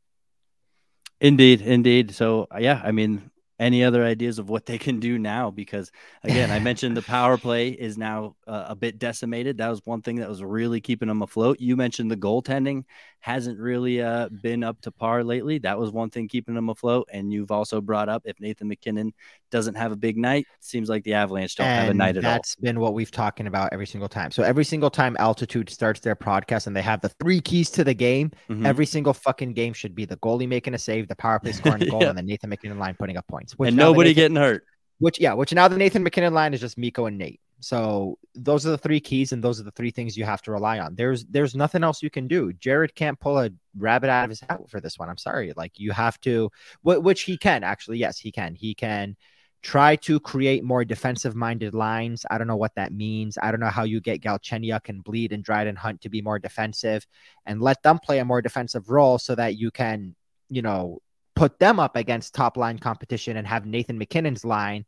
Indeed, 1.20 1.62
indeed. 1.62 2.14
So 2.14 2.46
yeah, 2.58 2.80
I 2.84 2.92
mean 2.92 3.30
any 3.58 3.82
other 3.82 4.04
ideas 4.04 4.38
of 4.38 4.48
what 4.48 4.66
they 4.66 4.78
can 4.78 5.00
do 5.00 5.18
now? 5.18 5.50
Because 5.50 5.90
again, 6.22 6.50
I 6.50 6.60
mentioned 6.60 6.96
the 6.96 7.02
power 7.02 7.36
play 7.36 7.70
is 7.70 7.98
now 7.98 8.36
uh, 8.46 8.66
a 8.68 8.76
bit 8.76 8.98
decimated. 8.98 9.58
That 9.58 9.68
was 9.68 9.84
one 9.84 10.02
thing 10.02 10.16
that 10.16 10.28
was 10.28 10.42
really 10.42 10.80
keeping 10.80 11.08
them 11.08 11.22
afloat. 11.22 11.60
You 11.60 11.76
mentioned 11.76 12.10
the 12.10 12.16
goaltending 12.16 12.84
hasn't 13.20 13.58
really 13.58 14.00
uh, 14.00 14.28
been 14.42 14.62
up 14.62 14.80
to 14.82 14.90
par 14.90 15.24
lately. 15.24 15.58
That 15.58 15.78
was 15.78 15.90
one 15.90 16.10
thing 16.10 16.28
keeping 16.28 16.54
them 16.54 16.68
afloat. 16.68 17.08
And 17.12 17.32
you've 17.32 17.50
also 17.50 17.80
brought 17.80 18.08
up 18.08 18.22
if 18.24 18.40
Nathan 18.40 18.68
MacKinnon 18.68 19.12
doesn't 19.50 19.74
have 19.74 19.92
a 19.92 19.96
big 19.96 20.16
night, 20.16 20.46
seems 20.60 20.88
like 20.88 21.04
the 21.04 21.14
Avalanche 21.14 21.56
don't 21.56 21.66
and 21.66 21.80
have 21.80 21.90
a 21.90 21.94
night 21.94 22.16
at 22.16 22.24
all. 22.24 22.32
That's 22.32 22.54
been 22.56 22.80
what 22.80 22.94
we've 22.94 23.10
talking 23.10 23.46
about 23.46 23.70
every 23.72 23.86
single 23.86 24.08
time. 24.08 24.30
So 24.30 24.42
every 24.42 24.64
single 24.64 24.90
time 24.90 25.16
Altitude 25.18 25.70
starts 25.70 26.00
their 26.00 26.16
podcast 26.16 26.66
and 26.66 26.76
they 26.76 26.82
have 26.82 27.00
the 27.00 27.08
three 27.20 27.40
keys 27.40 27.70
to 27.70 27.84
the 27.84 27.94
game, 27.94 28.30
mm-hmm. 28.48 28.64
every 28.64 28.86
single 28.86 29.14
fucking 29.14 29.52
game 29.52 29.72
should 29.72 29.94
be 29.94 30.04
the 30.04 30.16
goalie 30.18 30.48
making 30.48 30.74
a 30.74 30.78
save, 30.78 31.08
the 31.08 31.16
power 31.16 31.38
play 31.38 31.52
scoring 31.52 31.82
a 31.82 31.86
goal, 31.86 32.02
yeah. 32.02 32.10
and 32.10 32.18
the 32.18 32.22
Nathan 32.22 32.50
MacKinnon 32.50 32.78
line 32.78 32.94
putting 32.98 33.16
up 33.16 33.26
points. 33.26 33.54
and 33.58 33.76
nobody 33.76 34.10
Nathan, 34.10 34.34
getting 34.34 34.36
hurt. 34.36 34.64
Which 35.00 35.20
yeah, 35.20 35.34
which 35.34 35.52
now 35.52 35.68
the 35.68 35.76
Nathan 35.76 36.02
MacKinnon 36.02 36.34
line 36.34 36.54
is 36.54 36.60
just 36.60 36.76
Mikko 36.76 37.06
and 37.06 37.18
Nate. 37.18 37.40
So 37.60 38.18
those 38.34 38.66
are 38.66 38.70
the 38.70 38.78
three 38.78 39.00
keys, 39.00 39.32
and 39.32 39.42
those 39.42 39.60
are 39.60 39.64
the 39.64 39.72
three 39.72 39.90
things 39.90 40.16
you 40.16 40.24
have 40.24 40.42
to 40.42 40.52
rely 40.52 40.78
on. 40.78 40.94
There's 40.94 41.24
there's 41.26 41.54
nothing 41.54 41.82
else 41.82 42.02
you 42.02 42.10
can 42.10 42.28
do. 42.28 42.52
Jared 42.52 42.94
can't 42.94 43.18
pull 43.18 43.38
a 43.38 43.50
rabbit 43.76 44.10
out 44.10 44.24
of 44.24 44.30
his 44.30 44.40
hat 44.40 44.60
for 44.68 44.80
this 44.80 44.98
one. 44.98 45.08
I'm 45.08 45.18
sorry. 45.18 45.52
Like 45.56 45.78
you 45.78 45.90
have 45.92 46.20
to, 46.20 46.50
which 46.82 47.22
he 47.22 47.36
can 47.36 47.64
actually. 47.64 47.98
Yes, 47.98 48.18
he 48.18 48.30
can. 48.30 48.54
He 48.54 48.74
can 48.74 49.16
try 49.62 49.96
to 49.96 50.20
create 50.20 50.62
more 50.62 50.84
defensive 50.84 51.34
minded 51.34 51.74
lines. 51.74 52.24
I 52.30 52.38
don't 52.38 52.46
know 52.46 52.56
what 52.56 52.74
that 52.76 52.92
means. 52.92 53.36
I 53.42 53.50
don't 53.50 53.60
know 53.60 53.66
how 53.66 53.82
you 53.82 54.00
get 54.00 54.20
Galchenyuk 54.20 54.88
and 54.88 55.04
Blidh 55.04 55.32
and 55.32 55.42
Dryden 55.42 55.76
Hunt 55.76 56.00
to 56.02 56.08
be 56.08 56.22
more 56.22 56.38
defensive 56.38 57.06
and 57.44 57.60
let 57.60 57.82
them 57.82 57.98
play 57.98 58.20
a 58.20 58.24
more 58.24 58.40
defensive 58.40 58.88
role 58.88 59.18
so 59.18 59.34
that 59.34 59.56
you 59.56 59.70
can, 59.70 60.14
you 60.48 60.62
know, 60.62 61.00
put 61.34 61.58
them 61.58 61.80
up 61.80 61.96
against 61.96 62.34
top 62.34 62.56
line 62.56 62.78
competition 62.78 63.36
and 63.36 63.46
have 63.46 63.66
Nathan 63.66 63.98
MacKinnon's 63.98 64.44
line, 64.44 64.84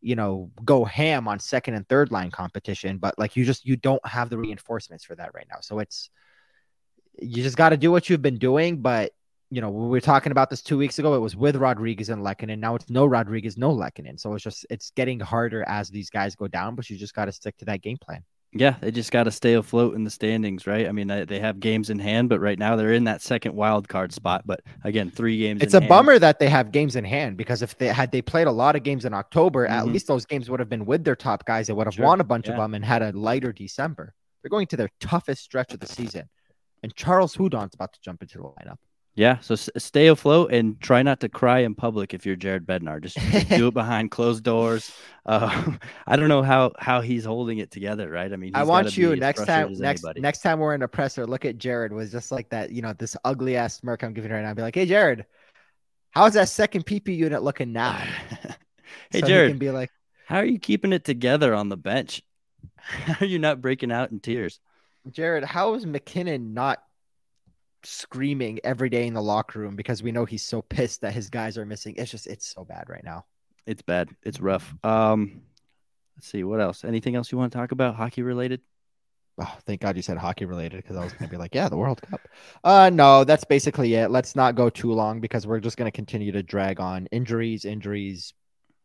you 0.00 0.16
know, 0.16 0.50
go 0.64 0.84
ham 0.84 1.28
on 1.28 1.38
second 1.38 1.74
and 1.74 1.88
third 1.88 2.10
line 2.10 2.30
competition. 2.30 2.98
But 2.98 3.18
like 3.18 3.36
you 3.36 3.44
just, 3.44 3.64
you 3.64 3.76
don't 3.76 4.04
have 4.06 4.30
the 4.30 4.38
reinforcements 4.38 5.04
for 5.04 5.14
that 5.14 5.34
right 5.34 5.46
now. 5.50 5.60
So 5.60 5.78
it's, 5.78 6.10
you 7.20 7.42
just 7.42 7.56
got 7.56 7.70
to 7.70 7.76
do 7.76 7.90
what 7.90 8.08
you've 8.08 8.22
been 8.22 8.38
doing, 8.38 8.80
but 8.80 9.12
you 9.50 9.60
know, 9.60 9.70
we 9.70 9.88
were 9.88 10.00
talking 10.00 10.30
about 10.30 10.48
this 10.48 10.62
two 10.62 10.78
weeks 10.78 10.98
ago. 11.00 11.14
It 11.14 11.18
was 11.18 11.34
with 11.34 11.56
Rodrigues 11.56 12.08
and 12.08 12.22
Lehkonen. 12.22 12.60
Now 12.60 12.76
it's 12.76 12.88
no 12.88 13.04
Rodrigues, 13.04 13.58
no 13.58 13.74
Lehkonen. 13.74 14.18
So 14.18 14.32
it's 14.34 14.44
just 14.44 14.64
it's 14.70 14.90
getting 14.92 15.18
harder 15.18 15.64
as 15.66 15.88
these 15.88 16.08
guys 16.08 16.36
go 16.36 16.46
down, 16.46 16.76
but 16.76 16.88
you 16.88 16.96
just 16.96 17.14
got 17.14 17.24
to 17.24 17.32
stick 17.32 17.56
to 17.58 17.64
that 17.64 17.82
game 17.82 17.98
plan. 17.98 18.22
Yeah, 18.52 18.74
they 18.80 18.90
just 18.90 19.12
got 19.12 19.24
to 19.24 19.30
stay 19.30 19.54
afloat 19.54 19.94
in 19.94 20.02
the 20.02 20.10
standings, 20.10 20.66
right? 20.66 20.88
I 20.88 20.92
mean, 20.92 21.06
they 21.06 21.38
have 21.38 21.60
games 21.60 21.88
in 21.88 22.00
hand, 22.00 22.28
but 22.28 22.40
right 22.40 22.58
now 22.58 22.74
they're 22.74 22.92
in 22.92 23.04
that 23.04 23.22
second 23.22 23.54
wild 23.54 23.88
card 23.88 24.12
spot. 24.12 24.42
But 24.44 24.62
again, 24.82 25.08
three 25.10 25.38
games. 25.38 25.62
It's 25.62 25.74
a 25.74 25.80
hand. 25.80 25.88
bummer 25.88 26.18
that 26.18 26.40
they 26.40 26.48
have 26.48 26.72
games 26.72 26.96
in 26.96 27.04
hand 27.04 27.36
because 27.36 27.62
if 27.62 27.78
they 27.78 27.86
had 27.86 28.10
they 28.10 28.22
played 28.22 28.48
a 28.48 28.52
lot 28.52 28.74
of 28.74 28.82
games 28.82 29.04
in 29.04 29.14
October, 29.14 29.66
mm-hmm. 29.66 29.74
at 29.74 29.86
least 29.86 30.08
those 30.08 30.26
games 30.26 30.50
would 30.50 30.58
have 30.58 30.68
been 30.68 30.84
with 30.84 31.04
their 31.04 31.14
top 31.14 31.44
guys. 31.44 31.68
They 31.68 31.74
would 31.74 31.86
have 31.86 31.94
sure. 31.94 32.04
won 32.04 32.20
a 32.20 32.24
bunch 32.24 32.46
yeah. 32.46 32.54
of 32.54 32.58
them 32.58 32.74
and 32.74 32.84
had 32.84 33.02
a 33.02 33.12
lighter 33.12 33.52
December. 33.52 34.14
They're 34.42 34.50
going 34.50 34.66
to 34.68 34.76
their 34.76 34.90
toughest 34.98 35.44
stretch 35.44 35.72
of 35.72 35.78
the 35.78 35.86
season, 35.86 36.28
and 36.82 36.92
Charles 36.96 37.36
Hudon's 37.36 37.74
about 37.74 37.92
to 37.92 38.00
jump 38.02 38.20
into 38.20 38.38
the 38.38 38.44
lineup. 38.44 38.78
Yeah, 39.14 39.38
so 39.40 39.54
s- 39.54 39.68
stay 39.76 40.06
afloat 40.06 40.52
and 40.52 40.80
try 40.80 41.02
not 41.02 41.20
to 41.20 41.28
cry 41.28 41.60
in 41.60 41.74
public 41.74 42.14
if 42.14 42.24
you're 42.24 42.36
Jared 42.36 42.64
Bednar. 42.64 43.02
Just, 43.02 43.16
do 43.48 43.68
it 43.68 43.74
behind 43.74 44.10
closed 44.10 44.44
doors. 44.44 44.92
Uh, 45.26 45.72
I 46.06 46.16
don't 46.16 46.28
know 46.28 46.42
how 46.42 46.72
how 46.78 47.00
he's 47.00 47.24
holding 47.24 47.58
it 47.58 47.70
together, 47.70 48.08
right? 48.08 48.32
I 48.32 48.36
mean, 48.36 48.52
I 48.54 48.62
want 48.62 48.96
you 48.96 49.16
next 49.16 49.44
time 49.44 49.72
next 49.74 50.04
anybody. 50.04 50.20
next 50.20 50.40
time 50.40 50.60
we're 50.60 50.74
in 50.74 50.82
a 50.82 50.88
presser, 50.88 51.26
look 51.26 51.44
at 51.44 51.58
Jared 51.58 51.92
was 51.92 52.12
just 52.12 52.30
like 52.30 52.48
that, 52.50 52.70
you 52.70 52.82
know, 52.82 52.92
this 52.92 53.16
ugly 53.24 53.56
ass 53.56 53.78
smirk 53.78 54.02
I'm 54.02 54.12
giving 54.12 54.30
right 54.30 54.42
now. 54.42 54.50
I'd 54.50 54.56
be 54.56 54.62
like, 54.62 54.76
hey 54.76 54.86
Jared, 54.86 55.26
how's 56.12 56.34
that 56.34 56.48
second 56.48 56.86
PP 56.86 57.16
unit 57.16 57.42
looking 57.42 57.72
now? 57.72 57.92
hey 59.10 59.20
so 59.20 59.26
Jared, 59.26 59.58
be 59.58 59.70
like, 59.70 59.90
how 60.26 60.36
are 60.36 60.46
you 60.46 60.60
keeping 60.60 60.92
it 60.92 61.04
together 61.04 61.52
on 61.52 61.68
the 61.68 61.76
bench? 61.76 62.22
How 62.76 63.16
are 63.20 63.28
you 63.28 63.40
not 63.40 63.60
breaking 63.60 63.90
out 63.90 64.12
in 64.12 64.20
tears? 64.20 64.60
Jared, 65.10 65.44
how 65.44 65.74
is 65.74 65.84
MacKinnon 65.84 66.54
not 66.54 66.82
screaming 67.84 68.60
every 68.64 68.88
day 68.88 69.06
in 69.06 69.14
the 69.14 69.22
locker 69.22 69.58
room 69.58 69.76
because 69.76 70.02
we 70.02 70.12
know 70.12 70.24
he's 70.24 70.44
so 70.44 70.62
pissed 70.62 71.00
that 71.02 71.12
his 71.12 71.30
guys 71.30 71.56
are 71.58 71.66
missing. 71.66 71.94
It's 71.96 72.10
just 72.10 72.26
it's 72.26 72.46
so 72.46 72.64
bad 72.64 72.88
right 72.88 73.04
now. 73.04 73.24
It's 73.66 73.82
bad. 73.82 74.10
It's 74.22 74.40
rough. 74.40 74.74
Um 74.84 75.42
let's 76.16 76.28
see 76.28 76.44
what 76.44 76.60
else. 76.60 76.84
Anything 76.84 77.16
else 77.16 77.32
you 77.32 77.38
want 77.38 77.52
to 77.52 77.58
talk 77.58 77.72
about 77.72 77.94
hockey 77.94 78.22
related? 78.22 78.60
Oh, 79.40 79.56
thank 79.64 79.80
God 79.80 79.96
you 79.96 80.02
said 80.02 80.18
hockey 80.18 80.44
related 80.44 80.82
because 80.82 80.96
I 80.96 81.02
was 81.02 81.14
going 81.14 81.24
to 81.24 81.30
be 81.30 81.38
like, 81.38 81.54
yeah, 81.54 81.70
the 81.70 81.76
World 81.76 82.02
Cup. 82.02 82.20
Uh, 82.62 82.90
no, 82.92 83.24
that's 83.24 83.44
basically 83.44 83.94
it. 83.94 84.10
Let's 84.10 84.36
not 84.36 84.54
go 84.54 84.68
too 84.68 84.92
long 84.92 85.20
because 85.20 85.46
we're 85.46 85.60
just 85.60 85.78
going 85.78 85.90
to 85.90 85.96
continue 85.96 86.30
to 86.32 86.42
drag 86.42 86.78
on 86.78 87.06
injuries, 87.06 87.64
injuries, 87.64 88.34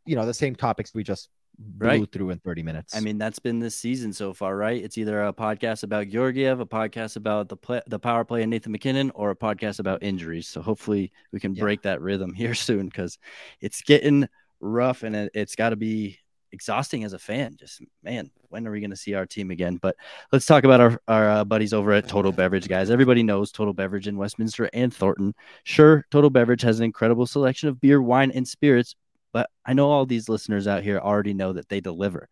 you 0.05 0.15
know, 0.15 0.25
the 0.25 0.33
same 0.33 0.55
topics 0.55 0.93
we 0.93 1.03
just 1.03 1.27
blew 1.57 1.87
right. 1.87 2.11
through 2.11 2.29
in 2.31 2.39
30 2.39 2.63
minutes. 2.63 2.95
I 2.95 2.99
mean, 2.99 3.17
that's 3.17 3.39
been 3.39 3.59
this 3.59 3.75
season 3.75 4.13
so 4.13 4.33
far, 4.33 4.55
right? 4.55 4.83
It's 4.83 4.97
either 4.97 5.23
a 5.23 5.33
podcast 5.33 5.83
about 5.83 6.09
Georgiev, 6.09 6.59
a 6.59 6.65
podcast 6.65 7.15
about 7.15 7.49
the 7.49 7.57
play, 7.57 7.81
the 7.87 7.99
power 7.99 8.25
play 8.25 8.41
and 8.41 8.49
Nathan 8.49 8.71
MacKinnon, 8.71 9.11
or 9.15 9.31
a 9.31 9.35
podcast 9.35 9.79
about 9.79 10.03
injuries. 10.03 10.47
So 10.47 10.61
hopefully 10.61 11.11
we 11.31 11.39
can 11.39 11.55
yeah. 11.55 11.61
break 11.61 11.81
that 11.83 12.01
rhythm 12.01 12.33
here 12.35 12.53
soon 12.53 12.87
because 12.87 13.17
it's 13.61 13.81
getting 13.81 14.27
rough 14.59 15.03
and 15.03 15.15
it, 15.15 15.31
it's 15.33 15.55
got 15.55 15.69
to 15.69 15.75
be 15.75 16.19
exhausting 16.51 17.03
as 17.03 17.13
a 17.13 17.19
fan. 17.19 17.55
Just 17.59 17.81
man, 18.01 18.31
when 18.49 18.65
are 18.65 18.71
we 18.71 18.79
going 18.79 18.89
to 18.89 18.95
see 18.95 19.13
our 19.13 19.25
team 19.25 19.51
again? 19.51 19.77
But 19.77 19.95
let's 20.31 20.45
talk 20.45 20.63
about 20.63 20.81
our, 20.81 21.01
our 21.07 21.29
uh, 21.29 21.43
buddies 21.43 21.73
over 21.73 21.91
at 21.91 22.07
Total 22.07 22.31
Beverage, 22.31 22.67
guys. 22.67 22.89
Everybody 22.89 23.21
knows 23.21 23.51
Total 23.51 23.73
Beverage 23.73 24.07
in 24.07 24.17
Westminster 24.17 24.69
and 24.73 24.93
Thornton. 24.93 25.35
Sure, 25.63 26.05
Total 26.09 26.29
Beverage 26.29 26.61
has 26.63 26.79
an 26.79 26.85
incredible 26.85 27.27
selection 27.27 27.69
of 27.69 27.79
beer, 27.79 28.01
wine, 28.01 28.31
and 28.31 28.47
spirits, 28.47 28.95
but 29.35 29.49
I 29.65 29.73
know 29.73 29.91
all 29.91 30.05
these 30.05 30.29
listeners 30.29 30.65
out 30.65 30.81
here 30.81 30.97
already 30.97 31.33
know 31.33 31.51
that 31.51 31.67
they 31.67 31.81
deliver. 31.81 32.29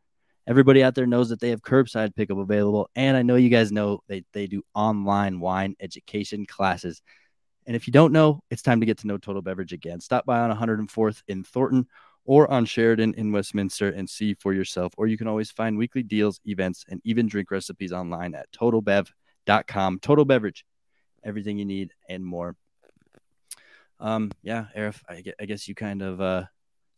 Everybody 0.47 0.81
out 0.85 0.95
there 0.95 1.05
knows 1.05 1.27
that 1.31 1.41
they 1.41 1.49
have 1.49 1.61
curbside 1.61 2.15
pickup 2.15 2.37
available. 2.37 2.89
And 2.95 3.17
I 3.17 3.23
know 3.23 3.35
you 3.35 3.49
guys 3.49 3.73
know 3.73 3.99
they, 4.07 4.23
they 4.31 4.47
do 4.47 4.63
online 4.73 5.41
wine 5.41 5.75
education 5.81 6.45
classes. 6.45 7.01
And 7.67 7.75
if 7.75 7.87
you 7.87 7.91
don't 7.91 8.13
know, 8.13 8.39
it's 8.49 8.61
time 8.61 8.79
to 8.79 8.85
get 8.85 8.99
to 8.99 9.07
know 9.07 9.17
Total 9.17 9.41
Beverage 9.41 9.73
again. 9.73 9.99
Stop 9.99 10.25
by 10.25 10.39
on 10.39 10.57
104th 10.57 11.23
in 11.27 11.43
Thornton 11.43 11.87
or 12.23 12.49
on 12.49 12.63
Sheridan 12.63 13.15
in 13.15 13.33
Westminster 13.33 13.89
and 13.89 14.09
see 14.09 14.35
for 14.35 14.53
yourself. 14.53 14.93
Or 14.95 15.05
you 15.05 15.17
can 15.17 15.27
always 15.27 15.51
find 15.51 15.77
weekly 15.77 16.03
deals, 16.03 16.39
events, 16.45 16.85
and 16.87 17.01
even 17.03 17.27
drink 17.27 17.51
recipes 17.51 17.91
online 17.91 18.33
at 18.33 18.49
totalbev.com. 18.53 19.99
Total 19.99 20.23
Beverage, 20.23 20.65
everything 21.21 21.57
you 21.57 21.65
need 21.65 21.91
and 22.07 22.25
more. 22.25 22.55
Um, 23.99 24.31
yeah, 24.41 24.67
Aarif, 24.73 25.01
I 25.09 25.45
guess 25.45 25.67
you 25.67 25.75
kind 25.75 26.01
of 26.01 26.21
uh, 26.21 26.43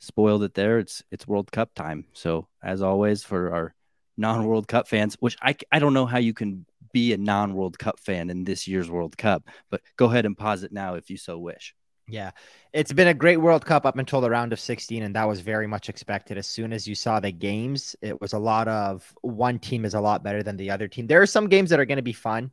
spoiled 0.06 0.44
it 0.44 0.54
there. 0.54 0.80
It's 0.80 1.04
it's 1.12 1.28
World 1.28 1.52
Cup 1.52 1.74
time. 1.76 2.06
So 2.14 2.48
as 2.64 2.82
always, 2.82 3.24
for 3.24 3.54
our 3.54 3.76
non-World 4.18 4.68
Cup 4.68 4.88
fans, 4.88 5.16
which 5.20 5.38
I 5.42 5.56
I 5.72 5.80
don't 5.80 5.94
know 5.94 6.06
how 6.06 6.20
you 6.20 6.34
can 6.34 6.66
be 6.94 7.14
a 7.14 7.18
non-World 7.18 7.78
Cup 7.78 8.00
fan 8.00 8.30
in 8.30 8.44
this 8.44 8.68
year's 8.68 8.90
World 8.90 9.18
Cup, 9.18 9.44
but 9.70 9.82
go 9.98 10.06
ahead 10.06 10.26
and 10.26 10.38
pause 10.38 10.64
it 10.64 10.72
now 10.72 10.96
if 10.96 11.10
you 11.10 11.18
so 11.18 11.38
wish. 11.38 11.76
Yeah, 12.08 12.32
it's 12.72 12.94
been 12.94 13.08
a 13.08 13.16
great 13.16 13.38
World 13.38 13.66
Cup 13.66 13.86
up 13.86 13.98
until 13.98 14.22
the 14.22 14.30
round 14.30 14.54
of 14.54 14.60
16, 14.60 15.02
and 15.02 15.16
that 15.16 15.28
was 15.28 15.40
very 15.40 15.66
much 15.66 15.90
expected. 15.90 16.38
As 16.38 16.46
soon 16.46 16.72
as 16.72 16.88
you 16.88 16.94
saw 16.94 17.20
the 17.20 17.32
games, 17.32 17.96
it 18.00 18.22
was 18.22 18.34
a 18.34 18.40
lot 18.40 18.68
of 18.68 19.12
one 19.22 19.58
team 19.58 19.86
is 19.86 19.96
a 19.96 20.00
lot 20.00 20.24
better 20.24 20.44
than 20.44 20.56
the 20.56 20.70
other 20.70 20.88
team. 20.88 21.08
There 21.08 21.22
are 21.22 21.26
some 21.26 21.50
games 21.50 21.72
that 21.72 21.80
are 21.80 21.86
going 21.86 21.98
to 21.98 22.04
be 22.04 22.14
fun. 22.14 22.52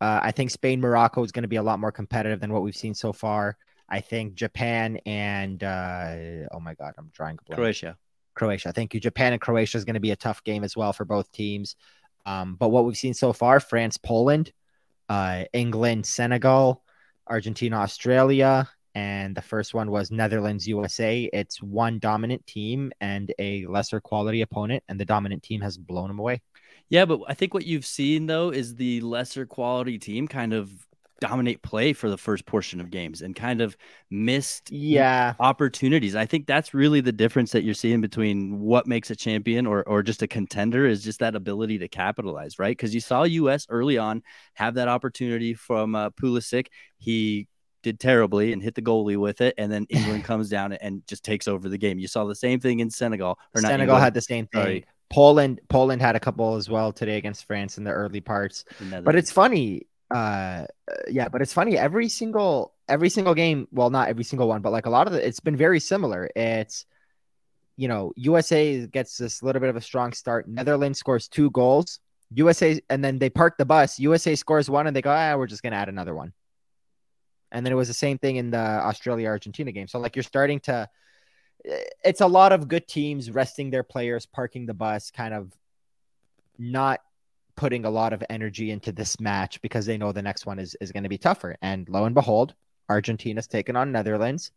Uh, 0.00 0.20
I 0.22 0.30
think 0.30 0.50
Spain 0.50 0.80
Morocco 0.80 1.24
is 1.24 1.32
going 1.32 1.42
to 1.42 1.48
be 1.48 1.56
a 1.56 1.62
lot 1.62 1.80
more 1.80 1.90
competitive 1.90 2.38
than 2.38 2.52
what 2.52 2.62
we've 2.62 2.76
seen 2.76 2.94
so 2.94 3.12
far. 3.12 3.56
I 3.88 4.00
think 4.00 4.34
Japan 4.34 4.98
and 5.06 5.62
uh, 5.62 6.48
oh 6.52 6.60
my 6.60 6.74
god, 6.74 6.94
I'm 6.98 7.10
drawing 7.12 7.38
blank. 7.46 7.56
Croatia. 7.56 7.96
Croatia. 8.34 8.72
Thank 8.72 8.94
you. 8.94 9.00
Japan 9.00 9.32
and 9.32 9.40
Croatia 9.40 9.78
is 9.78 9.84
going 9.84 9.94
to 9.94 10.00
be 10.00 10.10
a 10.10 10.16
tough 10.16 10.42
game 10.44 10.64
as 10.64 10.76
well 10.76 10.92
for 10.92 11.04
both 11.04 11.30
teams. 11.32 11.76
Um, 12.26 12.56
but 12.56 12.70
what 12.70 12.84
we've 12.84 12.96
seen 12.96 13.14
so 13.14 13.32
far: 13.32 13.60
France, 13.60 13.98
Poland, 13.98 14.52
uh, 15.08 15.44
England, 15.52 16.06
Senegal, 16.06 16.82
Argentina, 17.26 17.76
Australia, 17.76 18.68
and 18.94 19.36
the 19.36 19.42
first 19.42 19.74
one 19.74 19.90
was 19.90 20.10
Netherlands, 20.10 20.66
USA. 20.66 21.28
It's 21.32 21.62
one 21.62 21.98
dominant 21.98 22.46
team 22.46 22.92
and 23.00 23.32
a 23.38 23.66
lesser 23.66 24.00
quality 24.00 24.40
opponent, 24.42 24.82
and 24.88 24.98
the 24.98 25.04
dominant 25.04 25.42
team 25.42 25.60
has 25.60 25.76
blown 25.76 26.08
them 26.08 26.18
away. 26.18 26.40
Yeah, 26.88 27.04
but 27.04 27.20
I 27.28 27.34
think 27.34 27.54
what 27.54 27.66
you've 27.66 27.86
seen 27.86 28.26
though 28.26 28.50
is 28.50 28.76
the 28.76 29.00
lesser 29.00 29.46
quality 29.46 29.98
team 29.98 30.28
kind 30.28 30.52
of 30.52 30.70
dominate 31.26 31.62
play 31.62 31.94
for 31.94 32.10
the 32.10 32.18
first 32.18 32.44
portion 32.44 32.80
of 32.80 32.90
games 32.90 33.22
and 33.22 33.34
kind 33.34 33.62
of 33.62 33.76
missed 34.10 34.70
yeah 34.70 35.34
opportunities. 35.40 36.14
I 36.14 36.26
think 36.26 36.46
that's 36.46 36.74
really 36.74 37.00
the 37.00 37.12
difference 37.12 37.52
that 37.52 37.64
you're 37.64 37.72
seeing 37.72 38.02
between 38.02 38.60
what 38.60 38.86
makes 38.86 39.10
a 39.10 39.16
champion 39.16 39.66
or 39.66 39.82
or 39.88 40.02
just 40.02 40.22
a 40.22 40.28
contender 40.28 40.86
is 40.86 41.02
just 41.02 41.20
that 41.20 41.34
ability 41.34 41.78
to 41.78 41.88
capitalize, 41.88 42.58
right? 42.58 42.76
Because 42.76 42.94
you 42.94 43.00
saw 43.00 43.22
US 43.22 43.66
early 43.70 43.96
on 43.96 44.22
have 44.52 44.74
that 44.74 44.88
opportunity 44.88 45.54
from 45.54 45.94
uh, 45.94 46.10
Pulisic. 46.10 46.66
He 46.98 47.48
did 47.82 47.98
terribly 47.98 48.52
and 48.52 48.62
hit 48.62 48.74
the 48.74 48.82
goalie 48.82 49.16
with 49.16 49.40
it, 49.40 49.54
and 49.56 49.72
then 49.72 49.86
England 49.88 50.24
comes 50.30 50.50
down 50.50 50.74
and 50.74 51.06
just 51.06 51.24
takes 51.24 51.48
over 51.48 51.70
the 51.70 51.78
game. 51.78 51.98
You 51.98 52.08
saw 52.08 52.24
the 52.24 52.34
same 52.34 52.60
thing 52.60 52.80
in 52.80 52.90
Senegal. 52.90 53.38
Or 53.54 53.62
Senegal 53.62 53.80
England. 53.80 54.04
had 54.04 54.14
the 54.14 54.20
same 54.20 54.46
thing. 54.48 54.62
Sorry. 54.62 54.84
Poland 55.10 55.60
Poland 55.68 56.02
had 56.02 56.16
a 56.16 56.20
couple 56.20 56.56
as 56.56 56.68
well 56.68 56.92
today 56.92 57.16
against 57.16 57.46
France 57.46 57.78
in 57.78 57.84
the 57.84 57.92
early 57.92 58.20
parts. 58.20 58.64
But 59.04 59.14
it's 59.16 59.30
funny 59.30 59.86
uh 60.14 60.64
yeah 61.08 61.28
but 61.28 61.42
it's 61.42 61.52
funny 61.52 61.76
every 61.76 62.08
single 62.08 62.72
every 62.88 63.08
single 63.08 63.34
game 63.34 63.66
well 63.72 63.90
not 63.90 64.08
every 64.08 64.22
single 64.22 64.46
one 64.46 64.62
but 64.62 64.70
like 64.70 64.86
a 64.86 64.90
lot 64.90 65.08
of 65.08 65.12
the 65.12 65.26
it's 65.26 65.40
been 65.40 65.56
very 65.56 65.80
similar. 65.80 66.30
It's 66.36 66.86
you 67.76 67.88
know 67.88 68.12
usa 68.14 68.86
gets 68.86 69.18
this 69.18 69.42
little 69.42 69.58
bit 69.58 69.70
of 69.70 69.76
a 69.76 69.80
strong 69.80 70.12
start. 70.12 70.48
Netherlands 70.48 71.00
scores 71.00 71.26
two 71.26 71.50
goals. 71.50 71.98
Usa 72.32 72.80
and 72.88 73.04
then 73.04 73.18
they 73.18 73.28
park 73.28 73.58
the 73.58 73.64
bus. 73.64 73.98
Usa 73.98 74.36
scores 74.36 74.70
one 74.70 74.86
and 74.86 74.94
they 74.94 75.02
go 75.02 75.10
ah 75.10 75.34
we're 75.36 75.48
just 75.48 75.64
gonna 75.64 75.76
add 75.76 75.88
another 75.88 76.14
one. 76.14 76.32
And 77.50 77.66
then 77.66 77.72
it 77.72 77.76
was 77.76 77.88
the 77.88 77.94
same 77.94 78.18
thing 78.18 78.36
in 78.36 78.50
the 78.52 78.58
australia 78.58 79.26
argentina 79.26 79.72
game. 79.72 79.88
So 79.88 79.98
like 79.98 80.14
you're 80.14 80.22
starting 80.22 80.60
to 80.60 80.88
it's 82.04 82.20
a 82.20 82.26
lot 82.28 82.52
of 82.52 82.68
good 82.68 82.86
teams 82.86 83.32
resting 83.32 83.70
their 83.70 83.82
players 83.82 84.26
parking 84.26 84.66
the 84.66 84.74
bus 84.74 85.10
kind 85.10 85.34
of 85.34 85.52
not 86.56 87.00
putting 87.56 87.84
a 87.84 87.90
lot 87.90 88.12
of 88.12 88.22
energy 88.28 88.70
into 88.70 88.92
this 88.92 89.20
match 89.20 89.60
because 89.62 89.86
they 89.86 89.96
know 89.96 90.12
the 90.12 90.22
next 90.22 90.46
one 90.46 90.58
is, 90.58 90.76
is 90.80 90.92
going 90.92 91.02
to 91.02 91.08
be 91.08 91.18
tougher. 91.18 91.56
And 91.62 91.88
lo 91.88 92.04
and 92.04 92.14
behold, 92.14 92.54
Argentina's 92.88 93.46
taken 93.46 93.76
on 93.76 93.92
Netherlands, 93.92 94.50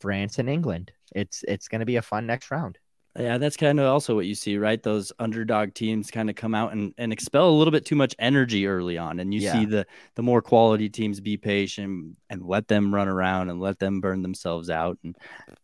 France, 0.00 0.38
and 0.38 0.48
England. 0.48 0.92
It's 1.14 1.44
it's 1.46 1.68
going 1.68 1.80
to 1.80 1.86
be 1.86 1.96
a 1.96 2.02
fun 2.02 2.26
next 2.26 2.50
round. 2.50 2.78
Yeah, 3.18 3.38
that's 3.38 3.56
kind 3.56 3.80
of 3.80 3.86
also 3.86 4.14
what 4.14 4.26
you 4.26 4.36
see, 4.36 4.58
right? 4.58 4.80
Those 4.80 5.10
underdog 5.18 5.74
teams 5.74 6.08
kind 6.08 6.30
of 6.30 6.36
come 6.36 6.54
out 6.54 6.72
and, 6.72 6.94
and 6.98 7.12
expel 7.12 7.48
a 7.48 7.50
little 7.50 7.72
bit 7.72 7.84
too 7.84 7.96
much 7.96 8.14
energy 8.20 8.68
early 8.68 8.96
on. 8.96 9.18
And 9.18 9.34
you 9.34 9.40
yeah. 9.40 9.54
see 9.54 9.64
the 9.64 9.86
the 10.14 10.22
more 10.22 10.40
quality 10.40 10.88
teams 10.88 11.18
be 11.18 11.36
patient 11.36 12.16
and 12.30 12.46
let 12.46 12.68
them 12.68 12.94
run 12.94 13.08
around 13.08 13.50
and 13.50 13.60
let 13.60 13.80
them 13.80 14.00
burn 14.00 14.22
themselves 14.22 14.70
out 14.70 14.98
and 15.02 15.16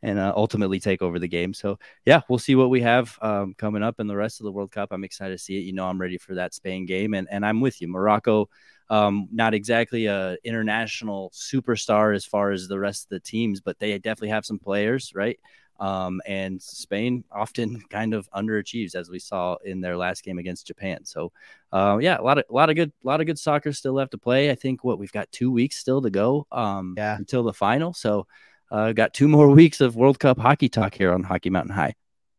and 0.03 0.19
uh, 0.19 0.33
ultimately 0.35 0.81
take 0.81 1.01
over 1.01 1.21
the 1.21 1.29
game. 1.29 1.55
So 1.55 1.79
yeah, 2.05 2.23
we'll 2.29 2.41
see 2.41 2.57
what 2.57 2.71
we 2.71 2.81
have 2.81 3.17
um, 3.23 3.55
coming 3.55 3.85
up 3.85 4.01
in 4.01 4.09
the 4.09 4.17
rest 4.17 4.41
of 4.41 4.45
the 4.45 4.53
World 4.53 4.73
Cup. 4.73 4.89
I'm 4.91 5.05
excited 5.05 5.39
to 5.39 5.43
see 5.43 5.57
it. 5.57 5.63
You 5.63 5.75
know, 5.75 5.87
I'm 5.87 6.01
ready 6.01 6.19
for 6.19 6.35
that 6.35 6.55
Spain 6.55 6.87
game, 6.87 7.15
and 7.15 7.29
and 7.31 7.47
I'm 7.47 7.61
with 7.61 7.81
you. 7.81 7.87
Morocco, 7.87 8.49
um, 8.91 9.29
not 9.31 9.55
exactly 9.55 10.07
a 10.07 10.37
international 10.43 11.31
superstar 11.31 12.17
as 12.17 12.25
far 12.25 12.51
as 12.51 12.67
the 12.67 12.81
rest 12.81 13.05
of 13.05 13.11
the 13.11 13.21
teams, 13.21 13.61
but 13.61 13.79
they 13.79 13.97
definitely 13.99 14.31
have 14.31 14.45
some 14.45 14.59
players, 14.59 15.13
right? 15.15 15.39
Um, 15.81 16.21
and 16.27 16.63
Spain 16.63 17.25
often 17.33 17.83
kind 17.91 18.15
of 18.15 18.31
underachieves, 18.31 18.95
as 18.95 19.11
we 19.11 19.19
saw 19.19 19.57
in 19.65 19.81
their 19.81 19.97
last 19.97 20.23
game 20.23 20.39
against 20.39 20.67
Japan. 20.67 21.05
So, 21.05 21.33
uh, 21.73 21.99
yeah, 22.01 22.19
a 22.19 22.23
lot 22.23 22.39
of 22.39 22.45
a 22.49 22.53
lot 22.53 22.71
of 22.71 22.77
good 22.77 22.93
a 23.05 23.07
lot 23.07 23.21
of 23.21 23.27
good 23.27 23.39
soccer 23.39 23.73
still 23.73 23.95
left 23.95 24.13
to 24.13 24.19
play. 24.19 24.51
I 24.51 24.55
think 24.55 24.85
what 24.85 24.99
we've 24.99 25.13
got 25.13 25.31
two 25.33 25.51
weeks 25.51 25.77
still 25.77 26.01
to 26.03 26.11
go 26.11 26.47
um, 26.53 26.95
yeah. 26.97 27.17
until 27.17 27.43
the 27.43 27.53
final. 27.53 27.93
So, 27.93 28.27
uh, 28.71 28.93
got 28.93 29.15
two 29.15 29.29
more 29.29 29.51
weeks 29.61 29.81
of 29.81 29.97
World 29.97 30.19
Cup 30.19 30.39
hockey 30.39 30.69
talk 30.69 30.95
here 30.95 31.13
on 31.13 31.23
Hockey 31.23 31.51
Mountain 31.51 31.75
High. 31.75 31.95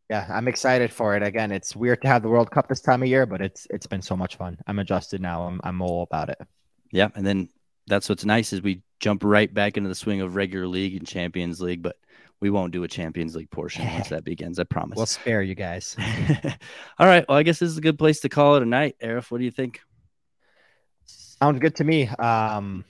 Yeah, 0.09 0.27
I'm 0.29 0.47
excited 0.47 0.93
for 0.93 1.15
it. 1.15 1.23
Again, 1.23 1.51
it's 1.51 1.75
weird 1.75 2.01
to 2.03 2.07
have 2.07 2.21
the 2.21 2.29
World 2.29 2.51
Cup 2.51 2.67
this 2.67 2.81
time 2.81 3.01
of 3.01 3.09
year, 3.09 3.25
but 3.25 3.41
it's 3.41 3.67
it's 3.69 3.87
been 3.87 4.01
so 4.01 4.15
much 4.15 4.37
fun. 4.37 4.57
I'm 4.67 4.79
adjusted 4.79 5.19
now. 5.19 5.43
I'm 5.43 5.59
I'm 5.63 5.81
all 5.81 6.03
about 6.03 6.29
it. 6.29 6.37
Yeah, 6.91 7.09
and 7.15 7.25
then 7.25 7.49
that's 7.87 8.07
what's 8.07 8.25
nice 8.25 8.53
is 8.53 8.61
we 8.61 8.81
jump 8.99 9.23
right 9.23 9.53
back 9.53 9.77
into 9.77 9.89
the 9.89 9.95
swing 9.95 10.21
of 10.21 10.35
regular 10.35 10.67
league 10.67 10.95
and 10.95 11.07
Champions 11.07 11.61
League, 11.61 11.81
but 11.81 11.97
we 12.45 12.51
won't 12.51 12.71
do 12.71 12.83
a 12.83 12.87
Champions 12.87 13.35
League 13.35 13.49
portion 13.49 13.91
once 13.91 14.09
that 14.09 14.23
begins. 14.23 14.59
I 14.59 14.65
promise. 14.65 14.97
We'll 14.97 15.07
spare 15.07 15.41
you 15.41 15.55
guys. 15.55 15.95
All 16.99 17.07
right. 17.07 17.25
Well, 17.27 17.39
I 17.39 17.41
guess 17.41 17.57
this 17.57 17.71
is 17.71 17.79
a 17.79 17.81
good 17.81 17.97
place 17.97 18.19
to 18.19 18.29
call 18.29 18.55
it 18.55 18.61
a 18.61 18.67
night. 18.67 18.97
Aarif, 19.01 19.31
what 19.31 19.39
do 19.39 19.45
you 19.45 19.49
think? 19.49 19.79
Sounds 21.05 21.57
good 21.59 21.75
to 21.77 21.83
me. 21.83 22.07
Um, 22.07 22.85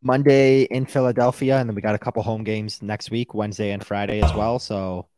Monday 0.00 0.62
in 0.62 0.86
Philadelphia, 0.86 1.58
and 1.58 1.68
then 1.68 1.74
we 1.74 1.82
got 1.82 1.96
a 1.96 1.98
couple 1.98 2.22
home 2.22 2.44
games 2.44 2.80
next 2.82 3.10
week, 3.10 3.34
Wednesday 3.34 3.72
and 3.72 3.84
Friday 3.84 4.20
as 4.20 4.32
well. 4.32 4.60
So 4.60 5.08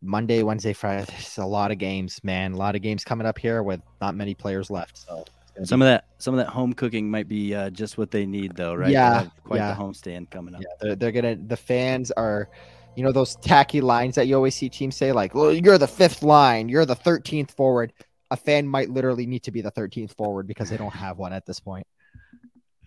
Monday, 0.00 0.42
Wednesday, 0.42 0.72
Friday. 0.72 1.04
There's 1.10 1.36
a 1.36 1.44
lot 1.44 1.70
of 1.70 1.76
games, 1.76 2.18
man. 2.24 2.52
A 2.52 2.56
lot 2.56 2.76
of 2.76 2.80
games 2.80 3.04
coming 3.04 3.26
up 3.26 3.38
here 3.38 3.62
with 3.62 3.82
not 4.00 4.14
many 4.14 4.34
players 4.34 4.70
left. 4.70 4.96
So 4.96 5.26
some 5.64 5.80
be- 5.80 5.86
of 5.86 5.88
that, 5.88 6.06
some 6.18 6.34
of 6.34 6.38
that 6.38 6.48
home 6.48 6.72
cooking 6.72 7.10
might 7.10 7.28
be 7.28 7.54
uh, 7.54 7.70
just 7.70 7.98
what 7.98 8.10
they 8.10 8.26
need, 8.26 8.56
though, 8.56 8.74
right? 8.74 8.90
Yeah, 8.90 9.26
quite 9.44 9.58
yeah. 9.58 9.74
the 9.74 9.80
homestand 9.80 10.30
coming 10.30 10.54
up. 10.54 10.62
Yeah, 10.62 10.68
they're, 10.80 10.96
they're 10.96 11.12
gonna. 11.12 11.36
The 11.36 11.56
fans 11.56 12.10
are, 12.12 12.48
you 12.96 13.04
know, 13.04 13.12
those 13.12 13.36
tacky 13.36 13.80
lines 13.80 14.14
that 14.14 14.26
you 14.26 14.34
always 14.34 14.54
see 14.54 14.68
teams 14.68 14.96
say, 14.96 15.12
like, 15.12 15.34
"Well, 15.34 15.52
you're 15.52 15.78
the 15.78 15.88
fifth 15.88 16.22
line, 16.22 16.68
you're 16.68 16.86
the 16.86 16.94
thirteenth 16.94 17.52
forward." 17.52 17.92
A 18.30 18.36
fan 18.36 18.66
might 18.66 18.88
literally 18.88 19.26
need 19.26 19.42
to 19.42 19.50
be 19.50 19.60
the 19.60 19.70
thirteenth 19.70 20.14
forward 20.14 20.46
because 20.46 20.70
they 20.70 20.78
don't 20.78 20.94
have 20.94 21.18
one 21.18 21.32
at 21.32 21.46
this 21.46 21.60
point. 21.60 21.86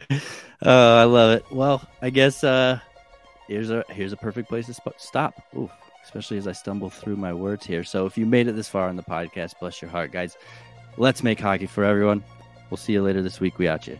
Oh, 0.61 0.97
I 0.97 1.03
love 1.03 1.31
it. 1.31 1.45
Well, 1.51 1.87
I 2.01 2.09
guess 2.09 2.43
uh, 2.43 2.79
here's 3.47 3.69
a 3.69 3.83
here's 3.89 4.13
a 4.13 4.17
perfect 4.17 4.47
place 4.47 4.67
to 4.67 4.73
sp- 4.73 4.97
stop. 4.97 5.35
Ooh, 5.55 5.69
especially 6.03 6.37
as 6.37 6.47
I 6.47 6.53
stumble 6.53 6.89
through 6.89 7.17
my 7.17 7.33
words 7.33 7.65
here. 7.65 7.83
So 7.83 8.05
if 8.05 8.17
you 8.17 8.25
made 8.25 8.47
it 8.47 8.53
this 8.53 8.69
far 8.69 8.87
on 8.87 8.95
the 8.95 9.03
podcast, 9.03 9.59
bless 9.59 9.81
your 9.81 9.91
heart, 9.91 10.11
guys. 10.11 10.37
Let's 10.97 11.23
make 11.23 11.39
hockey 11.39 11.65
for 11.65 11.83
everyone. 11.83 12.23
We'll 12.69 12.77
see 12.77 12.93
you 12.93 13.01
later 13.01 13.21
this 13.21 13.39
week. 13.39 13.57
We 13.59 13.67
out 13.67 13.87
you. 13.87 13.97